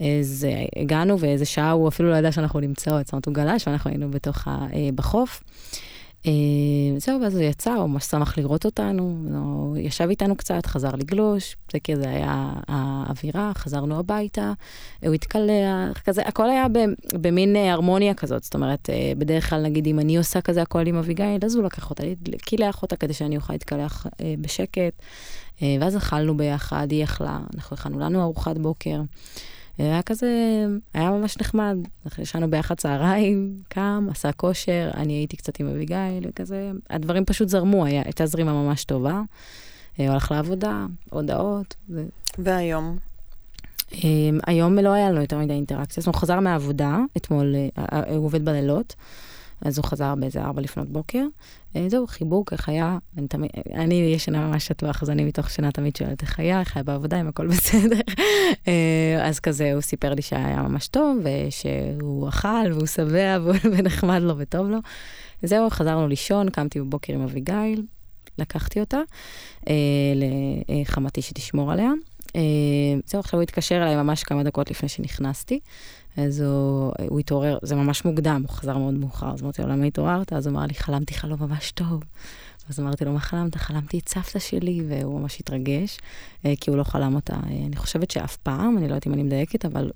אז 0.00 0.46
הגענו, 0.76 1.20
ואיזה 1.20 1.44
שעה 1.44 1.70
הוא 1.70 1.88
אפילו 1.88 2.10
לא 2.10 2.16
ידע 2.16 2.32
שאנחנו 2.32 2.60
נמצאות, 2.60 3.06
זאת 3.06 3.12
אומרת, 3.12 3.26
הוא 3.26 3.34
גלש, 3.34 3.66
ואנחנו 3.66 3.90
היינו 3.90 4.10
בתוך 4.10 4.48
ה... 4.48 4.66
אה, 4.72 4.88
בחוף. 4.94 5.42
אה, 6.26 6.32
זהו, 6.98 7.20
ואז 7.20 7.34
הוא 7.34 7.42
יצא, 7.42 7.70
הוא 7.70 7.86
ממש 7.86 8.04
שמח 8.04 8.38
לראות 8.38 8.64
אותנו, 8.64 9.16
הוא 9.32 9.76
ישב 9.76 10.08
איתנו 10.08 10.36
קצת, 10.36 10.66
חזר 10.66 10.90
לגלוש, 10.90 11.56
זה 11.72 11.78
כזה 11.80 12.10
היה 12.10 12.52
האווירה, 12.68 13.52
חזרנו 13.54 13.98
הביתה, 13.98 14.52
הוא 15.04 15.14
התקלח, 15.14 16.00
כזה, 16.04 16.22
הכל 16.22 16.50
היה 16.50 16.66
במין 17.14 17.56
הרמוניה 17.56 18.14
כזאת, 18.14 18.44
זאת 18.44 18.54
אומרת, 18.54 18.90
אה, 18.90 19.12
בדרך 19.18 19.50
כלל, 19.50 19.62
נגיד, 19.62 19.86
אם 19.86 19.98
אני 19.98 20.16
עושה 20.16 20.40
כזה 20.40 20.62
הכל 20.62 20.86
עם 20.86 20.96
אביגיל, 20.96 21.38
אז 21.44 21.54
הוא 21.56 21.64
לקח 21.64 21.90
אותה, 21.90 22.02
קילח 22.38 22.82
אותה 22.82 22.96
כדי 22.96 23.12
שאני 23.12 23.36
אוכל 23.36 23.52
להתקלח 23.52 24.06
אה, 24.20 24.34
בשקט, 24.40 25.02
ואז 25.80 25.96
אכלנו 25.96 26.36
ביחד, 26.36 26.86
היא 26.90 27.04
אכלה, 27.04 27.38
אנחנו 27.54 27.74
הכנו 27.74 27.98
לנו 27.98 28.22
ארוחת 28.22 28.58
בוקר. 28.58 29.00
היה 29.82 30.02
כזה, 30.02 30.64
היה 30.94 31.10
ממש 31.10 31.38
נחמד. 31.38 31.76
אנחנו 32.06 32.22
ישנו 32.22 32.50
ביחד 32.50 32.74
צהריים, 32.74 33.56
קם, 33.68 34.08
עשה 34.10 34.32
כושר, 34.32 34.90
אני 34.94 35.12
הייתי 35.12 35.36
קצת 35.36 35.60
עם 35.60 35.66
אביגיל, 35.66 36.26
וכזה, 36.28 36.70
הדברים 36.90 37.24
פשוט 37.24 37.48
זרמו, 37.48 37.84
היה, 37.84 38.02
הייתה 38.04 38.26
זרימה 38.26 38.52
ממש 38.52 38.84
טובה. 38.84 39.22
אה, 40.00 40.12
הלך 40.12 40.30
לעבודה, 40.30 40.86
הודעות. 41.10 41.74
ו... 41.90 42.04
והיום? 42.38 42.96
אמ, 43.94 44.38
היום 44.46 44.78
לא 44.78 44.92
היה 44.92 45.10
לנו 45.10 45.20
יותר 45.20 45.38
מדי 45.38 45.54
אינטראקציה. 45.54 46.00
זאת 46.00 46.06
אומרת, 46.06 46.14
הוא 46.14 46.20
חזר 46.20 46.40
מהעבודה, 46.40 46.98
אתמול, 47.16 47.54
אה, 47.54 47.84
אה, 47.92 48.16
הוא 48.16 48.24
עובד 48.24 48.44
בלילות. 48.44 48.94
אז 49.62 49.78
הוא 49.78 49.84
חזר 49.84 50.14
באיזה 50.14 50.42
ארבע 50.42 50.62
לפנות 50.62 50.88
בוקר. 50.88 51.24
אה, 51.76 51.88
זהו, 51.88 52.06
חיבוק, 52.06 52.52
איך 52.52 52.68
היה? 52.68 52.98
אני 53.18 53.28
תמיד, 53.28 53.50
אני 53.74 53.94
ישנה 53.94 54.48
ממש 54.48 54.66
שטוח, 54.66 55.02
אז 55.02 55.10
אני 55.10 55.24
מתוך 55.24 55.50
שינה 55.50 55.72
תמיד 55.72 55.96
שואלת 55.96 56.22
איך 56.22 56.38
היה, 56.38 56.60
איך 56.60 56.76
היה 56.76 56.82
בעבודה, 56.82 57.20
אם 57.20 57.28
הכל 57.28 57.46
בסדר. 57.52 58.00
אה, 58.68 59.28
אז 59.28 59.40
כזה, 59.40 59.72
הוא 59.72 59.80
סיפר 59.80 60.14
לי 60.14 60.22
שהיה 60.22 60.62
ממש 60.62 60.88
טוב, 60.88 61.18
ושהוא 61.22 62.28
אכל, 62.28 62.72
והוא 62.72 62.86
שבע, 62.86 63.38
ונחמד 63.72 64.20
לו 64.22 64.38
וטוב 64.38 64.68
לו. 64.68 64.78
זהו, 65.42 65.70
חזרנו 65.70 66.08
לישון, 66.08 66.50
קמתי 66.50 66.80
בבוקר 66.80 67.12
עם 67.12 67.22
אביגיל, 67.22 67.86
לקחתי 68.38 68.80
אותה 68.80 69.00
אה, 69.68 69.74
לחמתי 70.68 71.22
שתשמור 71.22 71.72
עליה. 71.72 71.90
זהו, 73.04 73.20
עכשיו 73.20 73.38
הוא 73.38 73.42
התקשר 73.42 73.76
אליי 73.76 73.96
ממש 73.96 74.24
כמה 74.24 74.42
דקות 74.42 74.70
לפני 74.70 74.88
שנכנסתי. 74.88 75.60
אז 76.16 76.40
הוא, 76.40 76.92
הוא 77.08 77.20
התעורר, 77.20 77.58
זה 77.62 77.74
ממש 77.74 78.04
מוקדם, 78.04 78.44
הוא 78.48 78.56
חזר 78.56 78.78
מאוד 78.78 78.94
מאוחר, 78.94 79.32
אז 79.34 79.42
אמרתי 79.42 79.62
לו, 79.62 79.68
למה 79.68 79.84
התעוררת? 79.84 80.32
אז 80.32 80.46
הוא 80.46 80.54
אמר 80.54 80.66
לי, 80.66 80.74
חלמתי 80.74 81.14
חלום 81.14 81.38
ממש 81.40 81.70
טוב. 81.70 82.02
אז 82.68 82.80
אמרתי 82.80 83.04
לו, 83.04 83.12
מה 83.12 83.20
חלמת? 83.20 83.56
חלמתי 83.56 83.98
את 83.98 84.08
סבתא 84.08 84.38
שלי, 84.38 84.82
והוא 84.88 85.20
ממש 85.20 85.40
התרגש, 85.40 85.98
אה, 86.46 86.52
כי 86.60 86.70
הוא 86.70 86.78
לא 86.78 86.84
חלם 86.84 87.14
אותה. 87.14 87.34
אה, 87.34 87.66
אני 87.66 87.76
חושבת 87.76 88.10
שאף 88.10 88.36
פעם, 88.36 88.78
אני 88.78 88.88
לא 88.88 88.90
יודעת 88.90 89.06
אם 89.06 89.12
אני 89.12 89.22
מדייקת, 89.22 89.64
אבל 89.64 89.90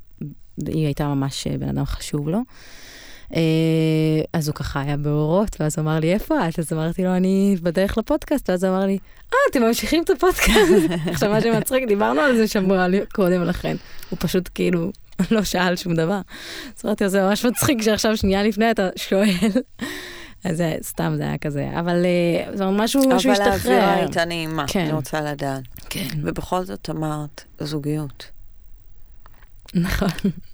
היא 0.67 0.85
הייתה 0.85 1.09
ממש 1.09 1.47
אה, 1.47 1.59
בן 1.59 1.69
אדם 1.69 1.85
חשוב 1.85 2.29
לו. 2.29 2.41
אז 4.33 4.49
הוא 4.49 4.55
ככה 4.55 4.81
היה 4.81 4.97
באורות, 4.97 5.57
ואז 5.61 5.79
אמר 5.79 6.01
לי, 6.01 6.12
איפה 6.12 6.49
את? 6.49 6.59
אז 6.59 6.73
אמרתי 6.73 7.05
לו, 7.05 7.17
אני 7.17 7.57
בדרך 7.62 7.99
לפודקאסט, 7.99 8.51
ואז 8.51 8.65
אמר 8.65 8.87
לי, 8.87 8.99
אה, 9.33 9.39
אתם 9.51 9.62
ממשיכים 9.62 10.03
את 10.03 10.11
הפודקאסט. 10.11 10.91
עכשיו, 11.12 11.31
מה 11.31 11.41
שמצחיק, 11.41 11.85
דיברנו 11.89 12.21
על 12.21 12.37
זה 12.37 12.49
שבוע 12.49 12.87
קודם 13.12 13.43
לכן. 13.43 13.77
הוא 14.11 14.19
פשוט 14.21 14.49
כאילו 14.55 14.91
לא 15.31 15.45
שאל 15.45 15.77
שום 15.77 15.95
דבר. 15.95 16.21
אז 16.77 16.85
אמרתי, 16.85 17.09
זה 17.09 17.23
ממש 17.23 17.45
מצחיק 17.45 17.83
שעכשיו 17.83 18.17
שנייה 18.17 18.43
לפני 18.43 18.71
אתה 18.71 18.89
שואל. 18.97 19.51
אז 20.45 20.57
זה 20.57 20.77
סתם, 20.83 21.15
זה 21.17 21.23
היה 21.23 21.39
כזה, 21.39 21.71
אבל 21.81 22.05
אה, 22.05 22.57
זה 22.57 22.65
משהו 22.67 23.03
שהשתחרר. 23.03 23.43
אבל 23.43 23.53
האווירה 23.53 23.95
הייתה 23.95 24.25
נעימה, 24.25 24.65
כן. 24.69 24.81
אני 24.81 24.93
רוצה 24.93 25.21
לדעת. 25.21 25.62
כן. 25.91 26.09
ובכל 26.23 26.65
זאת 26.65 26.91
אמרת, 26.91 27.45
זוגיות. 27.61 28.31
נכון. 29.75 30.09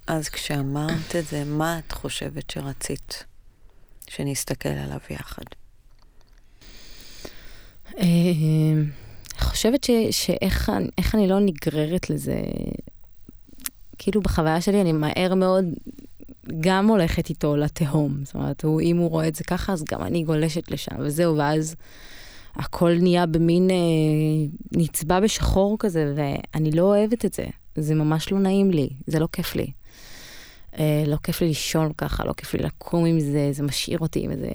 אז 0.07 0.29
כשאמרת 0.29 1.15
את 1.19 1.27
זה, 1.27 1.43
מה 1.45 1.79
את 1.79 1.91
חושבת 1.91 2.49
שרצית 2.49 3.23
שנסתכל 4.07 4.69
עליו 4.69 4.99
יחד? 5.09 5.43
אה, 7.97 8.05
חושבת 9.39 9.87
שאיך 10.11 10.71
אני 11.13 11.27
לא 11.27 11.39
נגררת 11.39 12.09
לזה 12.09 12.35
כאילו 14.03 14.21
בחוויה 14.21 14.61
שלי 14.61 14.81
אני 14.81 14.91
מהר 14.91 15.35
מאוד 15.35 15.65
גם 16.59 16.87
הולכת 16.87 17.29
איתו 17.29 17.55
לתהום. 17.55 18.19
זאת 18.23 18.35
אומרת, 18.35 18.63
הוא, 18.63 18.81
אם 18.81 18.97
הוא 18.97 19.09
רואה 19.09 19.27
את 19.27 19.35
זה 19.35 19.43
ככה, 19.43 19.73
אז 19.73 19.83
גם 19.83 20.03
אני 20.03 20.23
גולשת 20.23 20.71
לשם, 20.71 20.95
וזהו, 20.99 21.37
ואז 21.37 21.75
הכל 22.55 22.91
נהיה 23.01 23.25
במין 23.25 23.71
אה, 23.71 23.75
נצבע 24.71 25.19
בשחור 25.19 25.75
כזה, 25.79 26.13
ואני 26.15 26.71
לא 26.71 26.81
אוהבת 26.81 27.25
את 27.25 27.33
זה. 27.33 27.45
זה 27.75 27.95
ממש 27.95 28.31
לא 28.31 28.39
נעים 28.39 28.71
לי, 28.71 28.89
זה 29.07 29.19
לא 29.19 29.27
כיף 29.31 29.55
לי. 29.55 29.71
אה, 30.79 31.03
לא 31.07 31.17
כיף 31.23 31.41
לי 31.41 31.47
לישון 31.47 31.91
ככה, 31.97 32.25
לא 32.25 32.33
כיף 32.33 32.53
לי 32.53 32.63
לקום 32.63 33.05
עם 33.05 33.19
זה, 33.19 33.49
זה 33.51 33.63
משאיר 33.63 33.99
אותי 33.99 34.25
עם 34.25 34.31
איזה... 34.31 34.49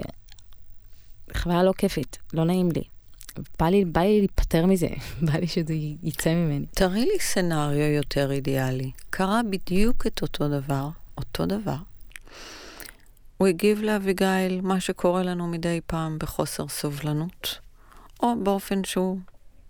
חוויה 1.36 1.62
לא 1.62 1.72
כיפית, 1.72 2.18
לא 2.34 2.44
נעים 2.44 2.68
לי. 2.76 2.82
בא 3.59 3.66
לי, 3.66 3.84
בא 3.84 4.01
לי 4.01 4.18
להיפטר 4.18 4.66
מזה, 4.66 4.89
בא 5.26 5.32
לי 5.32 5.47
שזה 5.47 5.74
יצא 6.03 6.34
ממני. 6.34 6.66
תראי 6.66 7.05
לי 7.05 7.18
סצנריו 7.20 7.78
יותר 7.80 8.32
אידיאלי. 8.32 8.91
קרה 9.11 9.41
בדיוק 9.51 10.07
את 10.07 10.22
אותו 10.22 10.49
דבר, 10.49 10.89
אותו 11.18 11.47
דבר. 11.47 11.76
הוא 13.37 13.49
הגיב 13.49 13.82
לאביגיל 13.82 14.61
מה 14.62 14.80
שקורה 14.80 15.22
לנו 15.22 15.47
מדי 15.47 15.80
פעם 15.87 16.18
בחוסר 16.18 16.68
סובלנות, 16.68 17.59
או 18.22 18.28
באופן 18.43 18.84
שהוא 18.84 19.18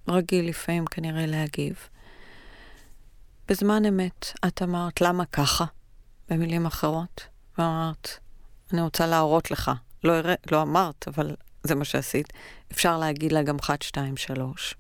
רגיל 0.09 0.49
לפעמים 0.49 0.87
כנראה 0.87 1.27
להגיב. 1.27 1.77
בזמן 3.49 3.85
אמת 3.85 4.33
את 4.47 4.63
אמרת, 4.63 5.01
למה 5.01 5.25
ככה? 5.25 5.65
במילים 6.31 6.67
אחרות. 6.67 7.27
ואמרת, 7.59 8.09
אני 8.73 8.81
רוצה 8.81 9.07
להראות 9.07 9.51
לך. 9.51 9.71
לא, 10.05 10.15
לא 10.51 10.63
אמרת, 10.63 11.09
אבל 11.09 11.35
זה 11.67 11.75
מה 11.75 11.85
שעשית. 11.85 12.33
אפשר 12.73 12.99
להגיד 12.99 13.33
לה 13.33 13.43
גם 13.43 13.61
חת, 13.61 13.83
שתיים, 13.83 14.17
שלוש. 14.17 14.75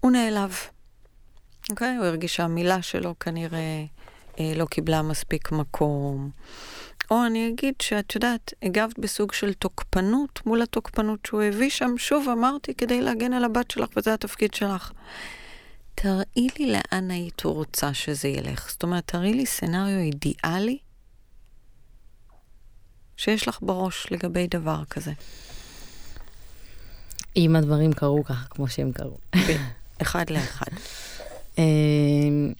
הוא 0.00 0.10
נעלב. 0.10 0.56
אוקיי? 1.70 1.96
הוא 1.96 2.06
הרגיש 2.06 2.36
שהמילה 2.36 2.82
שלו 2.82 3.14
כנראה 3.18 3.84
אה, 4.40 4.52
לא 4.56 4.64
קיבלה 4.64 5.02
מספיק 5.02 5.52
מקום. 5.52 6.30
או 7.10 7.26
אני 7.26 7.48
אגיד 7.48 7.74
שאת 7.82 8.14
יודעת, 8.14 8.54
הגבת 8.62 8.98
בסוג 8.98 9.32
של 9.32 9.52
תוקפנות 9.52 10.46
מול 10.46 10.62
התוקפנות 10.62 11.26
שהוא 11.26 11.42
הביא 11.42 11.70
שם. 11.70 11.94
שוב, 11.98 12.28
אמרתי, 12.28 12.74
כדי 12.74 13.00
להגן 13.00 13.32
על 13.32 13.44
הבת 13.44 13.70
שלך, 13.70 13.88
וזה 13.96 14.14
התפקיד 14.14 14.54
שלך. 14.54 14.92
תראי 15.94 16.48
לי 16.58 16.72
לאן 16.72 17.10
היית 17.10 17.44
רוצה 17.44 17.94
שזה 17.94 18.28
ילך. 18.28 18.70
זאת 18.70 18.82
אומרת, 18.82 19.06
תראי 19.06 19.34
לי 19.34 19.46
סצנריו 19.46 19.98
אידיאלי 19.98 20.78
שיש 23.16 23.48
לך 23.48 23.58
בראש 23.62 24.06
לגבי 24.10 24.46
דבר 24.46 24.84
כזה. 24.90 25.12
אם 27.36 27.56
הדברים 27.56 27.92
קרו 27.92 28.24
ככה 28.24 28.46
כמו 28.50 28.68
שהם 28.68 28.92
קרו. 28.92 29.18
אחד 30.02 30.30
לאחד. 30.30 30.66
אמ, 31.58 32.52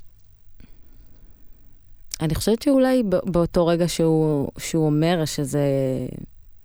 אני 2.21 2.35
חושבת 2.35 2.63
שאולי 2.63 3.03
באותו 3.25 3.67
רגע 3.67 3.89
שהוא, 3.89 4.49
שהוא 4.59 4.87
אומר 4.87 5.25
שזה... 5.25 5.69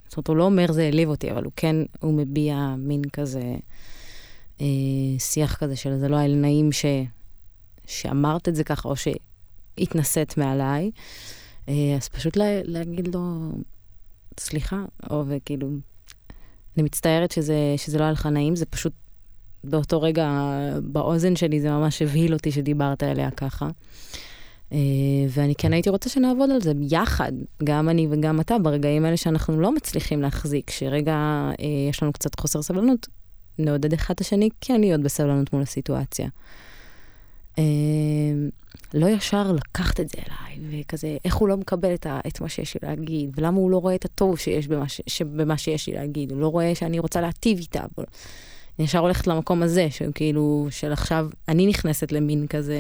זאת 0.08 0.18
אומרת, 0.18 0.28
הוא 0.28 0.36
לא 0.38 0.44
אומר 0.44 0.72
זה 0.72 0.84
העליב 0.84 1.10
אותי, 1.10 1.32
אבל 1.32 1.44
הוא 1.44 1.52
כן, 1.56 1.76
הוא 2.00 2.14
מביע 2.14 2.76
מין 2.78 3.02
כזה 3.14 3.56
אה, 4.62 4.66
שיח 5.20 5.56
כזה 5.56 5.76
של 5.76 5.98
זה 5.98 6.08
לא 6.08 6.16
היה 6.16 6.36
נעים 6.36 6.72
ש, 6.72 6.86
שאמרת 7.86 8.50
את 8.50 8.56
זה 8.56 8.64
ככה, 8.64 8.90
או 8.90 8.94
שהתנשאת 8.96 10.38
מעליי. 10.38 10.92
אה, 11.70 11.96
אז 11.98 12.08
פשוט 12.08 12.38
לה, 12.38 12.62
להגיד 12.64 13.16
לו, 13.16 13.52
סליחה, 14.40 14.84
או 15.10 15.24
וכאילו, 15.28 15.68
אני 16.78 16.84
מצטערת 16.84 17.32
שזה, 17.32 17.74
שזה 17.78 17.98
לא 17.98 18.04
היה 18.04 18.12
לך 18.12 18.26
נעים, 18.26 18.56
זה 18.56 18.66
פשוט 18.66 18.94
באותו 19.64 20.02
רגע 20.02 20.32
באוזן 20.84 21.36
שלי 21.36 21.62
זה 21.62 21.72
ממש 21.72 22.02
הבהיל 22.02 22.34
אותי 22.34 22.52
שדיברת 22.52 23.04
עליה 23.04 23.32
ככה. 23.32 23.70
Uh, 24.70 24.74
ואני 25.30 25.56
כן 25.56 25.74
הייתי 25.74 25.90
רוצה 25.90 26.10
שנעבוד 26.10 26.50
על 26.50 26.62
זה 26.62 26.74
יחד, 26.82 27.32
גם 27.64 27.90
אני 27.90 28.08
וגם 28.10 28.40
אתה, 28.40 28.60
ברגעים 28.60 29.06
האלה 29.06 29.18
שאנחנו 29.18 29.62
לא 29.62 29.76
מצליחים 29.76 30.22
להחזיק, 30.22 30.70
שרגע 30.70 31.50
uh, 31.52 31.62
יש 31.90 32.04
לנו 32.04 32.14
קצת 32.14 32.40
חוסר 32.40 32.62
סבלנות, 32.62 33.08
נעודד 33.60 33.94
אחד 33.94 34.14
את 34.14 34.22
השני 34.22 34.50
כן 34.62 34.82
להיות 34.82 35.02
בסבלנות 35.02 35.54
מול 35.54 35.62
הסיטואציה. 35.62 36.30
Uh, 37.60 37.62
לא 38.93 39.07
ישר 39.07 39.51
לקחת 39.51 39.99
את 39.99 40.10
זה 40.10 40.18
אליי, 40.18 40.82
וכזה, 40.82 41.18
איך 41.26 41.36
הוא 41.36 41.47
לא 41.47 41.57
מקבל 41.57 41.93
את, 41.93 42.05
ה, 42.05 42.20
את 42.28 42.41
מה 42.41 42.49
שיש 42.49 42.74
לי 42.76 42.89
להגיד, 42.89 43.30
ולמה 43.36 43.57
הוא 43.57 43.72
לא 43.72 43.78
רואה 43.78 43.95
את 43.95 44.05
הטוב 44.05 44.39
שיש 44.39 44.68
במה, 44.68 44.89
ש, 44.89 45.22
במה 45.22 45.57
שיש 45.57 45.88
לי 45.88 45.93
להגיד, 45.93 46.32
הוא 46.32 46.41
לא 46.41 46.47
רואה 46.47 46.76
שאני 46.76 46.99
רוצה 46.99 47.22
להטיב 47.22 47.57
איתה. 47.57 47.84
אני 47.99 48.86
ישר 48.86 48.99
הולכת 48.99 49.28
למקום 49.28 49.64
הזה, 49.64 49.88
שכאילו, 49.91 50.68
של 50.70 50.91
עכשיו, 50.93 51.28
אני 51.47 51.68
נכנסת 51.68 52.12
למין 52.12 52.47
כזה... 52.47 52.78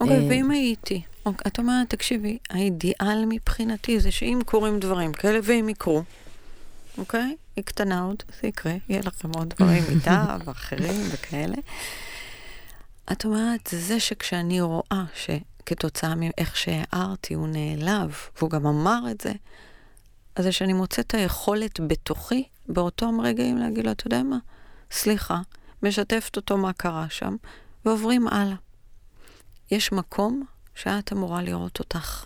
אוקיי, 0.00 0.18
okay, 0.18 0.20
אה... 0.20 0.26
ואם 0.28 0.50
הייתי, 0.50 1.02
אוקיי, 1.26 1.44
את 1.46 1.58
אומרת, 1.58 1.90
תקשיבי, 1.90 2.38
האידיאל 2.50 3.24
מבחינתי 3.28 4.00
זה 4.00 4.10
שאם 4.10 4.38
קורים 4.46 4.80
דברים 4.80 5.12
כאלה, 5.12 5.38
והם 5.42 5.68
יקרו, 5.68 6.02
אוקיי? 6.98 7.36
היא 7.56 7.64
קטנה 7.64 8.02
עוד, 8.02 8.22
זה 8.42 8.48
יקרה, 8.48 8.72
יהיה 8.88 9.02
לכם 9.04 9.30
עוד 9.30 9.54
דברים 9.58 9.82
איתה 9.94 10.36
ואחרים 10.44 11.00
וכאלה. 11.10 11.56
את 13.12 13.24
אומרת, 13.24 13.68
זה 13.72 14.00
שכשאני 14.00 14.60
רואה 14.60 15.04
שכתוצאה 15.14 16.14
מאיך 16.14 16.56
שהערתי 16.56 17.34
הוא 17.34 17.48
נעלב, 17.48 18.16
והוא 18.36 18.50
גם 18.50 18.66
אמר 18.66 19.00
את 19.10 19.20
זה, 19.20 19.32
אז 20.36 20.44
זה 20.44 20.52
שאני 20.52 20.72
מוצאת 20.72 21.06
את 21.06 21.14
היכולת 21.14 21.80
בתוכי, 21.80 22.48
באותם 22.68 23.20
רגעים, 23.20 23.58
להגיד 23.58 23.86
לו, 23.86 23.92
אתה 23.92 24.06
יודע 24.06 24.22
מה? 24.22 24.38
סליחה, 24.90 25.40
משתפת 25.82 26.36
אותו 26.36 26.56
מה 26.56 26.72
קרה 26.72 27.06
שם, 27.10 27.36
ועוברים 27.84 28.28
הלאה. 28.28 28.56
יש 29.70 29.92
מקום 29.92 30.44
שאת 30.74 31.12
אמורה 31.12 31.42
לראות 31.42 31.78
אותך. 31.78 32.24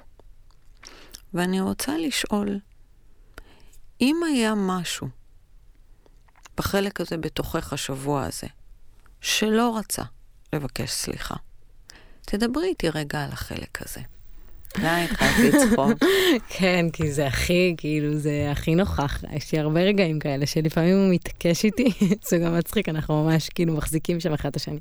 ואני 1.34 1.60
רוצה 1.60 1.98
לשאול, 1.98 2.58
אם 4.00 4.16
היה 4.26 4.54
משהו 4.56 5.08
בחלק 6.56 7.00
הזה 7.00 7.16
בתוכך 7.16 7.72
השבוע 7.72 8.24
הזה, 8.24 8.46
שלא 9.20 9.76
רצה 9.78 10.02
לבקש 10.55 10.90
סליחה, 10.90 11.34
תדברי 12.20 12.66
איתי 12.66 12.88
רגע 12.88 13.24
על 13.24 13.32
החלק 13.32 13.82
הזה. 13.82 14.00
די, 14.80 14.86
התחלתי 14.86 15.50
לצחוק. 15.50 15.98
כן, 16.58 16.86
כי 16.92 17.12
זה 17.12 17.26
הכי, 17.26 17.74
כאילו, 17.76 18.18
זה 18.18 18.48
הכי 18.50 18.74
נוכח. 18.74 19.24
יש 19.32 19.52
לי 19.52 19.58
הרבה 19.58 19.80
רגעים 19.80 20.18
כאלה 20.18 20.46
שלפעמים 20.46 20.96
הוא 20.96 21.14
מתעקש 21.14 21.64
איתי, 21.64 21.92
זה 22.28 22.38
גם 22.38 22.58
מצחיק, 22.58 22.88
אנחנו 22.88 23.24
ממש 23.24 23.48
כאילו 23.48 23.74
מחזיקים 23.74 24.20
שם 24.20 24.32
אחד 24.32 24.48
את 24.48 24.56
השני. 24.56 24.78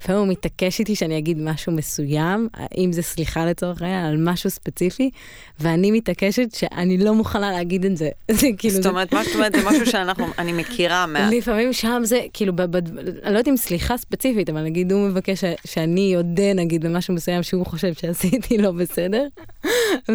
לפעמים 0.00 0.20
הוא 0.20 0.28
מתעקש 0.28 0.78
איתי 0.78 0.96
שאני 0.96 1.18
אגיד 1.18 1.38
משהו 1.38 1.72
מסוים, 1.72 2.48
אם 2.78 2.92
זה 2.92 3.02
סליחה 3.02 3.46
לצורך 3.46 3.82
העניין, 3.82 4.04
על 4.04 4.16
משהו 4.16 4.50
ספציפי, 4.50 5.10
ואני 5.60 5.90
מתעקשת 5.90 6.54
שאני 6.54 6.98
לא 6.98 7.14
מוכנה 7.14 7.52
להגיד 7.52 7.84
את 7.84 7.96
זה. 7.96 8.08
זה 8.30 8.46
כאילו... 8.58 8.74
זאת 8.74 8.86
אומרת, 8.86 9.14
מה 9.14 9.24
זאת 9.24 9.34
אומרת, 9.34 9.52
זה 9.52 9.62
משהו 9.70 9.86
שאנחנו, 9.86 10.26
אני 10.38 10.52
מכירה 10.52 11.06
מה... 11.06 11.30
לפעמים 11.30 11.72
שם 11.72 12.00
זה, 12.04 12.20
כאילו, 12.32 12.52
אני 12.52 13.04
לא 13.22 13.28
יודעת 13.28 13.48
אם 13.48 13.56
סליחה 13.56 13.96
ספציפית, 13.96 14.50
אבל 14.50 14.62
נגיד 14.62 14.92
הוא 14.92 15.08
מבקש 15.08 15.44
שאני 15.64 16.16
אודה, 16.16 16.52
נגיד, 16.54 16.84
במשהו 16.84 17.14
מסוים 17.14 17.42
שהוא 17.42 17.66
חושב 17.66 17.94
שעשיתי 17.94 18.58
לא 18.58 18.70
בסדר. 18.70 19.29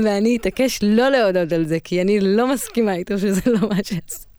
ואני 0.04 0.38
אתעקש 0.38 0.80
לא 0.84 1.10
להודות 1.10 1.52
על 1.52 1.66
זה, 1.66 1.80
כי 1.80 2.02
אני 2.02 2.20
לא 2.20 2.54
מסכימה 2.54 2.94
איתו 2.96 3.20
שזה 3.20 3.42
לא 3.46 3.70
מה 3.70 3.76
שעשיתי. 3.76 4.36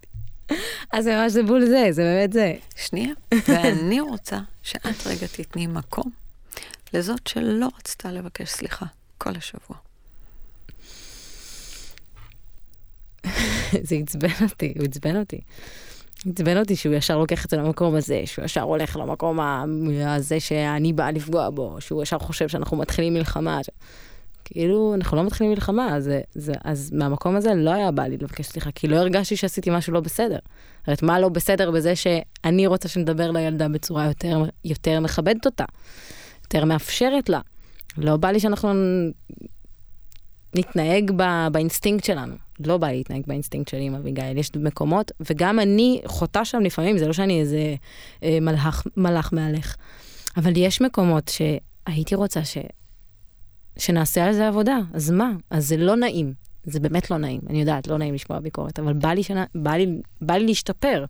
אז 0.92 1.04
זה 1.04 1.16
ממש 1.16 1.32
זה 1.32 1.42
בול 1.42 1.64
זה, 1.64 1.88
זה 1.90 2.02
באמת 2.02 2.32
זה. 2.32 2.54
שנייה, 2.76 3.12
ואני 3.48 4.00
רוצה 4.00 4.38
שאת 4.62 5.06
רגע 5.06 5.26
תתני 5.26 5.66
מקום 5.66 6.10
לזאת 6.94 7.26
שלא 7.26 7.68
רצתה 7.78 8.12
לבקש 8.12 8.48
סליחה 8.48 8.86
כל 9.18 9.30
השבוע. 9.36 9.76
זה 13.88 13.96
עצבן 13.96 14.44
אותי, 14.50 14.72
הוא 14.76 14.84
עצבן 14.84 15.16
אותי. 15.16 15.40
עצבן 16.30 16.58
אותי 16.58 16.76
שהוא 16.76 16.94
ישר 16.94 17.18
לוקח 17.18 17.44
את 17.44 17.50
זה 17.50 17.56
למקום 17.56 17.94
הזה, 17.94 18.22
שהוא 18.24 18.44
ישר 18.44 18.62
הולך 18.62 18.96
למקום 18.96 19.38
הזה 20.06 20.40
שאני 20.40 20.92
באה 20.92 21.10
לפגוע 21.10 21.50
בו, 21.50 21.76
שהוא 21.80 22.02
ישר 22.02 22.18
חושב 22.18 22.48
שאנחנו 22.48 22.76
מתחילים 22.76 23.14
מלחמה. 23.14 23.60
כאילו, 24.48 24.94
אנחנו 24.94 25.16
לא 25.16 25.24
מתחילים 25.24 25.52
מלחמה, 25.52 25.96
אז, 25.96 26.10
זה, 26.34 26.52
אז 26.64 26.92
מהמקום 26.92 27.36
הזה 27.36 27.54
לא 27.54 27.70
היה 27.70 27.90
בא 27.90 28.02
לי 28.02 28.16
לבקש 28.16 28.46
סליחה, 28.46 28.70
כי 28.74 28.88
לא 28.88 28.96
הרגשתי 28.96 29.36
שעשיתי 29.36 29.70
משהו 29.70 29.92
לא 29.92 30.00
בסדר. 30.00 30.38
זאת 30.78 30.86
אומרת, 30.86 31.02
מה 31.02 31.20
לא 31.20 31.28
בסדר 31.28 31.70
בזה 31.70 31.96
שאני 31.96 32.66
רוצה 32.66 32.88
שנדבר 32.88 33.30
לילדה 33.30 33.68
בצורה 33.68 34.06
יותר, 34.06 34.42
יותר 34.64 35.00
מכבדת 35.00 35.46
אותה, 35.46 35.64
יותר 36.44 36.64
מאפשרת 36.64 37.28
לה. 37.28 37.40
לא 37.98 38.16
בא 38.16 38.30
לי 38.30 38.40
שאנחנו 38.40 38.72
נתנהג 40.54 41.12
ב, 41.16 41.22
באינסטינקט 41.52 42.04
שלנו. 42.04 42.34
לא 42.60 42.76
בא 42.76 42.86
לי 42.86 42.96
להתנהג 42.96 43.22
באינסטינקט 43.26 43.68
שלי 43.68 43.84
עם 43.84 43.94
אביגיל. 43.94 44.38
יש 44.38 44.50
מקומות, 44.56 45.12
וגם 45.30 45.60
אני 45.60 46.00
חוטאה 46.06 46.44
שם 46.44 46.60
לפעמים, 46.60 46.98
זה 46.98 47.06
לא 47.06 47.12
שאני 47.12 47.40
איזה 47.40 47.74
אה, 48.22 48.38
מלאך, 48.40 48.86
מלאך 48.96 49.32
מהלך. 49.32 49.76
אבל 50.36 50.52
יש 50.56 50.80
מקומות 50.80 51.28
שהייתי 51.28 52.14
רוצה 52.14 52.44
ש... 52.44 52.58
שנעשה 53.78 54.24
על 54.24 54.32
זה 54.32 54.48
עבודה. 54.48 54.78
אז 54.94 55.10
מה? 55.10 55.32
אז 55.50 55.68
זה 55.68 55.76
לא 55.76 55.96
נעים. 55.96 56.32
זה 56.64 56.80
באמת 56.80 57.10
לא 57.10 57.16
נעים. 57.16 57.40
אני 57.50 57.60
יודעת, 57.60 57.86
לא 57.86 57.98
נעים 57.98 58.14
לשמוע 58.14 58.40
ביקורת, 58.40 58.78
אבל 58.78 58.92
בא 58.92 59.08
לי, 59.08 59.22
שנה, 59.22 59.44
בא 59.54 59.70
לי, 59.70 60.00
בא 60.20 60.34
לי 60.34 60.46
להשתפר. 60.46 61.04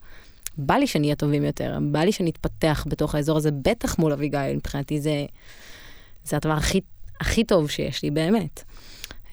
בא 0.57 0.75
לי 0.75 0.87
שנהיה 0.87 1.15
טובים 1.15 1.43
יותר, 1.43 1.77
בא 1.91 1.99
לי 1.99 2.11
שנתפתח 2.11 2.85
בתוך 2.87 3.15
האזור 3.15 3.37
הזה, 3.37 3.51
בטח 3.51 3.99
מול 3.99 4.11
אביגיל, 4.11 4.55
מבחינתי 4.55 5.01
זה, 5.01 5.25
זה 6.23 6.35
הדבר 6.37 6.53
הכי, 6.53 6.81
הכי 7.21 7.43
טוב 7.43 7.69
שיש 7.69 8.03
לי, 8.03 8.11
באמת. 8.11 8.63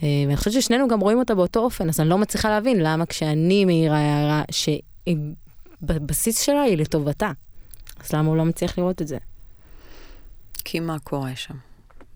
אה, 0.03 0.09
ואני 0.27 0.37
חושבת 0.37 0.53
ששנינו 0.53 0.89
גם 0.89 1.01
רואים 1.01 1.19
אותה 1.19 1.35
באותו 1.35 1.61
אופן, 1.61 1.89
אז 1.89 2.01
אני 2.01 2.09
לא 2.09 2.19
מצליחה 2.19 2.49
להבין 2.49 2.77
למה 2.81 3.07
כשאני 3.07 3.65
מעירה 3.65 3.99
הערה 3.99 4.43
שבבסיס 4.51 6.41
שלה 6.41 6.63
היא 6.63 6.77
לטובתה, 6.77 7.31
אז 8.05 8.13
למה 8.13 8.29
הוא 8.29 8.37
לא 8.37 8.45
מצליח 8.45 8.79
לראות 8.79 9.03
את 9.03 9.09
זה? 9.09 9.19
כי 10.65 10.81
מה 10.81 10.99
קורה 10.99 11.37
שם? 11.37 11.55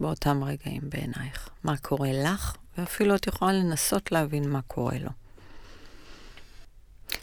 באותם 0.00 0.44
רגעים 0.44 0.82
בעינייך? 0.82 1.48
מה 1.64 1.76
קורה 1.76 2.10
לך? 2.12 2.56
ואפילו 2.78 3.14
את 3.14 3.26
יכולה 3.26 3.52
לנסות 3.52 4.12
להבין 4.12 4.50
מה 4.50 4.62
קורה 4.62 4.98
לו. 4.98 5.10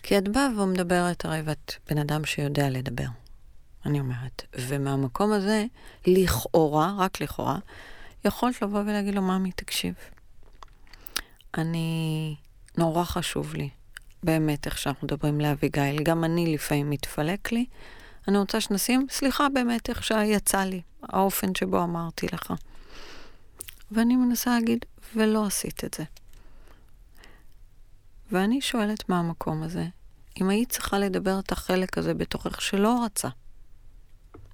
כי 0.03 0.17
את 0.17 0.27
באה 0.27 0.47
ומדברת, 0.61 1.25
הרי 1.25 1.41
ואת 1.45 1.73
בן 1.89 1.97
אדם 1.97 2.25
שיודע 2.25 2.69
לדבר, 2.69 3.07
אני 3.85 3.99
אומרת. 3.99 4.43
ומהמקום 4.55 5.31
הזה, 5.31 5.65
לכאורה, 6.07 6.93
רק 6.97 7.21
לכאורה, 7.21 7.57
יכולת 8.25 8.61
לבוא 8.61 8.79
ולהגיד 8.79 9.15
לו, 9.15 9.21
ממי, 9.21 9.51
תקשיב. 9.51 9.93
אני, 11.57 12.35
נורא 12.77 13.03
חשוב 13.03 13.53
לי, 13.53 13.69
באמת, 14.23 14.65
איך 14.65 14.77
שאנחנו 14.77 15.05
מדברים 15.07 15.41
לאביגיל. 15.41 16.03
גם 16.03 16.23
אני 16.23 16.53
לפעמים 16.53 16.89
מתפלק 16.89 17.51
לי. 17.51 17.65
אני 18.27 18.37
רוצה 18.37 18.61
שנשים, 18.61 19.07
סליחה 19.09 19.47
באמת, 19.49 19.89
איך 19.89 20.03
שיצא 20.03 20.63
לי. 20.63 20.81
האופן 21.03 21.55
שבו 21.55 21.83
אמרתי 21.83 22.27
לך. 22.33 22.53
ואני 23.91 24.15
מנסה 24.15 24.49
להגיד, 24.49 24.85
ולא 25.15 25.45
עשית 25.45 25.83
את 25.83 25.93
זה. 25.93 26.03
ואני 28.31 28.61
שואלת 28.61 29.09
מהמקום 29.09 29.63
הזה, 29.63 29.85
אם 30.41 30.49
היית 30.49 30.69
צריכה 30.69 30.99
לדבר 30.99 31.39
את 31.39 31.51
החלק 31.51 31.97
הזה 31.97 32.13
בתוכך 32.13 32.61
שלא 32.61 33.03
רצה 33.05 33.27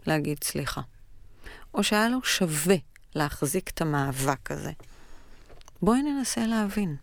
להגיד 0.08 0.44
סליחה, 0.44 0.82
או 1.74 1.84
שהיה 1.84 2.10
לו 2.10 2.24
שווה 2.24 2.76
להחזיק 3.16 3.70
את 3.70 3.82
המאבק 3.82 4.52
הזה, 4.52 4.72
בואי 5.82 6.02
ננסה 6.02 6.46
להבין. 6.46 6.96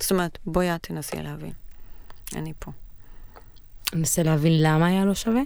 זאת 0.00 0.10
אומרת, 0.10 0.38
בואי 0.46 0.74
את 0.74 0.82
תנסי 0.82 1.16
להבין. 1.16 1.52
אני 2.36 2.52
פה. 2.58 2.72
ננסה 3.92 4.22
להבין 4.22 4.52
למה 4.62 4.86
היה 4.86 5.04
לו 5.04 5.14
שווה? 5.14 5.42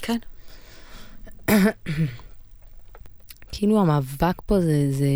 כן. 0.00 0.18
כאילו 3.52 3.80
המאבק 3.80 4.42
פה 4.46 4.60
זה, 4.60 4.92
זה... 4.92 5.06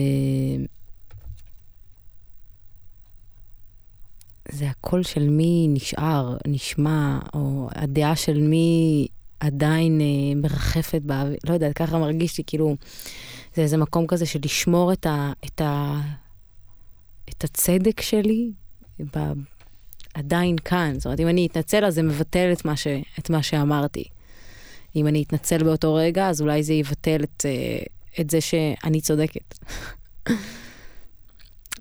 זה 4.48 4.70
הקול 4.70 5.02
של 5.02 5.28
מי 5.28 5.66
נשאר, 5.68 6.36
נשמע, 6.46 7.18
או 7.34 7.68
הדעה 7.74 8.16
של 8.16 8.40
מי 8.40 9.06
עדיין 9.40 10.00
אה, 10.00 10.34
מרחפת 10.36 11.02
באוויר, 11.02 11.36
לא 11.48 11.54
יודעת, 11.54 11.72
ככה 11.72 11.98
מרגיש 11.98 12.38
לי, 12.38 12.44
כאילו, 12.46 12.76
זה 13.54 13.62
איזה 13.62 13.76
מקום 13.76 14.06
כזה 14.06 14.26
של 14.26 14.38
לשמור 14.44 14.92
את, 14.92 15.06
ה, 15.06 15.32
את, 15.46 15.60
ה, 15.60 16.00
את 17.28 17.44
הצדק 17.44 18.00
שלי 18.00 18.50
ב, 19.16 19.18
עדיין 20.14 20.56
כאן. 20.64 20.94
זאת 20.94 21.06
אומרת, 21.06 21.20
אם 21.20 21.28
אני 21.28 21.46
אתנצל, 21.46 21.84
אז 21.84 21.94
זה 21.94 22.02
מבטל 22.02 22.52
את 22.52 22.64
מה, 22.64 22.76
ש, 22.76 22.86
את 23.18 23.30
מה 23.30 23.42
שאמרתי. 23.42 24.04
אם 24.96 25.06
אני 25.06 25.22
אתנצל 25.22 25.64
באותו 25.64 25.94
רגע, 25.94 26.28
אז 26.28 26.40
אולי 26.40 26.62
זה 26.62 26.72
יבטל 26.72 27.24
את, 27.24 27.46
אה, 27.46 27.82
את 28.20 28.30
זה 28.30 28.40
שאני 28.40 29.00
צודקת. 29.00 29.58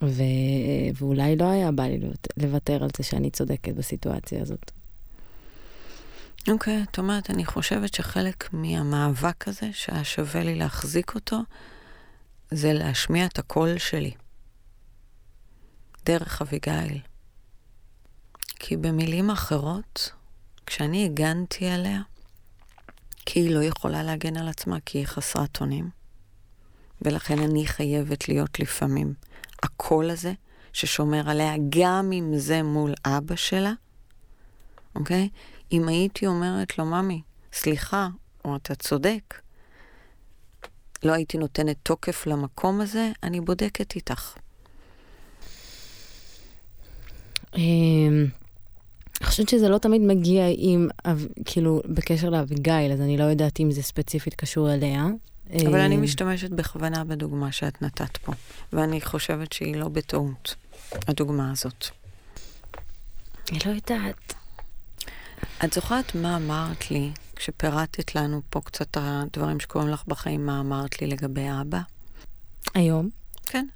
ו... 0.03 0.24
ואולי 0.95 1.36
לא 1.36 1.51
היה 1.51 1.72
בא 1.72 1.84
לי 1.84 1.99
לוותר 2.38 2.84
על 2.84 2.89
זה 2.97 3.03
שאני 3.03 3.32
צודקת 3.32 3.74
בסיטואציה 3.74 4.41
הזאת. 4.41 4.72
אוקיי, 6.47 6.84
את 6.84 6.97
אומרת, 6.97 7.30
אני 7.30 7.45
חושבת 7.45 7.93
שחלק 7.93 8.53
מהמאבק 8.53 9.47
הזה, 9.47 9.70
שהיה 9.74 10.03
שווה 10.03 10.43
לי 10.43 10.55
להחזיק 10.55 11.16
אותו, 11.16 11.38
זה 12.51 12.74
להשמיע 12.74 13.26
את 13.26 13.39
הקול 13.39 13.78
שלי. 13.78 14.12
דרך 16.05 16.41
אביגיל. 16.41 16.99
כי 18.59 18.78
במילים 18.78 19.30
אחרות, 19.30 20.12
כשאני 20.66 21.05
הגנתי 21.05 21.68
עליה, 21.68 22.01
כי 23.26 23.39
היא 23.39 23.55
לא 23.55 23.63
יכולה 23.63 24.03
להגן 24.03 24.38
על 24.38 24.47
עצמה, 24.47 24.78
כי 24.86 24.97
היא 24.97 25.05
חסרת 25.05 25.61
אונים, 25.61 25.89
ולכן 27.01 27.39
אני 27.39 27.67
חייבת 27.67 28.30
להיות 28.30 28.59
לפעמים 28.59 29.13
הקול 29.63 30.09
הזה 30.09 30.34
ששומר 30.74 31.30
עליה, 31.30 31.53
גם 31.69 32.11
אם 32.13 32.32
זה 32.38 32.63
מול 32.63 32.93
אבא 33.05 33.36
שלה, 33.36 33.74
אוקיי? 34.95 35.30
אם 35.72 35.88
הייתי 35.88 36.28
אומרת 36.28 36.78
לו, 36.78 36.86
ממי, 36.86 37.22
סליחה, 37.53 38.07
או 38.45 38.55
אתה 38.55 38.76
צודק, 38.76 39.41
לא 41.03 41.13
הייתי 41.13 41.38
נותנת 41.38 41.78
תוקף 41.84 42.28
למקום 42.28 42.82
הזה, 42.82 43.11
אני 43.24 43.41
בודקת 43.41 43.95
איתך. 43.95 44.36
אני 49.22 49.30
חושבת 49.30 49.49
שזה 49.49 49.69
לא 49.69 49.78
תמיד 49.78 50.01
מגיע 50.01 50.43
עם, 50.57 50.88
כאילו, 51.45 51.82
בקשר 51.86 52.30
לאביגיל, 52.30 52.91
אז 52.93 53.01
אני 53.01 53.17
לא 53.17 53.24
יודעת 53.24 53.59
אם 53.59 53.72
זה 53.72 53.82
ספציפית 53.82 54.34
קשור 54.34 54.74
אליה. 54.74 55.07
אבל 55.67 55.80
אני 55.80 55.95
אה, 55.95 56.01
משתמשת 56.01 56.49
בכוונה 56.49 57.03
בדוגמה 57.03 57.51
שאת 57.51 57.82
נתת 57.82 58.17
פה, 58.17 58.32
ואני 58.74 59.01
חושבת 59.01 59.53
שהיא 59.53 59.76
לא 59.76 59.88
בטעות, 59.88 60.55
הדוגמה 61.07 61.51
הזאת. 61.51 61.88
אני 63.51 63.59
לא 63.65 63.72
יודעת. 63.72 64.34
את 65.65 65.74
זוכרת 65.74 66.15
מה 66.15 66.36
אמרת 66.36 66.91
לי 66.91 67.11
כשפירטת 67.36 68.15
לנו 68.15 68.41
פה 68.49 68.61
קצת 68.61 68.97
הדברים 68.99 69.59
שקורים 69.59 69.88
לך 69.88 70.03
בחיים, 70.07 70.45
מה 70.45 70.59
אמרת 70.59 71.01
לי 71.01 71.07
לגבי 71.07 71.47
אבא? 71.61 71.80
היום? 72.74 73.09
כן. 73.45 73.67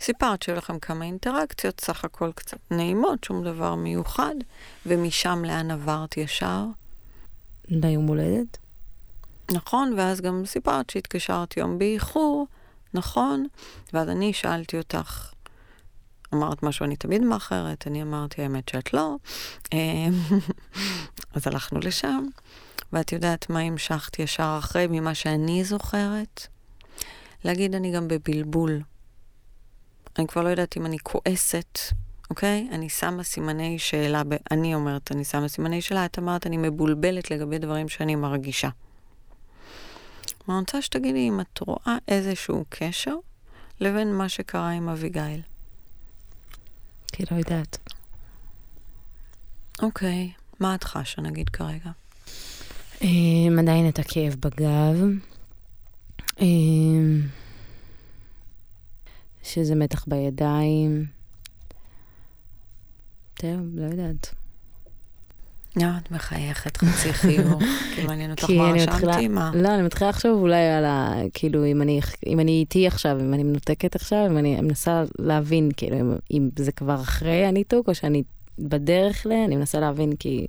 סיפרת 0.00 0.42
שהיו 0.42 0.56
לכם 0.56 0.78
כמה 0.78 1.04
אינטראקציות, 1.04 1.80
סך 1.80 2.04
הכל 2.04 2.32
קצת 2.34 2.58
נעימות, 2.70 3.24
שום 3.24 3.44
דבר 3.44 3.74
מיוחד, 3.74 4.34
ומשם 4.86 5.42
לאן 5.44 5.70
עברת 5.70 6.16
ישר? 6.16 6.64
ליום 7.68 8.06
הולדת. 8.06 8.58
נכון, 9.52 9.94
ואז 9.96 10.20
גם 10.20 10.42
סיפרת 10.46 10.90
שהתקשרת 10.90 11.56
יום 11.56 11.78
באיחור, 11.78 12.46
נכון? 12.94 13.46
ואז 13.92 14.08
אני 14.08 14.32
שאלתי 14.32 14.78
אותך, 14.78 15.32
אמרת 16.34 16.62
משהו, 16.62 16.84
אני 16.84 16.96
תמיד 16.96 17.22
מאחרת, 17.22 17.86
אני 17.86 18.02
אמרתי, 18.02 18.42
האמת 18.42 18.68
שאת 18.68 18.94
לא. 18.94 19.16
אה, 19.72 19.78
אז 21.34 21.46
הלכנו 21.46 21.80
לשם, 21.80 22.24
ואת 22.92 23.12
יודעת 23.12 23.50
מה 23.50 23.60
המשכת 23.60 24.18
ישר 24.18 24.56
אחרי 24.58 24.86
ממה 24.90 25.14
שאני 25.14 25.64
זוכרת? 25.64 26.46
להגיד, 27.44 27.74
אני 27.74 27.92
גם 27.92 28.08
בבלבול. 28.08 28.80
אני 30.18 30.26
כבר 30.26 30.42
לא 30.42 30.48
יודעת 30.48 30.76
אם 30.76 30.86
אני 30.86 30.98
כועסת, 31.02 31.78
אוקיי? 32.30 32.68
אני 32.72 32.88
שמה 32.88 33.22
סימני 33.22 33.78
שאלה, 33.78 34.24
ב... 34.24 34.36
אני 34.50 34.74
אומרת, 34.74 35.12
אני 35.12 35.24
שמה 35.24 35.48
סימני 35.48 35.80
שאלה, 35.80 36.04
את 36.04 36.18
אמרת, 36.18 36.46
אני 36.46 36.56
מבולבלת 36.56 37.30
לגבי 37.30 37.58
דברים 37.58 37.88
שאני 37.88 38.14
מרגישה. 38.14 38.68
אני 40.48 40.58
רוצה 40.58 40.82
שתגידי 40.82 41.28
אם 41.28 41.40
את 41.40 41.58
רואה 41.58 41.96
איזשהו 42.08 42.64
קשר 42.68 43.14
לבין 43.80 44.14
מה 44.14 44.28
שקרה 44.28 44.70
עם 44.70 44.88
אביגיל. 44.88 45.42
כי 47.12 47.22
לא 47.30 47.36
יודעת. 47.36 47.78
אוקיי, 49.82 50.32
מה 50.60 50.74
את 50.74 50.84
חשה 50.84 51.22
נגיד 51.22 51.48
כרגע? 51.48 51.90
Um, 53.00 53.04
עדיין 53.58 53.88
את 53.88 53.98
הכאב 53.98 54.36
בגב. 54.40 54.96
שזה 59.46 59.74
מתח 59.74 60.04
בידיים. 60.08 61.06
זהו, 63.42 63.58
לא 63.74 63.84
יודעת. 63.84 64.34
לא, 65.76 65.86
את 66.02 66.10
מחייכת 66.10 66.76
חצי 66.76 67.12
חיוך, 67.12 67.62
כי 67.94 68.06
מעניין 68.06 68.30
אותך 68.30 68.50
מה 68.50 68.70
רשמתי, 68.70 69.28
מה? 69.28 69.50
לא, 69.54 69.74
אני 69.74 69.82
מתחילה 69.82 70.10
לחשוב 70.10 70.40
אולי 70.40 70.68
על 70.68 70.84
ה... 70.84 71.14
כאילו, 71.34 71.66
אם 71.66 71.82
אני, 71.82 72.00
אם 72.26 72.40
אני 72.40 72.52
איתי 72.52 72.86
עכשיו, 72.86 73.20
אם 73.20 73.34
אני 73.34 73.42
מנותקת 73.42 73.94
עכשיו, 73.94 74.26
אם 74.26 74.38
אני 74.38 74.60
מנסה 74.60 75.04
להבין, 75.18 75.70
כאילו, 75.76 76.00
אם, 76.00 76.12
אם 76.30 76.48
זה 76.58 76.72
כבר 76.72 76.94
אחרי 76.94 77.44
הניתוק, 77.44 77.88
או 77.88 77.94
שאני 77.94 78.22
בדרך 78.58 79.26
ל... 79.26 79.32
אני 79.32 79.56
מנסה 79.56 79.80
להבין, 79.80 80.12
כי, 80.16 80.46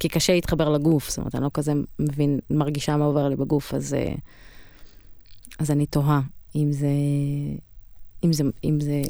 כי 0.00 0.08
קשה 0.08 0.32
להתחבר 0.32 0.68
לגוף, 0.68 1.08
זאת 1.08 1.18
אומרת, 1.18 1.34
אני 1.34 1.44
לא 1.44 1.50
כזה 1.54 1.72
מבין, 1.98 2.38
מרגישה 2.50 2.96
מה 2.96 3.04
עובר 3.04 3.28
לי 3.28 3.36
בגוף, 3.36 3.74
אז, 3.74 3.94
אה, 3.94 4.14
אז 5.58 5.70
אני 5.70 5.86
תוהה 5.86 6.20
אם 6.56 6.72
זה... 6.72 6.88
אם 8.24 8.32
זה, 8.32 8.44
אם 8.64 8.80
זה 8.80 9.02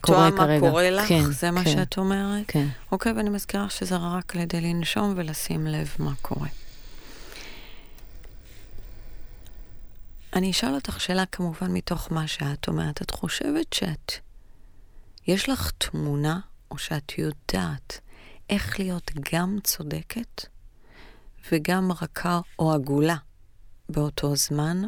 קורה 0.00 0.30
כרגע. 0.30 0.34
את 0.34 0.36
תוהה 0.36 0.60
מה 0.60 0.60
קורה 0.60 0.90
לך? 0.90 1.08
כן, 1.08 1.32
זה 1.32 1.50
מה 1.50 1.64
כן, 1.64 1.70
שאת 1.70 1.98
אומרת? 1.98 2.44
כן. 2.48 2.66
אוקיי, 2.92 3.12
ואני 3.12 3.30
מזכירה 3.30 3.68
שזה 3.68 3.96
רק 3.96 4.24
כדי 4.28 4.60
לנשום 4.60 5.14
ולשים 5.16 5.66
לב 5.66 5.88
מה 5.98 6.12
קורה. 6.22 6.48
אני 10.32 10.50
אשאל 10.50 10.74
אותך 10.74 11.00
שאלה 11.00 11.26
כמובן 11.26 11.72
מתוך 11.72 12.12
מה 12.12 12.26
שאת 12.26 12.68
אומרת. 12.68 13.02
את 13.02 13.10
חושבת 13.10 13.72
שאת, 13.72 14.12
יש 15.26 15.48
לך 15.48 15.70
תמונה, 15.78 16.40
או 16.70 16.78
שאת 16.78 17.18
יודעת 17.18 18.00
איך 18.50 18.80
להיות 18.80 19.10
גם 19.32 19.58
צודקת 19.64 20.46
וגם 21.52 21.92
רכה 21.92 22.40
או 22.58 22.72
עגולה 22.72 23.16
באותו 23.88 24.36
זמן? 24.36 24.82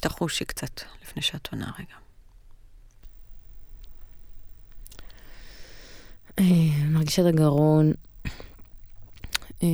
תחושי 0.00 0.44
קצת 0.44 0.80
לפני 1.02 1.22
שאת 1.22 1.48
עונה 1.52 1.72
רגע. 1.78 1.94
אה, 6.38 6.88
מרגישה 6.88 7.22
את 7.22 7.26
הגרון. 7.26 7.92
אה, 9.62 9.68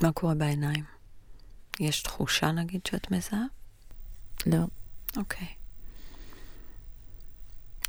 מה 0.00 0.12
קורה 0.12 0.34
בעיניים? 0.34 0.84
יש 1.80 2.02
תחושה, 2.02 2.52
נגיד, 2.52 2.80
שאת 2.86 3.10
מזהה? 3.10 3.44
לא. 4.46 4.64
אוקיי. 5.16 5.48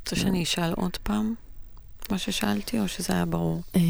רוצה 0.00 0.16
שאני 0.16 0.42
אשאל 0.42 0.72
עוד 0.72 0.96
פעם 0.96 1.34
מה 2.10 2.18
ששאלתי, 2.18 2.80
או 2.80 2.88
שזה 2.88 3.12
היה 3.12 3.26
ברור? 3.26 3.62
אה, 3.76 3.80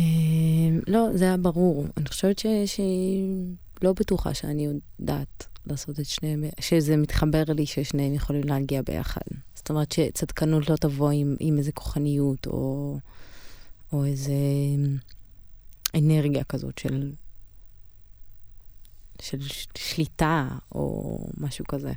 לא, 0.87 1.09
זה 1.15 1.25
היה 1.25 1.37
ברור. 1.37 1.87
אני 1.97 2.09
חושבת 2.09 2.39
שהיא 2.67 3.55
לא 3.83 3.93
בטוחה 3.93 4.35
שאני 4.35 4.67
יודעת 4.67 5.48
לעשות 5.69 6.01
את 6.01 6.07
שניהם, 6.07 6.45
שזה 6.61 6.97
מתחבר 6.97 7.43
לי 7.49 7.67
ששניהם 7.67 8.15
יכולים 8.15 8.45
להגיע 8.45 8.83
ביחד. 8.83 9.21
זאת 9.55 9.71
אומרת 9.71 9.93
שצדקנות 9.93 10.71
לא 10.71 10.77
תבוא 10.77 11.11
עם, 11.11 11.37
עם 11.41 11.59
איזה 11.59 11.73
כוחניות 11.73 12.47
או, 12.47 12.99
או 13.93 14.05
איזה 14.05 14.33
אנרגיה 15.95 16.45
כזאת 16.45 16.79
של, 16.79 17.13
של 19.23 19.39
שליטה 19.75 20.49
או 20.73 21.19
משהו 21.37 21.65
כזה. 21.69 21.93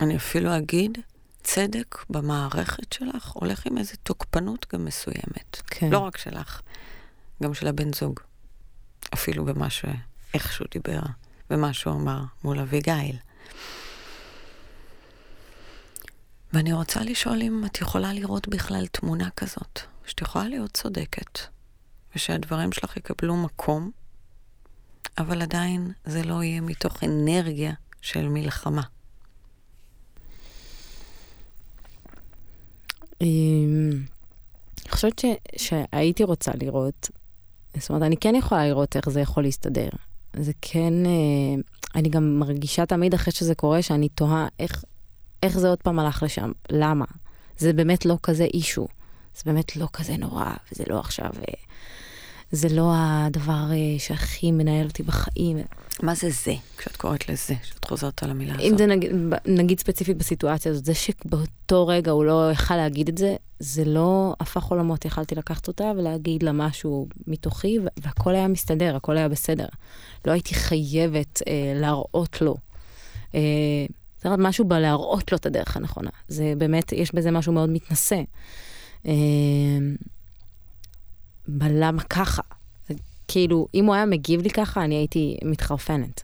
אני 0.00 0.16
אפילו 0.16 0.56
אגיד, 0.56 0.98
צדק 1.42 2.04
במערכת 2.10 2.92
שלך 2.92 3.30
הולך 3.30 3.66
עם 3.66 3.78
איזו 3.78 3.92
תוקפנות 4.02 4.66
גם 4.72 4.84
מסוימת. 4.84 5.62
כן. 5.66 5.90
לא 5.90 5.98
רק 5.98 6.16
שלך, 6.16 6.60
גם 7.42 7.54
של 7.54 7.66
הבן 7.66 7.92
זוג. 7.92 8.20
אפילו 9.14 9.44
במה 9.44 9.68
שאיכשהו 9.70 10.66
דיבר, 10.70 11.00
במה 11.52 11.72
שהוא 11.72 11.94
אמר 11.94 12.22
מול 12.44 12.58
אביגיל. 12.58 13.16
ואני 16.52 16.72
רוצה 16.72 17.00
לשאול 17.00 17.42
אם 17.42 17.62
את 17.66 17.80
יכולה 17.80 18.12
לראות 18.12 18.48
בכלל 18.48 18.86
תמונה 18.86 19.30
כזאת, 19.36 19.80
שאת 20.06 20.20
יכולה 20.20 20.48
להיות 20.48 20.70
צודקת, 20.72 21.38
ושהדברים 22.16 22.72
שלך 22.72 22.96
יקבלו 22.96 23.36
מקום, 23.36 23.90
אבל 25.18 25.42
עדיין 25.42 25.92
זה 26.04 26.22
לא 26.22 26.42
יהיה 26.42 26.60
מתוך 26.60 27.04
אנרגיה 27.04 27.72
של 28.00 28.28
מלחמה. 28.28 28.82
אמ, 33.20 33.90
אני 34.82 34.90
חושבת 34.90 35.24
שהייתי 35.56 36.24
רוצה 36.24 36.52
לראות, 36.60 37.10
זאת 37.76 37.90
אומרת, 37.90 38.02
אני 38.02 38.16
כן 38.16 38.34
יכולה 38.34 38.68
לראות 38.68 38.96
איך 38.96 39.08
זה 39.08 39.20
יכול 39.20 39.42
להסתדר. 39.42 39.88
זה 40.36 40.52
כן, 40.60 41.06
אה, 41.06 41.62
אני 41.94 42.08
גם 42.08 42.38
מרגישה 42.38 42.86
תמיד 42.86 43.14
אחרי 43.14 43.32
שזה 43.32 43.54
קורה, 43.54 43.82
שאני 43.82 44.08
תוהה 44.08 44.48
איך, 44.58 44.84
איך 45.42 45.58
זה 45.58 45.68
עוד 45.68 45.82
פעם 45.82 45.98
הלך 45.98 46.22
לשם, 46.22 46.52
למה? 46.70 47.04
זה 47.58 47.72
באמת 47.72 48.06
לא 48.06 48.16
כזה 48.22 48.44
אישו, 48.44 48.88
זה 49.36 49.42
באמת 49.46 49.76
לא 49.76 49.86
כזה 49.92 50.16
נורא, 50.16 50.52
וזה 50.72 50.84
לא 50.86 51.00
עכשיו, 51.00 51.30
אה, 51.48 51.54
זה 52.50 52.68
לא 52.68 52.92
הדבר 52.96 53.70
אה, 53.70 53.98
שהכי 53.98 54.52
מנהל 54.52 54.86
אותי 54.86 55.02
בחיים. 55.02 55.58
מה 56.02 56.14
זה 56.14 56.30
זה, 56.30 56.54
כשאת 56.78 56.96
קוראת 56.96 57.28
לזה, 57.28 57.54
כשאת 57.62 57.84
חוזרת 57.84 58.22
על 58.22 58.30
המילה 58.30 58.54
הזאת? 58.54 58.64
אם 58.64 58.78
זה 58.78 58.86
נגיד, 58.86 59.10
נגיד 59.46 59.80
ספציפית 59.80 60.18
בסיטואציה 60.18 60.72
הזאת, 60.72 60.84
זה 60.84 60.94
שבאותו 60.94 61.86
רגע 61.86 62.10
הוא 62.10 62.24
לא 62.24 62.52
יכל 62.52 62.76
להגיד 62.76 63.08
את 63.08 63.18
זה, 63.18 63.36
זה 63.58 63.84
לא 63.84 64.34
הפך 64.40 64.64
עולמות, 64.64 65.04
יכלתי 65.04 65.34
לקחת 65.34 65.68
אותה 65.68 65.92
ולהגיד 65.96 66.42
לה 66.42 66.52
משהו 66.52 67.08
מתוכי, 67.26 67.78
והכל 68.02 68.34
היה 68.34 68.48
מסתדר, 68.48 68.96
הכל 68.96 69.16
היה 69.16 69.28
בסדר. 69.28 69.66
לא 70.26 70.32
הייתי 70.32 70.54
חייבת 70.54 71.42
אה, 71.46 71.72
להראות 71.74 72.40
לו. 72.40 72.56
אה, 73.34 73.40
זה 74.22 74.28
רק 74.28 74.38
משהו 74.38 74.64
בלהראות 74.64 75.32
לו 75.32 75.38
את 75.38 75.46
הדרך 75.46 75.76
הנכונה. 75.76 76.10
זה 76.28 76.54
באמת, 76.58 76.92
יש 76.92 77.14
בזה 77.14 77.30
משהו 77.30 77.52
מאוד 77.52 77.70
מתנשא. 77.70 78.20
אה, 79.06 79.12
בלמה 81.48 82.02
ככה? 82.02 82.42
כאילו, 83.32 83.66
אם 83.74 83.84
הוא 83.84 83.94
היה 83.94 84.06
מגיב 84.06 84.42
לי 84.42 84.50
ככה, 84.50 84.84
אני 84.84 84.94
הייתי 84.94 85.36
מתחרפנת. 85.44 86.22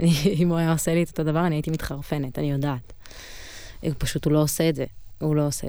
אם 0.40 0.48
הוא 0.48 0.56
היה 0.56 0.72
עושה 0.72 0.94
לי 0.94 1.02
את 1.02 1.08
אותו 1.08 1.24
דבר, 1.24 1.46
אני 1.46 1.54
הייתי 1.54 1.70
מתחרפנת, 1.70 2.38
אני 2.38 2.50
יודעת. 2.50 2.92
פשוט 3.98 4.24
הוא 4.24 4.32
לא 4.32 4.42
עושה 4.42 4.68
את 4.68 4.74
זה. 4.74 4.84
הוא 5.18 5.36
לא 5.36 5.46
עושה... 5.46 5.66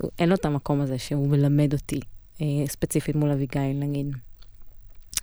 הוא, 0.00 0.10
אין 0.18 0.28
לו 0.28 0.34
את 0.34 0.44
המקום 0.44 0.80
הזה 0.80 0.98
שהוא 0.98 1.28
מלמד 1.28 1.72
אותי, 1.72 2.00
אה, 2.40 2.46
ספציפית 2.66 3.16
מול 3.16 3.30
אביגיל, 3.30 3.76
נגיד. 3.78 4.16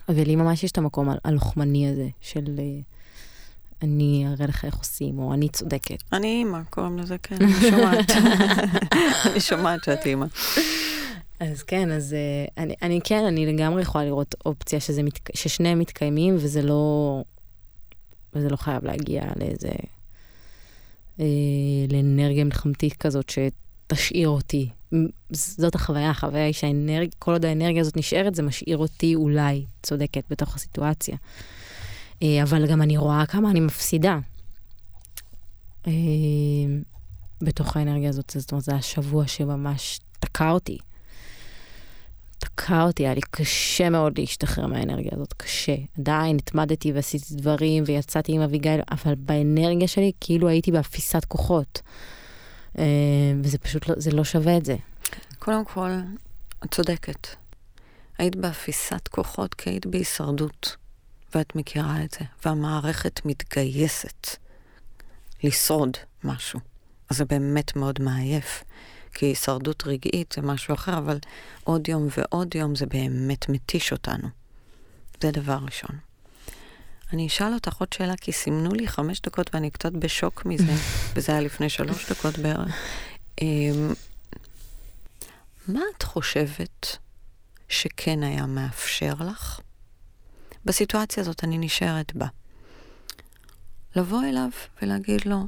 ולי 0.08 0.36
ממש 0.36 0.64
יש 0.64 0.70
את 0.70 0.78
המקום 0.78 1.08
הלוחמני 1.24 1.88
הזה 1.88 2.08
של 2.20 2.44
אה, 2.58 2.64
אני 3.82 4.26
אראה 4.28 4.46
לך 4.46 4.64
איך 4.64 4.74
עושים, 4.74 5.18
או 5.18 5.34
אני 5.34 5.48
צודקת. 5.48 6.02
אני 6.12 6.26
אימא, 6.26 6.58
קוראים 6.70 6.98
לזה, 6.98 7.16
כן, 7.22 7.36
אני 7.40 7.52
שומעת. 7.70 8.10
אני 9.26 9.40
שומעת 9.40 9.84
שאת 9.84 10.06
אימא. 10.06 10.26
אז 11.52 11.62
כן, 11.62 11.90
אז 11.90 12.12
uh, 12.12 12.52
אני, 12.58 12.74
אני 12.82 13.00
כן, 13.04 13.24
אני 13.24 13.46
לגמרי 13.46 13.82
יכולה 13.82 14.04
לראות 14.04 14.34
אופציה 14.46 14.80
שזה 14.80 15.02
מת, 15.02 15.30
ששניהם 15.34 15.78
מתקיימים, 15.78 16.34
וזה 16.34 16.62
לא, 16.62 17.22
וזה 18.34 18.48
לא 18.48 18.56
חייב 18.56 18.84
להגיע 18.84 19.24
לאיזה, 19.36 19.68
אה, 21.20 21.24
לאנרגיה 21.88 22.44
מלחמתית 22.44 22.94
כזאת, 22.96 23.30
ש, 23.30 23.38
תשאיר 23.86 24.28
אותי. 24.28 24.68
זאת 25.30 25.74
החוויה, 25.74 26.10
החוויה 26.10 26.44
היא 26.44 26.52
שהאנרגיה, 26.52 27.10
כל 27.18 27.32
עוד 27.32 27.44
האנרגיה 27.44 27.80
הזאת 27.80 27.96
נשארת, 27.96 28.34
זה 28.34 28.42
משאיר 28.42 28.78
אותי 28.78 29.14
אולי 29.14 29.64
צודקת 29.82 30.24
בתוך 30.30 30.56
הסיטואציה. 30.56 31.16
אה, 32.22 32.42
אבל 32.42 32.66
גם 32.66 32.82
אני 32.82 32.96
רואה 32.96 33.26
כמה 33.26 33.50
אני 33.50 33.60
מפסידה. 33.60 34.18
אה, 35.86 35.92
בתוך 37.42 37.76
האנרגיה 37.76 38.08
הזאת, 38.08 38.32
זאת 38.38 38.52
אומרת, 38.52 38.64
זה 38.64 38.74
השבוע 38.74 39.26
שממש 39.26 40.00
תקע 40.20 40.50
אותי. 40.50 40.78
תקע 42.54 42.82
אותי, 42.82 43.02
היה 43.02 43.14
לי 43.14 43.20
קשה 43.30 43.90
מאוד 43.90 44.18
להשתחרר 44.18 44.66
מהאנרגיה 44.66 45.10
הזאת, 45.14 45.32
קשה. 45.32 45.74
עדיין 45.98 46.36
התמדתי 46.36 46.92
ועשיתי 46.92 47.34
דברים 47.34 47.84
ויצאתי 47.86 48.32
עם 48.32 48.40
אביגיל, 48.40 48.80
אבל 48.90 49.14
באנרגיה 49.14 49.88
שלי 49.88 50.12
כאילו 50.20 50.48
הייתי 50.48 50.72
באפיסת 50.72 51.24
כוחות. 51.24 51.82
אה, 52.78 52.84
וזה 53.42 53.58
פשוט 53.58 53.88
לא, 53.88 53.94
זה 53.98 54.10
לא 54.10 54.24
שווה 54.24 54.56
את 54.56 54.64
זה. 54.64 54.76
קודם 55.38 55.64
כל, 55.64 55.90
את 56.64 56.74
צודקת. 56.74 57.28
היית 58.18 58.36
באפיסת 58.36 59.08
כוחות 59.08 59.54
כי 59.54 59.70
היית 59.70 59.86
בהישרדות, 59.86 60.76
ואת 61.34 61.56
מכירה 61.56 62.04
את 62.04 62.10
זה, 62.10 62.26
והמערכת 62.44 63.20
מתגייסת 63.24 64.26
לשרוד 65.42 65.96
משהו. 66.24 66.60
אז 67.10 67.16
זה 67.16 67.24
באמת 67.24 67.76
מאוד 67.76 68.02
מעייף. 68.02 68.64
כי 69.14 69.26
הישרדות 69.26 69.86
רגעית 69.86 70.32
זה 70.36 70.42
משהו 70.42 70.74
אחר, 70.74 70.98
אבל 70.98 71.18
עוד 71.64 71.88
יום 71.88 72.08
ועוד 72.16 72.54
יום 72.54 72.74
זה 72.74 72.86
באמת 72.86 73.48
מתיש 73.48 73.92
אותנו. 73.92 74.28
זה 75.22 75.30
דבר 75.30 75.58
ראשון. 75.64 75.98
אני 77.12 77.26
אשאל 77.26 77.54
אותך 77.54 77.76
עוד 77.76 77.92
שאלה, 77.92 78.16
כי 78.16 78.32
סימנו 78.32 78.74
לי 78.74 78.88
חמש 78.88 79.20
דקות 79.20 79.54
ואני 79.54 79.70
קצת 79.70 79.92
בשוק 79.92 80.46
מזה, 80.46 80.72
וזה 81.14 81.32
היה 81.32 81.40
לפני 81.40 81.68
שלוש 81.68 82.12
דקות 82.12 82.38
בערך. 82.38 82.74
אמ, 83.42 83.92
מה 85.68 85.80
את 85.96 86.02
חושבת 86.02 86.96
שכן 87.68 88.22
היה 88.22 88.46
מאפשר 88.46 89.14
לך? 89.30 89.60
בסיטואציה 90.64 91.20
הזאת 91.20 91.44
אני 91.44 91.58
נשארת 91.58 92.14
בה. 92.14 92.26
לבוא 93.96 94.22
אליו 94.24 94.48
ולהגיד 94.82 95.26
לו, 95.26 95.46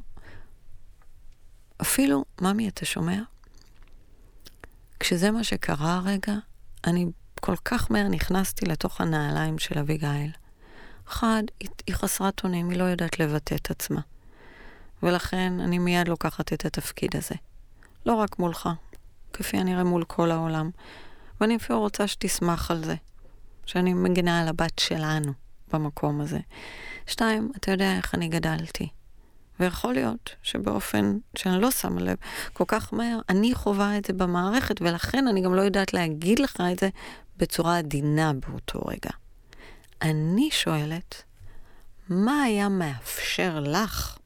אפילו, 1.82 2.24
ממי, 2.40 2.68
אתה 2.68 2.84
שומע? 2.84 3.22
כשזה 5.00 5.30
מה 5.30 5.44
שקרה 5.44 5.94
הרגע, 5.94 6.34
אני 6.86 7.06
כל 7.40 7.56
כך 7.64 7.90
מהר 7.90 8.08
נכנסתי 8.08 8.66
לתוך 8.66 9.00
הנעליים 9.00 9.58
של 9.58 9.78
אביגיל. 9.78 10.30
אחד, 11.08 11.42
היא, 11.60 11.68
היא 11.86 11.94
חסרת 11.94 12.44
אונים, 12.44 12.70
היא 12.70 12.78
לא 12.78 12.84
יודעת 12.84 13.20
לבטא 13.20 13.54
את 13.54 13.70
עצמה. 13.70 14.00
ולכן 15.02 15.60
אני 15.60 15.78
מיד 15.78 16.08
לוקחת 16.08 16.52
את 16.52 16.64
התפקיד 16.64 17.16
הזה. 17.16 17.34
לא 18.06 18.14
רק 18.14 18.38
מולך, 18.38 18.68
כפי 19.32 19.56
הנראה 19.56 19.84
מול 19.84 20.04
כל 20.04 20.30
העולם. 20.30 20.70
ואני 21.40 21.56
אפילו 21.56 21.80
רוצה 21.80 22.06
שתשמח 22.06 22.70
על 22.70 22.84
זה, 22.84 22.94
שאני 23.66 23.94
מגינה 23.94 24.40
על 24.40 24.48
הבת 24.48 24.78
שלנו 24.78 25.32
במקום 25.72 26.20
הזה. 26.20 26.38
שתיים, 27.06 27.52
אתה 27.56 27.70
יודע 27.70 27.96
איך 27.96 28.14
אני 28.14 28.28
גדלתי. 28.28 28.88
ויכול 29.60 29.94
להיות 29.94 30.30
שבאופן 30.42 31.18
שאני 31.36 31.60
לא 31.60 31.70
שמה 31.70 32.00
לב 32.00 32.16
כל 32.52 32.64
כך 32.68 32.94
מהר, 32.94 33.18
אני 33.28 33.54
חווה 33.54 33.98
את 33.98 34.04
זה 34.04 34.12
במערכת, 34.12 34.82
ולכן 34.82 35.28
אני 35.28 35.40
גם 35.40 35.54
לא 35.54 35.60
יודעת 35.60 35.94
להגיד 35.94 36.38
לך 36.38 36.60
את 36.72 36.78
זה 36.78 36.88
בצורה 37.36 37.78
עדינה 37.78 38.32
באותו 38.32 38.78
רגע. 38.78 39.10
אני 40.02 40.48
שואלת, 40.50 41.22
מה 42.08 42.42
היה 42.42 42.68
מאפשר 42.68 43.60
לך 43.60 44.18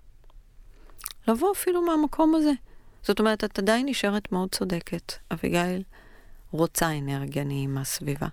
לבוא 1.29 1.53
אפילו 1.53 1.83
מהמקום 1.83 2.35
הזה? 2.35 2.53
זאת 3.03 3.21
אומרת, 3.21 3.45
את 3.45 3.59
עדיין 3.59 3.87
נשארת 3.89 4.33
מאוד 4.33 4.49
צודקת. 4.55 5.13
אביגיל 5.33 5.83
רוצה 6.51 6.99
אנרגיה 6.99 7.45
נעימה 7.45 7.85
סביבה. 7.85 8.27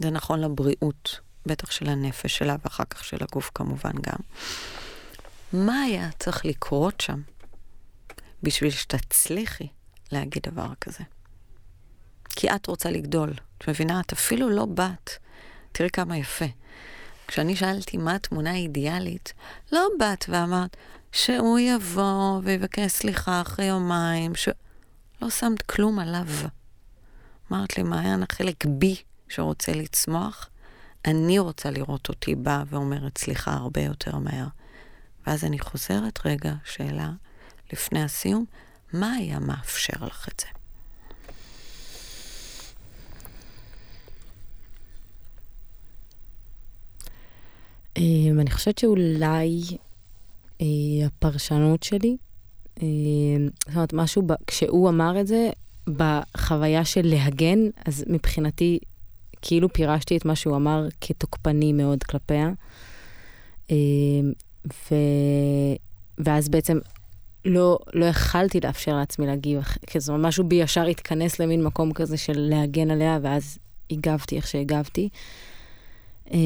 זה 0.00 0.10
נכון 0.10 0.40
לבריאות, 0.40 1.20
בטח 1.46 1.70
של 1.70 1.88
הנפש 1.88 2.38
שלה, 2.38 2.56
ואחר 2.64 2.84
כך 2.84 3.04
של 3.04 3.16
הגוף 3.20 3.50
כמובן 3.54 3.92
גם. 3.92 4.18
מה 5.52 5.80
היה 5.80 6.08
צריך 6.18 6.44
לקרות 6.46 7.00
שם 7.00 7.20
בשביל 8.42 8.70
שתצליחי 8.70 9.68
להגיד 10.12 10.42
דבר 10.42 10.74
כזה? 10.80 11.04
כי 12.28 12.50
את 12.50 12.66
רוצה 12.66 12.90
לגדול, 12.90 13.32
את 13.58 13.68
מבינה? 13.68 14.00
את 14.00 14.12
אפילו 14.12 14.50
לא 14.50 14.66
בת. 14.66 15.18
תראי 15.72 15.90
כמה 15.90 16.16
יפה. 16.16 16.44
כשאני 17.26 17.56
שאלתי 17.56 17.96
מה 17.96 18.14
התמונה 18.14 18.50
האידיאלית, 18.50 19.32
לא 19.72 19.88
באת 19.98 20.24
ואמרת 20.28 20.76
שהוא 21.12 21.58
יבוא 21.58 22.40
ויבקש 22.44 22.92
סליחה 22.92 23.40
אחרי 23.40 23.64
יומיים, 23.64 24.34
ש... 24.34 24.48
לא 25.22 25.30
שמת 25.30 25.62
כלום 25.62 25.98
עליו. 25.98 26.26
אמרת 27.52 27.76
לי, 27.76 27.82
מעיין, 27.82 28.22
החלק 28.22 28.66
בי 28.66 28.96
שרוצה 29.28 29.72
לצמוח, 29.72 30.48
אני 31.04 31.38
רוצה 31.38 31.70
לראות 31.70 32.08
אותי 32.08 32.34
באה 32.34 32.62
ואומרת 32.66 33.18
סליחה 33.18 33.52
הרבה 33.52 33.80
יותר 33.80 34.16
מהר. 34.16 34.46
ואז 35.26 35.44
אני 35.44 35.58
חוזרת 35.58 36.18
רגע, 36.24 36.54
שאלה 36.64 37.10
לפני 37.72 38.02
הסיום, 38.02 38.44
מה 38.92 39.12
היה 39.12 39.38
מאפשר 39.38 40.06
לך 40.06 40.28
את 40.28 40.40
זה? 40.40 40.46
אמ, 47.96 48.40
אני 48.40 48.50
חושבת 48.50 48.78
שאולי 48.78 49.60
אה, 50.60 50.66
הפרשנות 51.06 51.82
שלי, 51.82 52.16
אה, 52.82 52.86
זאת 53.66 53.74
אומרת, 53.74 53.92
משהו, 53.92 54.26
כשהוא 54.46 54.88
אמר 54.88 55.20
את 55.20 55.26
זה, 55.26 55.50
בחוויה 55.96 56.84
של 56.84 57.06
להגן, 57.06 57.58
אז 57.84 58.04
מבחינתי, 58.08 58.78
כאילו 59.42 59.72
פירשתי 59.72 60.16
את 60.16 60.24
מה 60.24 60.36
שהוא 60.36 60.56
אמר 60.56 60.88
כתוקפני 61.00 61.72
מאוד 61.72 62.02
כלפיה. 62.02 62.50
ו... 64.66 64.94
ואז 66.18 66.48
בעצם 66.48 66.78
לא, 67.44 67.78
לא 67.94 68.04
יכלתי 68.04 68.60
לאפשר 68.60 68.96
לעצמי 68.96 69.26
להגיב, 69.26 69.62
כי 69.86 70.00
זה 70.00 70.12
משהו 70.12 70.44
בי 70.44 70.56
ישר 70.56 70.86
התכנס 70.86 71.38
למין 71.38 71.64
מקום 71.64 71.92
כזה 71.92 72.16
של 72.16 72.32
להגן 72.36 72.90
עליה, 72.90 73.18
ואז 73.22 73.58
הגבתי 73.90 74.36
איך 74.36 74.46
שהגבתי. 74.46 75.08
אה, 76.32 76.38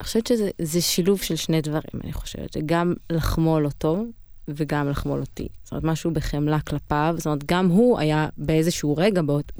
אני 0.00 0.04
חושבת 0.04 0.26
שזה 0.26 0.80
שילוב 0.80 1.22
של 1.22 1.36
שני 1.36 1.60
דברים, 1.60 2.00
אני 2.04 2.12
חושבת, 2.12 2.52
שגם 2.52 2.94
לחמול 3.12 3.64
אותו 3.64 4.04
וגם 4.48 4.88
לחמול 4.88 5.20
אותי. 5.20 5.48
זאת 5.62 5.72
אומרת, 5.72 5.84
משהו 5.84 6.10
בחמלה 6.10 6.60
כלפיו, 6.60 7.14
זאת 7.16 7.26
אומרת, 7.26 7.44
גם 7.46 7.66
הוא 7.66 7.98
היה 7.98 8.28
באיזשהו 8.36 8.96
רגע, 8.96 9.22
באות, 9.22 9.52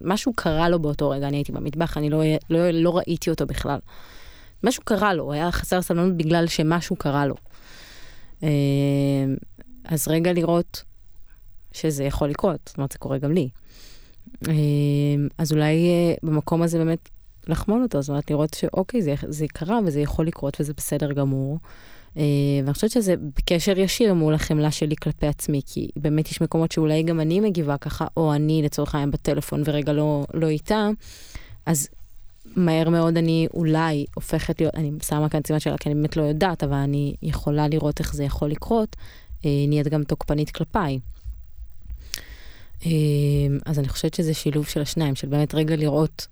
משהו 0.00 0.32
קרה 0.32 0.68
לו 0.68 0.78
באותו 0.78 1.10
רגע, 1.10 1.28
אני 1.28 1.36
הייתי 1.36 1.52
במטבח, 1.52 1.96
אני 1.96 2.10
לא, 2.10 2.22
לא, 2.50 2.70
לא 2.70 2.96
ראיתי 2.96 3.30
אותו 3.30 3.46
בכלל. 3.46 3.78
משהו 4.64 4.82
קרה 4.84 5.14
לו, 5.14 5.24
הוא 5.24 5.32
היה 5.32 5.52
חסר 5.52 5.82
סבלנות 5.82 6.16
בגלל 6.16 6.46
שמשהו 6.46 6.96
קרה 6.96 7.26
לו. 7.26 7.34
אה, 8.42 8.48
אז 9.84 10.08
רגע 10.08 10.32
לראות 10.32 10.82
שזה 11.72 12.04
יכול 12.04 12.28
לקרות, 12.28 12.60
זאת 12.66 12.76
אומרת, 12.76 12.92
זה 12.92 12.98
קורה 12.98 13.18
גם 13.18 13.32
לי. 13.32 13.48
אה, 14.48 14.54
אז 15.38 15.52
אולי 15.52 15.88
אה, 15.88 16.14
במקום 16.22 16.62
הזה 16.62 16.78
באמת 16.78 17.08
לחמול 17.46 17.82
אותו, 17.82 18.02
זאת 18.02 18.08
אומרת, 18.08 18.30
לראות 18.30 18.54
שאוקיי, 18.54 19.02
זה, 19.02 19.14
זה 19.28 19.46
קרה 19.48 19.78
וזה 19.86 20.00
יכול 20.00 20.26
לקרות 20.26 20.60
וזה 20.60 20.72
בסדר 20.76 21.12
גמור. 21.12 21.58
ואני 22.16 22.72
חושבת 22.72 22.90
שזה 22.90 23.14
בקשר 23.16 23.78
ישיר 23.78 24.14
מול 24.14 24.34
החמלה 24.34 24.70
שלי 24.70 24.96
כלפי 24.96 25.26
עצמי, 25.26 25.60
כי 25.66 25.88
באמת 25.96 26.30
יש 26.30 26.40
מקומות 26.40 26.72
שאולי 26.72 27.02
גם 27.02 27.20
אני 27.20 27.40
מגיבה 27.40 27.76
ככה, 27.76 28.06
או 28.16 28.34
אני 28.34 28.62
לצורך 28.62 28.94
העניין 28.94 29.10
בטלפון 29.10 29.62
ורגע 29.64 29.92
לא, 29.92 30.26
לא 30.34 30.48
איתה, 30.48 30.88
אז 31.66 31.88
מהר 32.56 32.88
מאוד 32.88 33.16
אני 33.16 33.46
אולי 33.54 34.06
הופכת 34.14 34.60
להיות, 34.60 34.74
אני 34.74 34.90
שמה 35.02 35.28
כאן 35.28 35.40
סימן 35.46 35.60
שאלה 35.60 35.78
כי 35.78 35.88
אני 35.88 35.94
באמת 35.94 36.16
לא 36.16 36.22
יודעת, 36.22 36.64
אבל 36.64 36.76
אני 36.76 37.14
יכולה 37.22 37.68
לראות 37.68 38.00
איך 38.00 38.14
זה 38.14 38.24
יכול 38.24 38.50
לקרות, 38.50 38.96
אה, 39.44 39.50
נהיית 39.68 39.88
גם 39.88 40.04
תוקפנית 40.04 40.50
כלפיי. 40.50 40.98
אה, 42.86 42.90
אז 43.66 43.78
אני 43.78 43.88
חושבת 43.88 44.14
שזה 44.14 44.34
שילוב 44.34 44.66
של 44.66 44.80
השניים, 44.80 45.14
של 45.14 45.28
באמת 45.28 45.54
רגע 45.54 45.76
לראות 45.76 46.26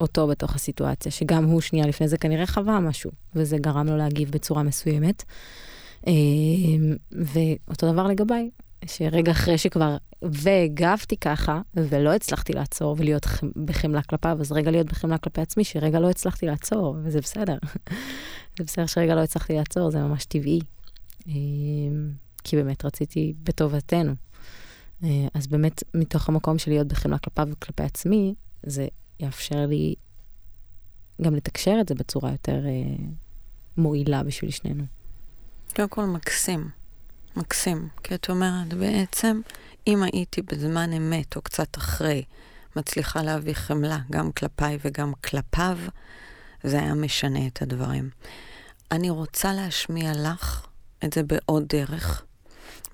אותו 0.00 0.26
בתוך 0.26 0.54
הסיטואציה, 0.54 1.12
שגם 1.12 1.44
הוא 1.44 1.60
שנייה 1.60 1.86
לפני 1.86 2.08
זה 2.08 2.18
כנראה 2.18 2.46
חווה 2.46 2.80
משהו, 2.80 3.10
וזה 3.34 3.58
גרם 3.58 3.86
לו 3.86 3.96
להגיב 3.96 4.30
בצורה 4.30 4.62
מסוימת. 4.62 5.24
אה, 6.06 6.12
ואותו 7.12 7.92
דבר 7.92 8.06
לגביי, 8.06 8.50
שרגע 8.86 9.32
אחרי 9.32 9.58
שכבר, 9.58 9.96
והגבתי 10.22 11.16
ככה, 11.16 11.60
ולא 11.74 12.14
הצלחתי 12.14 12.52
לעצור 12.52 12.96
ולהיות 12.98 13.26
בחמלה 13.64 14.02
כלפיו, 14.02 14.36
אז 14.40 14.52
רגע 14.52 14.70
להיות 14.70 14.86
בחמלה 14.86 15.18
כלפי 15.18 15.40
עצמי, 15.40 15.64
שרגע 15.64 16.00
לא 16.00 16.10
הצלחתי 16.10 16.46
לעצור, 16.46 16.96
וזה 17.04 17.20
בסדר. 17.20 17.58
זה 18.58 18.64
בסדר 18.64 18.86
שרגע 18.86 19.14
לא 19.14 19.20
הצלחתי 19.20 19.52
לעצור, 19.52 19.90
זה 19.90 19.98
ממש 19.98 20.24
טבעי. 20.24 20.60
אמ, 21.26 22.12
כי 22.44 22.56
באמת 22.56 22.84
רציתי 22.84 23.34
בטובתנו. 23.42 24.12
אה, 25.04 25.26
אז 25.34 25.46
באמת, 25.46 25.82
מתוך 25.94 26.28
המקום 26.28 26.58
של 26.58 26.70
להיות 26.70 26.86
בחמלה 26.86 27.18
כלפיו 27.18 27.48
וכלפי 27.50 27.82
עצמי, 27.82 28.34
זה 28.66 28.88
יאפשר 29.20 29.66
לי 29.66 29.94
גם 31.22 31.34
לתקשר 31.34 31.76
את 31.80 31.88
זה 31.88 31.94
בצורה 31.94 32.30
יותר 32.30 32.66
אה, 32.66 33.04
מועילה 33.76 34.22
בשביל 34.22 34.50
שנינו. 34.50 34.84
קודם 35.76 35.88
כל 35.88 36.04
מקסים. 36.04 36.79
מקסים. 37.36 37.88
כי 38.02 38.14
את 38.14 38.30
אומרת, 38.30 38.74
בעצם, 38.74 39.40
אם 39.86 40.02
הייתי 40.02 40.42
בזמן 40.42 40.92
אמת, 40.92 41.36
או 41.36 41.42
קצת 41.42 41.78
אחרי, 41.78 42.22
מצליחה 42.76 43.22
להביא 43.22 43.54
חמלה, 43.54 43.98
גם 44.10 44.32
כלפיי 44.32 44.78
וגם 44.84 45.12
כלפיו, 45.14 45.78
זה 46.62 46.78
היה 46.78 46.94
משנה 46.94 47.46
את 47.46 47.62
הדברים. 47.62 48.10
אני 48.90 49.10
רוצה 49.10 49.52
להשמיע 49.52 50.12
לך 50.14 50.66
את 51.04 51.12
זה 51.12 51.22
בעוד 51.22 51.64
דרך, 51.68 52.22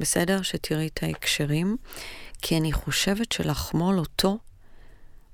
בסדר? 0.01 0.43
שתראי 0.43 0.87
את 0.87 1.03
ההקשרים, 1.03 1.77
כי 2.43 2.57
אני 2.57 2.73
חושבת 2.73 3.33
שלחמול 3.33 3.99
אותו 3.99 4.39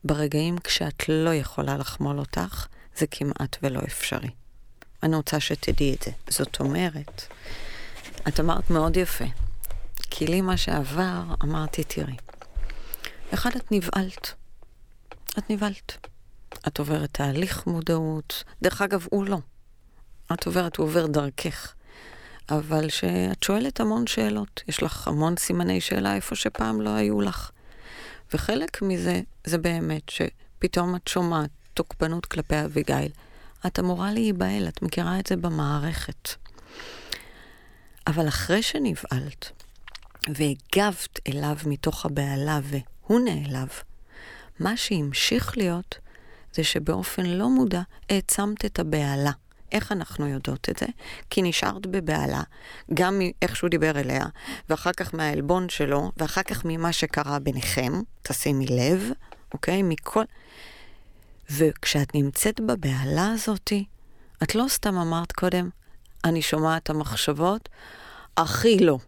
ברגעים 0.04 0.58
כשאת 0.58 1.08
לא 1.08 1.34
יכולה 1.34 1.76
לחמול 1.76 2.18
אותך, 2.18 2.66
זה 2.96 3.06
כמעט 3.06 3.56
ולא 3.62 3.80
אפשרי. 3.86 4.30
אני 5.02 5.16
רוצה 5.16 5.40
שתדעי 5.40 5.94
את 5.94 6.02
זה. 6.02 6.10
זאת 6.28 6.60
אומרת, 6.60 7.26
את 8.28 8.40
אמרת 8.40 8.70
מאוד 8.70 8.96
יפה, 8.96 9.24
כי 10.10 10.26
לי 10.26 10.40
מה 10.40 10.56
שעבר, 10.56 11.22
אמרתי, 11.42 11.84
תראי, 11.84 12.16
אחד, 13.34 13.50
את 13.56 13.72
נבהלת. 13.72 14.34
את 15.38 15.50
נבהלת. 15.50 16.08
את 16.68 16.78
עוברת 16.78 17.08
תהליך 17.12 17.66
מודעות. 17.66 18.44
דרך 18.62 18.82
אגב, 18.82 19.06
הוא 19.10 19.24
לא. 19.26 19.38
את 20.32 20.46
עוברת, 20.46 20.76
הוא 20.76 20.86
עובר 20.86 21.06
דרכך. 21.06 21.74
אבל 22.50 22.88
שאת 22.88 23.42
שואלת 23.42 23.80
המון 23.80 24.06
שאלות, 24.06 24.62
יש 24.68 24.82
לך 24.82 25.08
המון 25.08 25.36
סימני 25.36 25.80
שאלה 25.80 26.14
איפה 26.14 26.34
שפעם 26.34 26.80
לא 26.80 26.90
היו 26.90 27.20
לך. 27.20 27.50
וחלק 28.34 28.82
מזה, 28.82 29.20
זה 29.44 29.58
באמת 29.58 30.08
שפתאום 30.08 30.96
את 30.96 31.08
שומעת 31.08 31.50
תוקפנות 31.74 32.26
כלפי 32.26 32.64
אביגיל. 32.64 33.12
את 33.66 33.78
אמורה 33.78 34.12
להיבהל, 34.12 34.68
את 34.68 34.82
מכירה 34.82 35.18
את 35.18 35.26
זה 35.26 35.36
במערכת. 35.36 36.28
אבל 38.06 38.28
אחרי 38.28 38.62
שנבהלת, 38.62 39.50
והגבת 40.28 41.28
אליו 41.28 41.56
מתוך 41.66 42.06
הבהלה 42.06 42.60
והוא 42.62 43.20
נעלב, 43.20 43.68
מה 44.60 44.76
שהמשיך 44.76 45.58
להיות 45.58 45.98
זה 46.54 46.64
שבאופן 46.64 47.26
לא 47.26 47.48
מודע 47.48 47.82
העצמת 48.10 48.64
את 48.64 48.78
הבהלה. 48.78 49.30
איך 49.72 49.92
אנחנו 49.92 50.28
יודעות 50.28 50.68
את 50.68 50.78
זה? 50.78 50.86
כי 51.30 51.42
נשארת 51.42 51.86
בבהלה, 51.86 52.42
גם 52.94 53.18
מאיך 53.18 53.56
שהוא 53.56 53.70
דיבר 53.70 54.00
אליה, 54.00 54.24
ואחר 54.68 54.92
כך 54.92 55.14
מהעלבון 55.14 55.68
שלו, 55.68 56.12
ואחר 56.16 56.42
כך 56.42 56.64
ממה 56.64 56.92
שקרה 56.92 57.38
ביניכם, 57.38 57.92
תשימי 58.22 58.66
לב, 58.66 59.10
אוקיי? 59.54 59.82
מכל... 59.82 60.24
וכשאת 61.50 62.14
נמצאת 62.14 62.60
בבהלה 62.60 63.32
הזאתי, 63.32 63.84
את 64.42 64.54
לא 64.54 64.64
סתם 64.68 64.98
אמרת 64.98 65.32
קודם, 65.32 65.68
אני 66.24 66.42
שומעת 66.42 66.82
את 66.82 66.90
המחשבות, 66.90 67.68
הכי 68.36 68.78
לא. 68.78 68.98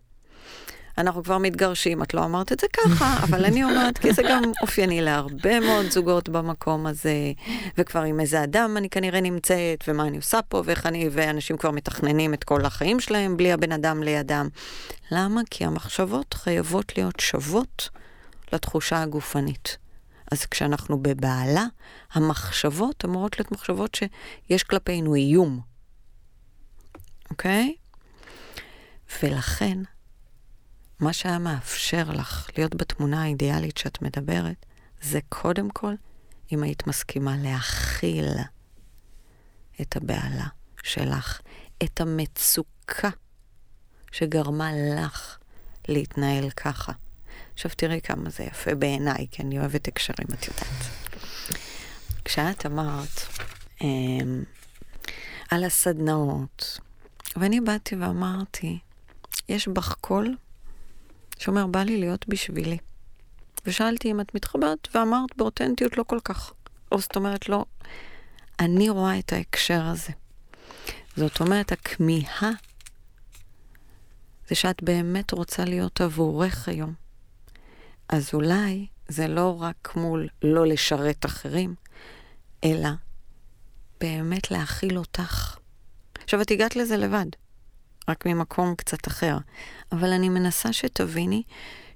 אנחנו 0.99 1.25
כבר 1.25 1.39
מתגרשים, 1.39 2.03
את 2.03 2.15
לא 2.15 2.25
אמרת 2.25 2.53
את 2.53 2.61
זה 2.61 2.67
ככה, 2.73 3.17
אבל 3.25 3.45
אני 3.45 3.65
אומרת, 3.65 3.99
כי 3.99 4.13
זה 4.13 4.23
גם 4.29 4.43
אופייני 4.63 5.01
להרבה 5.01 5.61
מאוד 5.61 5.91
זוגות 5.91 6.29
במקום 6.29 6.87
הזה, 6.87 7.33
וכבר 7.79 8.03
עם 8.03 8.21
איזה 8.21 8.45
אדם 8.45 8.75
אני 8.77 8.91
כנראה 8.91 9.21
נמצאת, 9.21 9.85
ומה 9.89 10.07
אני 10.07 10.17
עושה 10.17 10.41
פה, 10.49 10.63
ואיך 10.65 10.87
אני, 10.87 11.09
ואנשים 11.13 11.57
כבר 11.57 11.71
מתכננים 11.71 12.35
את 12.35 12.45
כל 12.45 12.65
החיים 12.65 13.01
שלהם 13.01 13.37
בלי 13.37 13.53
הבן 13.53 13.73
אדם 13.73 14.03
לידם. 14.03 14.49
למה? 15.11 15.41
כי 15.51 15.65
המחשבות 15.65 16.35
חייבות 16.35 16.97
להיות 16.97 17.21
שוות 17.21 17.89
לתחושה 18.53 19.03
הגופנית. 19.03 19.77
אז 20.33 20.47
כשאנחנו 20.47 21.03
בבעלה, 21.03 21.65
המחשבות 22.13 23.05
אמורות 23.05 23.39
להיות 23.39 23.53
מחשבות 23.53 23.95
שיש 23.95 24.63
כלפינו 24.63 25.15
איום, 25.15 25.74
אוקיי? 27.31 27.75
ולכן, 29.23 29.79
מה 31.01 31.13
שהיה 31.13 31.39
מאפשר 31.39 32.11
לך 32.11 32.51
להיות 32.57 32.75
בתמונה 32.75 33.23
האידיאלית 33.23 33.77
שאת 33.77 34.03
מדברת, 34.03 34.67
זה 35.03 35.19
קודם 35.29 35.71
כל 35.71 35.95
אם 36.53 36.63
היית 36.63 36.87
מסכימה 36.87 37.37
להכיל 37.37 38.29
את 39.81 39.97
הבעלה 39.97 40.47
שלך, 40.83 41.41
את 41.85 42.01
המצוקה 42.01 43.11
שגרמה 44.13 44.71
לך 44.75 45.39
להתנהל 45.89 46.51
ככה. 46.51 46.93
עכשיו 47.55 47.71
תראי 47.77 48.01
כמה 48.01 48.31
זה 48.31 48.45
יפה 48.45 48.75
בעיניי, 48.75 49.27
כי 49.31 49.43
אני 49.43 49.59
אוהבת 49.59 49.89
הקשרים, 49.89 50.27
את 50.35 50.47
יודעת. 50.49 50.87
כשאת 52.25 52.67
אמרת 52.67 53.21
אמ, 53.81 54.43
על 55.51 55.65
הסדנאות, 55.65 56.79
ואני 57.37 57.61
באתי 57.61 57.97
ואמרתי, 57.97 58.79
יש 59.49 59.69
בך 59.69 59.95
קול 60.01 60.37
שאומר, 61.39 61.67
בא 61.67 61.83
לי 61.83 62.01
להיות 62.01 62.29
בשבילי. 62.29 62.79
ושאלתי 63.67 64.11
אם 64.11 64.21
את 64.21 64.35
מתחברת, 64.35 64.89
ואמרת 64.95 65.37
באותנטיות 65.37 65.99
לא 65.99 66.03
כל 66.03 66.19
כך. 66.25 66.53
או 66.93 67.01
זאת 67.01 67.17
אומרת, 67.17 67.49
לא. 67.49 67.65
אני 68.61 68.89
רואה 68.89 69.19
את 69.19 69.33
ההקשר 69.33 69.83
הזה. 69.83 70.13
זאת 71.17 71.41
אומרת, 71.41 71.73
הכמיהה 71.73 72.51
זה 74.49 74.55
שאת 74.55 74.83
באמת 74.83 75.33
רוצה 75.33 75.65
להיות 75.65 76.01
עבורך 76.01 76.69
היום. 76.69 76.95
אז 78.09 78.31
אולי 78.35 78.87
זה 79.09 79.29
לא 79.29 79.63
רק 79.63 79.93
מול 79.97 80.29
לא 80.43 80.67
לשרת 80.67 81.27
אחרים, 81.27 81.75
אלא 82.65 82.89
באמת 84.01 84.51
להכיל 84.51 84.99
אותך. 84.99 85.57
עכשיו, 86.25 86.43
את 86.43 86.51
הגעת 86.51 86.77
לזה 86.77 86.97
לבד. 86.97 87.27
רק 88.09 88.27
ממקום 88.27 88.75
קצת 88.75 89.09
אחר. 89.09 89.39
אבל 89.93 90.13
אני 90.13 90.29
מנסה 90.29 90.73
שתביני 90.73 91.43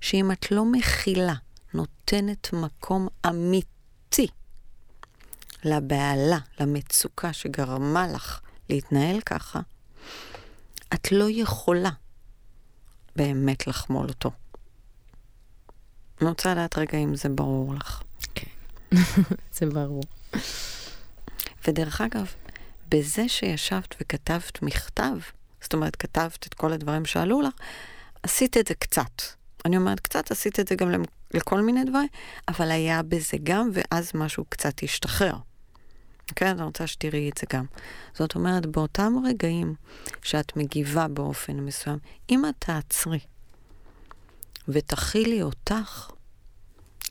שאם 0.00 0.32
את 0.32 0.50
לא 0.50 0.64
מכילה, 0.64 1.34
נותנת 1.74 2.52
מקום 2.52 3.08
אמיתי 3.26 4.26
לבהלה, 5.64 6.38
למצוקה 6.60 7.32
שגרמה 7.32 8.08
לך 8.08 8.40
להתנהל 8.70 9.20
ככה, 9.20 9.60
את 10.94 11.12
לא 11.12 11.24
יכולה 11.30 11.90
באמת 13.16 13.66
לחמול 13.66 14.08
אותו. 14.08 14.30
אני 16.20 16.28
רוצה 16.28 16.52
לדעת 16.52 16.78
רגע 16.78 16.98
אם 16.98 17.16
זה 17.16 17.28
ברור 17.28 17.74
לך. 17.74 18.02
כן, 18.34 18.50
זה 19.56 19.66
ברור. 19.66 20.02
ודרך 21.68 22.00
אגב, 22.00 22.34
בזה 22.88 23.28
שישבת 23.28 23.94
וכתבת 24.00 24.62
מכתב, 24.62 25.16
זאת 25.60 25.74
אומרת, 25.74 25.96
כתבת 25.96 26.46
את 26.46 26.54
כל 26.54 26.72
הדברים 26.72 27.04
שעלו 27.04 27.40
לך, 27.40 27.54
עשית 28.22 28.56
את 28.56 28.66
זה 28.66 28.74
קצת. 28.74 29.22
אני 29.64 29.76
אומרת 29.76 30.00
קצת, 30.00 30.30
עשית 30.30 30.60
את 30.60 30.68
זה 30.68 30.74
גם 30.74 31.02
לכל 31.34 31.60
מיני 31.60 31.84
דברים, 31.84 32.08
אבל 32.48 32.70
היה 32.70 33.02
בזה 33.02 33.36
גם, 33.42 33.70
ואז 33.72 34.10
משהו 34.14 34.44
קצת 34.48 34.82
השתחרר. 34.82 35.34
כן, 36.36 36.46
אני 36.46 36.62
רוצה 36.62 36.86
שתראי 36.86 37.30
את 37.30 37.38
זה 37.38 37.46
גם. 37.52 37.64
זאת 38.14 38.34
אומרת, 38.34 38.66
באותם 38.66 39.14
רגעים 39.24 39.74
שאת 40.22 40.56
מגיבה 40.56 41.08
באופן 41.08 41.56
מסוים, 41.56 41.98
אם 42.30 42.44
את 42.44 42.54
תעצרי 42.58 43.18
ותכילי 44.68 45.42
אותך, 45.42 46.10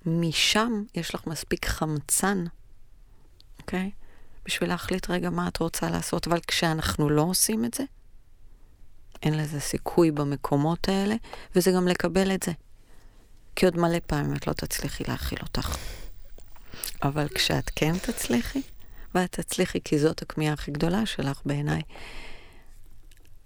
משם 0.06 0.84
יש 0.96 1.16
לך 1.16 1.28
מספיק 1.28 1.66
חמצן, 1.66 2.46
אוקיי? 3.60 3.92
בשביל 4.48 4.70
להחליט 4.70 5.10
רגע 5.10 5.30
מה 5.30 5.48
את 5.48 5.58
רוצה 5.58 5.90
לעשות, 5.90 6.28
אבל 6.28 6.40
כשאנחנו 6.48 7.10
לא 7.10 7.22
עושים 7.22 7.66
את 7.66 7.74
זה, 7.74 7.84
אין 9.24 9.38
לזה 9.38 9.60
סיכוי 9.60 10.12
במקומות 10.12 10.90
האלה, 10.90 11.16
וזה 11.56 11.72
גם 11.72 11.88
לקבל 11.88 12.34
את 12.34 12.44
זה. 12.44 12.52
כי 13.56 13.66
עוד 13.66 13.78
מלא 13.78 13.98
פעמים 14.08 14.36
את 14.36 14.48
לא 14.48 14.54
תצליחי 14.54 15.04
להכיל 15.08 15.40
אותך. 15.42 15.78
אבל 17.04 17.28
כשאת 17.28 17.72
כן 17.76 17.98
תצליחי, 17.98 18.62
ואת 19.16 19.32
תצליחי 19.32 19.80
כי 19.84 20.00
זאת 20.00 20.22
הכמיהה 20.22 20.54
הכי 20.54 20.72
גדולה 20.72 21.06
שלך 21.06 21.42
בעיניי, 21.46 21.82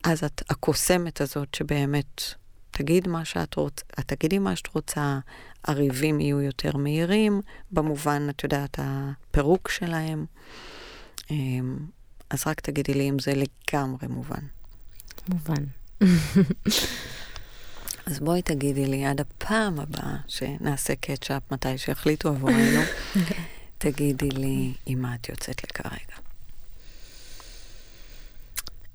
אז 0.04 0.24
את 0.24 0.42
הקוסמת 0.50 1.22
הזאת 1.22 1.56
שבאמת 1.56 2.22
תגיד 2.72 3.08
מה 3.08 3.26
שאת 3.26 3.54
רוצה, 3.54 3.86
את 4.00 4.08
תגידי 4.08 4.40
מה 4.40 4.56
שאת 4.56 4.68
רוצה, 4.68 5.20
הריבים 5.64 6.20
יהיו 6.20 6.42
יותר 6.42 6.78
מהירים, 6.78 7.42
במובן, 7.72 8.28
את 8.30 8.44
יודעת, 8.44 8.80
הפירוק 8.82 9.70
שלהם. 9.70 10.26
אמ, 11.32 11.78
אז 12.30 12.44
רק 12.48 12.60
תגידי 12.60 12.94
לי 12.94 13.10
אם 13.10 13.20
זה 13.20 13.34
לגמרי 13.34 14.08
מובן. 14.08 14.44
מובן. 15.30 15.64
אז 18.06 18.20
בואי 18.20 18.42
תגידי 18.42 18.86
לי, 18.86 19.06
עד 19.06 19.22
הפעם 19.22 19.80
הבאה 19.80 20.16
שנעשה 20.28 20.96
קטשאפ, 20.96 21.52
מתי 21.52 21.78
שיחליטו 21.78 22.30
עבורנו, 22.30 22.82
תגידי 23.78 24.30
לי 24.30 24.74
עם 24.86 25.02
מה 25.02 25.16
את 25.16 25.30
יוצאת 25.30 25.64
לכרגע. 25.64 26.16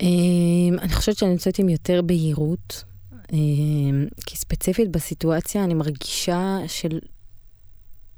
אמ, 0.00 0.78
אני 0.82 0.92
חושבת 0.92 1.16
שאני 1.16 1.32
יוצאת 1.32 1.58
עם 1.58 1.68
יותר 1.68 2.02
בהירות, 2.02 2.84
אמ, 3.32 4.06
כי 4.26 4.36
ספציפית 4.36 4.90
בסיטואציה 4.90 5.64
אני 5.64 5.74
מרגישה 5.74 6.58
של... 6.66 6.98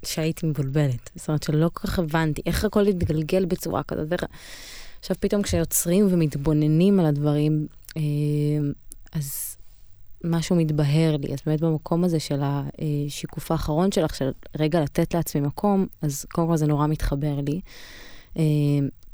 שהייתי 0.05 0.45
מבולבלת. 0.45 1.09
זאת 1.15 1.27
אומרת 1.27 1.43
שלא 1.43 1.69
כל 1.73 1.87
כך 1.87 1.99
הבנתי 1.99 2.41
איך 2.45 2.65
הכל 2.65 2.87
התגלגל 2.87 3.45
בצורה 3.45 3.83
כזאת. 3.83 4.13
עכשיו 4.99 5.15
פתאום 5.19 5.41
כשיוצרים 5.41 6.07
ומתבוננים 6.09 6.99
על 6.99 7.05
הדברים, 7.05 7.67
אמ, 7.97 8.71
אז 9.11 9.57
משהו 10.23 10.55
מתבהר 10.55 11.17
לי. 11.17 11.33
אז 11.33 11.39
באמת 11.45 11.61
במקום 11.61 12.03
הזה 12.03 12.19
של 12.19 12.41
השיקוף 12.43 13.51
האחרון 13.51 13.91
שלך, 13.91 14.15
של 14.15 14.31
רגע 14.59 14.81
לתת 14.81 15.13
לעצמי 15.13 15.41
מקום, 15.41 15.85
אז 16.01 16.25
קודם 16.31 16.47
כל 16.47 16.57
זה 16.57 16.67
נורא 16.67 16.87
מתחבר 16.87 17.39
לי. 17.47 17.61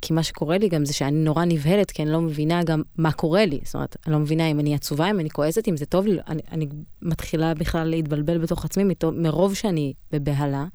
כי 0.02 0.12
מה 0.12 0.22
שקורה 0.22 0.58
לי 0.58 0.68
גם 0.68 0.84
זה 0.84 0.92
שאני 0.92 1.16
נורא 1.16 1.44
נבהלת, 1.44 1.90
כי 1.90 2.02
אני 2.02 2.10
לא 2.10 2.20
מבינה 2.20 2.64
גם 2.64 2.82
מה 2.98 3.12
קורה 3.12 3.46
לי. 3.46 3.60
זאת 3.64 3.74
אומרת, 3.74 3.96
אני 4.06 4.12
לא 4.12 4.18
מבינה 4.18 4.50
אם 4.50 4.60
אני 4.60 4.74
עצובה, 4.74 5.10
אם 5.10 5.20
אני 5.20 5.30
כועסת, 5.30 5.68
אם 5.68 5.76
זה 5.76 5.86
טוב 5.86 6.06
לי. 6.06 6.18
אני, 6.28 6.42
אני 6.52 6.66
מתחילה 7.02 7.54
בכלל 7.54 7.88
להתבלבל 7.88 8.38
בתוך 8.38 8.64
עצמי 8.64 8.84
מתו, 8.84 9.12
מרוב 9.12 9.54
שאני 9.54 9.92
בבהלה. 10.12 10.66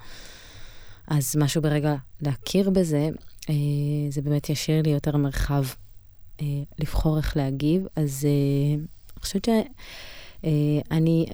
אז 1.07 1.35
משהו 1.35 1.61
ברגע 1.61 1.95
להכיר 2.21 2.69
בזה, 2.69 3.09
אה, 3.49 3.55
זה 4.09 4.21
באמת 4.21 4.49
ישאיר 4.49 4.81
לי 4.81 4.89
יותר 4.89 5.17
מרחב 5.17 5.63
אה, 6.41 6.45
לבחור 6.79 7.17
איך 7.17 7.37
להגיב. 7.37 7.83
אז 7.95 8.27
אה, 8.29 8.75
אני 8.75 9.21
חושבת 9.21 9.45
שאני... 9.45 9.63
אה, 10.45 10.81
אני, 10.97 11.25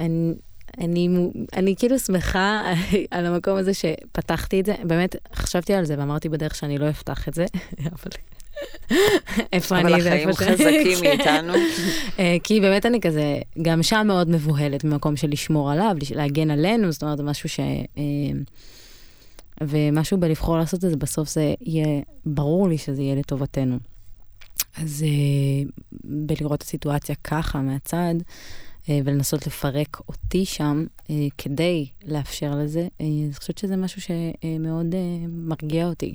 אני, 0.77 1.09
אני 1.53 1.75
כאילו 1.75 1.99
שמחה 1.99 2.61
על 3.11 3.25
המקום 3.25 3.57
הזה 3.57 3.71
שפתחתי 3.73 4.59
את 4.59 4.65
זה. 4.65 4.75
באמת, 4.83 5.15
חשבתי 5.33 5.73
על 5.73 5.85
זה 5.85 5.95
ואמרתי 5.97 6.29
בדרך 6.29 6.55
שאני 6.55 6.77
לא 6.77 6.89
אפתח 6.89 7.27
את 7.27 7.33
זה, 7.33 7.45
אבל... 7.93 8.11
איפה 9.53 9.77
אני 9.77 9.93
ואיפה. 9.93 10.07
אבל 10.07 10.09
החיים 10.09 10.33
חזקים 10.33 10.97
מאיתנו. 11.03 11.53
אה, 12.19 12.37
כי 12.43 12.61
באמת 12.61 12.85
אני 12.85 13.01
כזה, 13.01 13.39
גם 13.61 13.83
שם 13.83 14.03
מאוד 14.07 14.29
מבוהלת 14.29 14.83
ממקום 14.83 15.15
של 15.15 15.29
לשמור 15.29 15.71
עליו, 15.71 15.95
להגן 16.15 16.51
עלינו, 16.51 16.91
זאת 16.91 17.03
אומרת, 17.03 17.19
משהו 17.19 17.49
ש... 17.49 17.59
אה, 17.97 18.03
ומשהו 19.61 20.17
בלבחור 20.17 20.57
לעשות 20.57 20.85
את 20.85 20.89
זה, 20.89 20.95
בסוף 20.97 21.29
זה 21.29 21.53
יהיה, 21.61 22.01
ברור 22.25 22.69
לי 22.69 22.77
שזה 22.77 23.01
יהיה 23.01 23.15
לטובתנו. 23.15 23.77
אז 24.77 25.03
אה, 25.07 25.69
בלראות 26.03 26.57
את 26.57 26.61
הסיטואציה 26.61 27.15
ככה, 27.23 27.61
מהצד, 27.61 28.15
ולנסות 28.89 29.47
לפרק 29.47 29.99
אותי 30.07 30.45
שם 30.45 30.85
אה, 31.09 31.15
כדי 31.37 31.87
לאפשר 32.05 32.51
לזה, 32.55 32.87
אני 32.99 33.29
חושבת 33.33 33.57
שזה 33.57 33.77
משהו 33.77 34.01
שמאוד 34.01 34.95
מרגיע 35.27 35.87
אותי, 35.87 36.13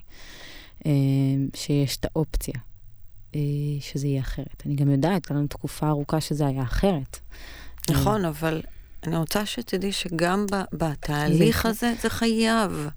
שיש 1.54 1.96
את 1.96 2.04
האופציה 2.04 2.54
שזה 3.80 4.06
יהיה 4.06 4.20
אחרת. 4.20 4.62
אני 4.66 4.74
גם 4.74 4.90
יודעת, 4.90 5.12
הייתה 5.12 5.34
לנו 5.34 5.46
תקופה 5.46 5.88
ארוכה 5.88 6.20
שזה 6.20 6.46
היה 6.46 6.62
אחרת. 6.62 7.18
נכון, 7.90 8.24
אבל 8.24 8.62
אני 9.06 9.16
רוצה 9.16 9.46
שתדעי 9.46 9.92
שגם 9.92 10.46
בתהליך 10.72 11.66
הזה 11.66 11.92
זה 12.02 12.10
חייב. 12.10 12.88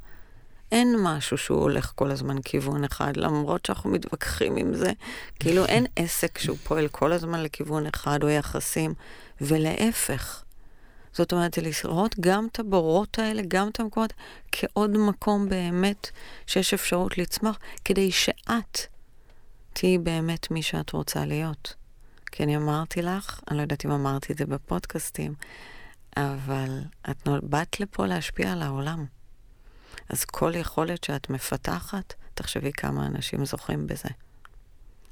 אין 0.72 0.96
משהו 1.00 1.38
שהוא 1.38 1.62
הולך 1.62 1.92
כל 1.96 2.12
הזמן 2.12 2.42
כיוון 2.42 2.84
אחד, 2.84 3.18
למרות 3.18 3.66
שאנחנו 3.66 3.90
מתווכחים 3.90 4.56
עם 4.56 4.74
זה. 4.74 4.92
כאילו 5.40 5.66
אין 5.66 5.86
עסק 5.96 6.38
שהוא 6.38 6.58
פועל 6.64 6.88
כל 6.88 7.12
הזמן 7.12 7.44
לכיוון 7.44 7.86
אחד, 7.86 8.24
או 8.24 8.30
יחסים, 8.30 8.94
ולהפך. 9.42 10.44
זאת 11.14 11.34
אומרת, 11.34 11.58
לראות 11.58 12.16
גם 12.20 12.48
את 12.52 12.60
הבורות 12.60 13.20
האלה, 13.20 13.42
גם 13.48 13.68
את 13.68 13.80
המקומות, 13.80 14.14
כעוד 14.52 14.98
מקום 14.98 15.50
באמת 15.50 16.10
שיש 16.48 16.74
אפשרות 16.74 17.18
לצמוח, 17.18 17.60
כדי 17.86 18.12
שאת 18.12 18.80
תהיי 19.74 19.98
באמת 19.98 20.52
מי 20.52 20.62
שאת 20.62 20.92
רוצה 20.92 21.26
להיות. 21.26 21.74
כי 22.32 22.44
אני 22.44 22.58
אמרתי 22.58 23.02
לך, 23.02 23.40
אני 23.50 23.58
לא 23.58 23.62
יודעת 23.62 23.86
אם 23.86 23.92
אמרתי 23.92 24.34
את 24.34 24.38
זה 24.38 24.46
בפודקאסטים, 24.46 25.34
אבל 26.18 26.80
את 27.10 27.28
באת 27.44 27.80
לפה 27.80 28.06
להשפיע 28.06 28.52
על 28.52 28.62
העולם. 28.62 29.06
אז 30.10 30.26
כל 30.26 30.52
יכולת 30.56 31.04
שאת 31.04 31.30
מפתחת, 31.30 32.14
תחשבי 32.34 32.72
כמה 32.74 33.06
אנשים 33.06 33.46
זוכים 33.46 33.88
בזה. 33.88 34.10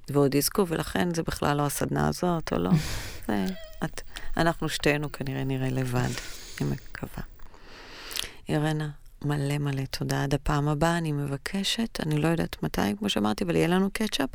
ועוד 0.10 0.36
יזכו, 0.36 0.68
ולכן 0.68 1.14
זה 1.14 1.24
בכלל 1.24 1.58
לא 1.58 1.66
הסדנה 1.66 2.08
הזאת, 2.08 2.54
או 2.54 2.58
לא. 2.58 2.70
זה, 3.28 3.46
את, 3.84 4.02
אנחנו 4.38 4.70
שתינו 4.70 5.12
כנראה 5.12 5.44
נראה 5.44 5.70
לבד, 5.70 6.10
אני 6.62 6.70
מקווה. 6.70 7.24
אירנה, 8.50 8.90
מלא 9.22 9.58
מלא 9.58 9.84
תודה. 9.86 10.24
עד 10.24 10.34
הפעם 10.34 10.68
הבאה 10.68 10.98
אני 10.98 11.12
מבקשת, 11.12 12.00
אני 12.06 12.18
לא 12.18 12.28
יודעת 12.28 12.64
מתי, 12.64 12.98
כמו 13.00 13.10
שאמרתי, 13.10 13.44
אבל 13.44 13.56
יהיה 13.56 13.68
לנו 13.68 13.90
קצ'אפ, 13.94 14.30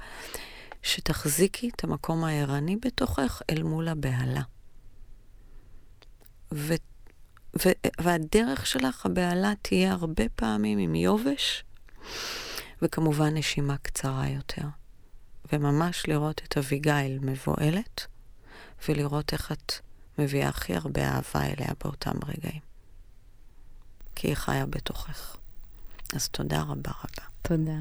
שתחזיקי 0.82 1.70
את 1.76 1.84
המקום 1.84 2.24
הערני 2.24 2.76
בתוכך 2.76 3.42
אל 3.50 3.62
מול 3.62 3.88
הבהלה. 3.88 4.42
ו- 6.54 6.87
ו- 7.64 7.88
והדרך 8.00 8.66
שלך, 8.66 9.06
הבהלה, 9.06 9.52
תהיה 9.62 9.92
הרבה 9.92 10.24
פעמים 10.34 10.78
עם 10.78 10.94
יובש, 10.94 11.64
וכמובן 12.82 13.36
נשימה 13.36 13.76
קצרה 13.76 14.28
יותר. 14.28 14.66
וממש 15.52 16.08
לראות 16.08 16.40
את 16.48 16.58
אביגיל 16.58 17.18
מבוהלת, 17.22 18.06
ולראות 18.88 19.32
איך 19.32 19.52
את 19.52 19.72
מביאה 20.18 20.48
הכי 20.48 20.74
הרבה 20.74 21.02
אהבה 21.02 21.42
אליה 21.42 21.72
באותם 21.84 22.16
רגעים. 22.26 22.60
כי 24.14 24.28
היא 24.28 24.34
חיה 24.34 24.66
בתוכך. 24.66 25.36
אז 26.14 26.28
תודה 26.28 26.62
רבה 26.62 26.90
רבה. 26.90 27.24
תודה. 27.42 27.78